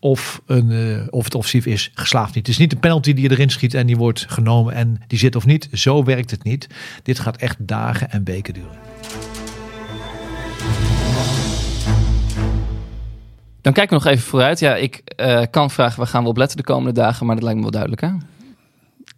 of, 0.00 0.42
een, 0.46 0.70
uh, 0.70 1.06
of 1.10 1.24
het 1.24 1.34
offensief 1.34 1.66
is 1.66 1.90
geslaagd 1.94 2.34
niet. 2.34 2.46
Het 2.46 2.48
is 2.48 2.58
niet 2.58 2.72
een 2.72 2.78
penalty 2.78 3.12
die 3.12 3.22
je 3.22 3.30
erin 3.30 3.50
schiet 3.50 3.74
en 3.74 3.86
die 3.86 3.96
wordt 3.96 4.26
genomen 4.28 4.74
en 4.74 5.00
die 5.06 5.18
zit 5.18 5.36
of 5.36 5.46
niet. 5.46 5.68
Zo 5.72 6.04
werkt 6.04 6.30
het 6.30 6.44
niet. 6.44 6.66
Dit 7.02 7.18
gaat 7.18 7.36
echt 7.36 7.56
dagen 7.58 8.10
en 8.10 8.24
weken 8.24 8.54
duren. 8.54 8.78
Dan 13.60 13.72
kijken 13.72 13.98
we 13.98 14.04
nog 14.04 14.12
even 14.12 14.28
vooruit. 14.28 14.58
Ja, 14.58 14.76
ik 14.76 15.02
uh, 15.16 15.42
kan 15.50 15.70
vragen, 15.70 15.98
waar 15.98 16.06
gaan 16.06 16.22
we 16.22 16.28
op 16.28 16.36
letten 16.36 16.56
de 16.56 16.62
komende 16.62 17.00
dagen? 17.00 17.26
Maar 17.26 17.34
dat 17.34 17.44
lijkt 17.44 17.56
me 17.58 17.62
wel 17.62 17.72
duidelijk, 17.72 18.02
hè? 18.02 18.10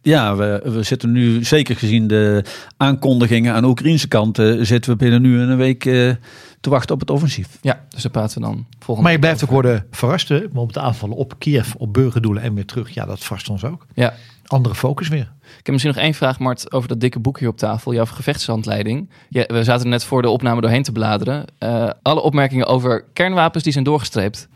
Ja, 0.02 0.36
we, 0.36 0.60
we 0.64 0.82
zitten 0.82 1.12
nu, 1.12 1.44
zeker 1.44 1.76
gezien 1.76 2.06
de 2.06 2.44
aankondigingen 2.76 3.54
aan 3.54 3.62
de 3.62 3.68
Oekraïnse 3.68 4.08
kant, 4.08 4.38
uh, 4.38 4.64
zitten 4.64 4.90
we 4.90 4.96
binnen 4.96 5.22
nu 5.22 5.38
een 5.40 5.56
week 5.56 5.84
uh, 5.84 6.12
te 6.60 6.70
wachten 6.70 6.94
op 6.94 7.00
het 7.00 7.10
offensief. 7.10 7.58
Ja, 7.60 7.84
dus 7.88 8.02
daar 8.02 8.12
praten 8.12 8.40
we 8.40 8.46
dan 8.46 8.66
volgende 8.78 9.02
Maar 9.02 9.12
je 9.12 9.18
blijft 9.18 9.44
ook 9.44 9.50
worden 9.50 9.86
verrast, 9.90 10.28
hè? 10.28 10.42
Want 10.52 10.74
de 10.74 10.80
aanvallen 10.80 11.16
op 11.16 11.34
Kiev, 11.38 11.74
op 11.74 11.92
burgerdoelen 11.92 12.42
en 12.42 12.54
weer 12.54 12.66
terug, 12.66 12.90
ja, 12.90 13.04
dat 13.04 13.18
verrast 13.18 13.48
ons 13.48 13.64
ook. 13.64 13.86
Ja. 13.94 14.14
Andere 14.46 14.74
focus 14.74 15.08
weer. 15.08 15.32
Ik 15.42 15.66
heb 15.66 15.68
misschien 15.68 15.94
nog 15.94 16.02
één 16.02 16.14
vraag, 16.14 16.38
Mart, 16.38 16.72
over 16.72 16.88
dat 16.88 17.00
dikke 17.00 17.18
boek 17.18 17.38
hier 17.38 17.48
op 17.48 17.56
tafel. 17.56 17.94
Jouw 17.94 18.04
gevechtshandleiding. 18.04 19.10
Ja, 19.28 19.44
we 19.46 19.64
zaten 19.64 19.88
net 19.88 20.04
voor 20.04 20.22
de 20.22 20.28
opname 20.28 20.60
doorheen 20.60 20.82
te 20.82 20.92
bladeren. 20.92 21.44
Uh, 21.58 21.90
alle 22.02 22.20
opmerkingen 22.20 22.66
over 22.66 23.04
kernwapens 23.12 23.64
die 23.64 23.72
zijn 23.72 23.84
doorgestreept. 23.84 24.48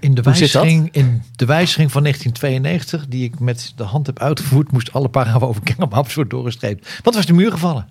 In 0.00 0.14
de, 0.14 0.22
wijziging, 0.22 0.88
in 0.92 1.22
de 1.36 1.44
wijziging 1.44 1.92
van 1.92 2.02
1992, 2.02 3.08
die 3.08 3.24
ik 3.24 3.40
met 3.40 3.72
de 3.76 3.82
hand 3.82 4.06
heb 4.06 4.18
uitgevoerd, 4.18 4.72
moest 4.72 4.92
alle 4.92 5.08
paragrafen 5.08 5.48
over 5.48 5.62
kernwapens 5.62 6.14
worden 6.14 6.38
doorgestreept. 6.38 7.00
Wat 7.02 7.14
was 7.14 7.26
de 7.26 7.32
muur 7.32 7.50
gevallen? 7.50 7.88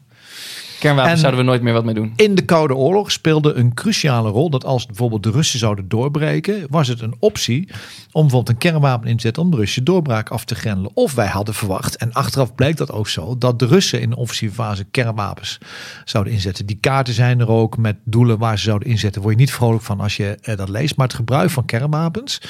Kernwapens 0.84 1.20
zouden 1.20 1.42
we 1.42 1.46
nooit 1.46 1.62
meer 1.62 1.74
wat 1.74 1.86
mee 1.86 1.94
doen. 1.94 2.14
In 2.16 2.36
de 2.36 2.46
Koude 2.46 2.76
Oorlog 2.76 3.12
speelde 3.12 3.54
een 3.54 3.74
cruciale 3.74 4.30
rol 4.30 4.50
dat 4.50 4.66
als 4.66 4.86
bijvoorbeeld 4.86 5.24
de 5.24 5.32
Russen 5.32 5.60
zouden 5.60 5.88
doorbreken, 5.88 6.66
was 6.70 6.88
het 6.88 7.02
een 7.02 7.16
optie 7.20 7.70
om 8.12 8.22
bijvoorbeeld 8.22 8.50
een 8.50 8.58
kernwapen 8.58 9.10
in 9.10 9.16
te 9.16 9.22
zetten 9.22 9.44
om 9.44 9.52
de 9.52 9.58
Russische 9.58 9.84
doorbraak 9.84 10.30
af 10.30 10.46
te 10.46 10.56
grendelen. 10.56 10.92
Of 10.94 11.14
wij 11.14 11.28
hadden 11.28 11.54
verwacht, 11.54 11.96
en 11.96 12.14
achteraf 12.14 12.56
bleek 12.56 12.78
dat 12.78 12.92
ook 12.92 13.08
zo, 13.08 13.38
dat 13.38 13.60
de 13.60 13.66
Russen 13.66 14.02
in 14.02 14.10
de 14.10 14.16
offensieve 14.16 14.56
fase 14.56 14.84
kernwapens 14.84 15.58
zouden 16.06 16.34
inzetten. 16.34 16.66
Die 16.66 16.78
kaarten 16.80 17.14
zijn 17.14 17.40
er 17.40 17.50
ook 17.50 17.78
met 17.78 17.96
doelen 18.04 18.38
waar 18.38 18.58
ze 18.58 18.64
zouden 18.64 18.88
inzetten. 18.88 19.22
Word 19.22 19.34
je 19.34 19.40
niet 19.40 19.54
vrolijk 19.54 19.84
van 19.84 20.00
als 20.00 20.18
je 20.18 20.38
dat 20.56 20.70
leest. 20.70 20.96
Maar 20.96 21.08
het 21.08 21.16
gebruik 21.16 21.50
van 21.50 21.66
kernwapens 21.66 22.42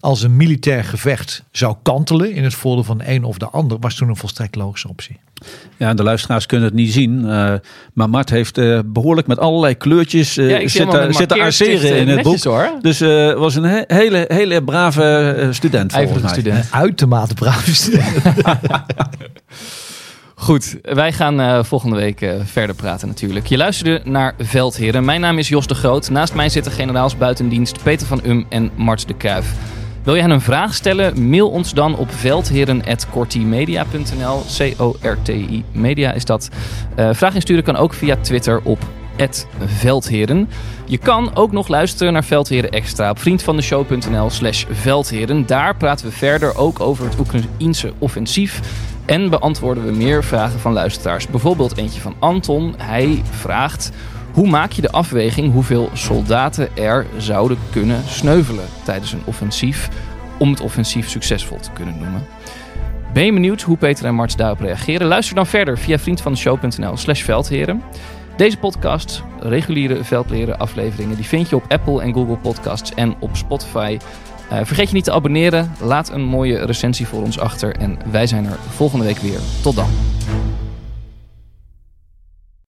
als 0.00 0.22
een 0.22 0.36
militair 0.36 0.84
gevecht 0.84 1.44
zou 1.50 1.76
kantelen 1.82 2.32
in 2.32 2.44
het 2.44 2.54
voordeel 2.54 2.84
van 2.84 2.98
de 2.98 3.08
een 3.08 3.24
of 3.24 3.38
de 3.38 3.48
ander, 3.48 3.78
was 3.78 3.94
toen 3.94 4.08
een 4.08 4.16
volstrekt 4.16 4.54
logische 4.54 4.88
optie. 4.88 5.18
Ja, 5.76 5.94
de 5.94 6.02
luisteraars 6.02 6.46
kunnen 6.46 6.66
het 6.66 6.76
niet 6.76 6.92
zien. 6.92 7.24
Uh, 7.24 7.52
maar 7.92 8.10
Mart 8.10 8.30
heeft 8.30 8.58
uh, 8.58 8.78
behoorlijk 8.84 9.26
met 9.26 9.38
allerlei 9.38 9.74
kleurtjes 9.74 10.36
uh, 10.36 10.50
ja, 10.50 10.68
zitten, 10.68 11.14
zitten 11.14 11.40
arceren 11.40 11.96
in 11.96 12.08
het 12.08 12.22
boek. 12.22 12.42
Hoor. 12.42 12.70
Dus 12.80 12.98
het 12.98 13.38
was 13.38 13.54
een 13.54 13.64
he 13.64 13.82
hele, 13.86 14.24
hele 14.28 14.64
brave 14.64 15.48
student 15.50 15.92
volgens 15.92 16.22
mij. 16.22 16.32
Student. 16.32 16.64
Een 16.64 16.78
uitermate 16.78 17.34
brave 17.34 17.74
student. 17.74 18.22
Goed, 20.34 20.76
wij 20.82 21.12
gaan 21.12 21.64
volgende 21.64 21.96
week 21.96 22.26
verder 22.44 22.76
praten 22.76 23.08
natuurlijk. 23.08 23.46
Je 23.46 23.56
luisterde 23.56 24.00
naar 24.04 24.34
Veldheren. 24.38 25.04
Mijn 25.04 25.20
naam 25.20 25.38
is 25.38 25.48
Jos 25.48 25.66
de 25.66 25.74
Groot. 25.74 26.10
Naast 26.10 26.34
mij 26.34 26.48
zitten 26.48 26.72
generaals 26.72 27.16
buitendienst 27.16 27.82
Peter 27.82 28.06
van 28.06 28.20
Um 28.26 28.46
en 28.48 28.70
Mart 28.76 29.08
de 29.08 29.14
Kruif. 29.14 29.54
Wil 30.02 30.14
je 30.14 30.20
hen 30.20 30.30
een 30.30 30.40
vraag 30.40 30.74
stellen? 30.74 31.28
Mail 31.28 31.50
ons 31.50 31.74
dan 31.74 31.96
op 31.96 32.12
veldheren.cortimedia.nl. 32.12 34.42
C-O-R-T-I 34.56 35.64
media 35.72 36.12
is 36.12 36.24
dat. 36.24 36.48
Uh, 36.98 37.08
vraag 37.12 37.34
insturen 37.34 37.64
kan 37.64 37.76
ook 37.76 37.94
via 37.94 38.16
Twitter 38.16 38.60
op 38.62 38.78
Veldheren. 39.66 40.48
Je 40.84 40.98
kan 40.98 41.36
ook 41.36 41.52
nog 41.52 41.68
luisteren 41.68 42.12
naar 42.12 42.24
Veldheren 42.24 42.70
Extra 42.70 43.10
op 43.10 43.18
vriendvandeshow.nl 43.18 44.30
slash 44.30 44.64
Veldheren. 44.70 45.46
Daar 45.46 45.76
praten 45.76 46.06
we 46.06 46.12
verder 46.12 46.56
ook 46.56 46.80
over 46.80 47.04
het 47.04 47.18
Oekraïense 47.18 47.92
offensief. 47.98 48.60
En 49.04 49.30
beantwoorden 49.30 49.84
we 49.84 49.92
meer 49.92 50.24
vragen 50.24 50.60
van 50.60 50.72
luisteraars. 50.72 51.26
Bijvoorbeeld 51.26 51.76
eentje 51.76 52.00
van 52.00 52.14
Anton. 52.18 52.74
Hij 52.76 53.22
vraagt... 53.30 53.90
Hoe 54.32 54.48
maak 54.48 54.72
je 54.72 54.82
de 54.82 54.90
afweging 54.90 55.52
hoeveel 55.52 55.90
soldaten 55.92 56.76
er 56.76 57.06
zouden 57.16 57.58
kunnen 57.70 58.02
sneuvelen 58.06 58.64
tijdens 58.84 59.12
een 59.12 59.22
offensief 59.24 59.88
om 60.38 60.50
het 60.50 60.60
offensief 60.60 61.08
succesvol 61.08 61.58
te 61.58 61.70
kunnen 61.70 61.98
noemen. 61.98 62.26
Ben 63.12 63.24
je 63.24 63.32
benieuwd 63.32 63.62
hoe 63.62 63.76
Peter 63.76 64.04
en 64.04 64.14
Marts 64.14 64.36
daarop 64.36 64.60
reageren? 64.60 65.06
Luister 65.06 65.34
dan 65.34 65.46
verder 65.46 65.78
via 65.78 65.98
vriendvandeshow.nl 65.98 66.96
slash 66.96 67.22
veldheren. 67.22 67.82
Deze 68.36 68.56
podcast, 68.56 69.22
reguliere 69.40 70.04
veldleren 70.04 70.58
afleveringen, 70.58 71.16
die 71.16 71.24
vind 71.24 71.48
je 71.48 71.56
op 71.56 71.64
Apple 71.68 72.02
en 72.02 72.12
Google 72.12 72.36
Podcasts 72.36 72.94
en 72.94 73.14
op 73.18 73.36
Spotify. 73.36 73.98
Uh, 74.52 74.58
vergeet 74.62 74.88
je 74.88 74.94
niet 74.94 75.04
te 75.04 75.12
abonneren, 75.12 75.72
laat 75.80 76.10
een 76.10 76.24
mooie 76.24 76.64
recensie 76.64 77.06
voor 77.06 77.22
ons 77.22 77.38
achter 77.38 77.76
en 77.76 77.98
wij 78.10 78.26
zijn 78.26 78.46
er 78.46 78.58
volgende 78.68 79.04
week 79.04 79.18
weer. 79.18 79.38
Tot 79.62 79.76
dan. 79.76 79.88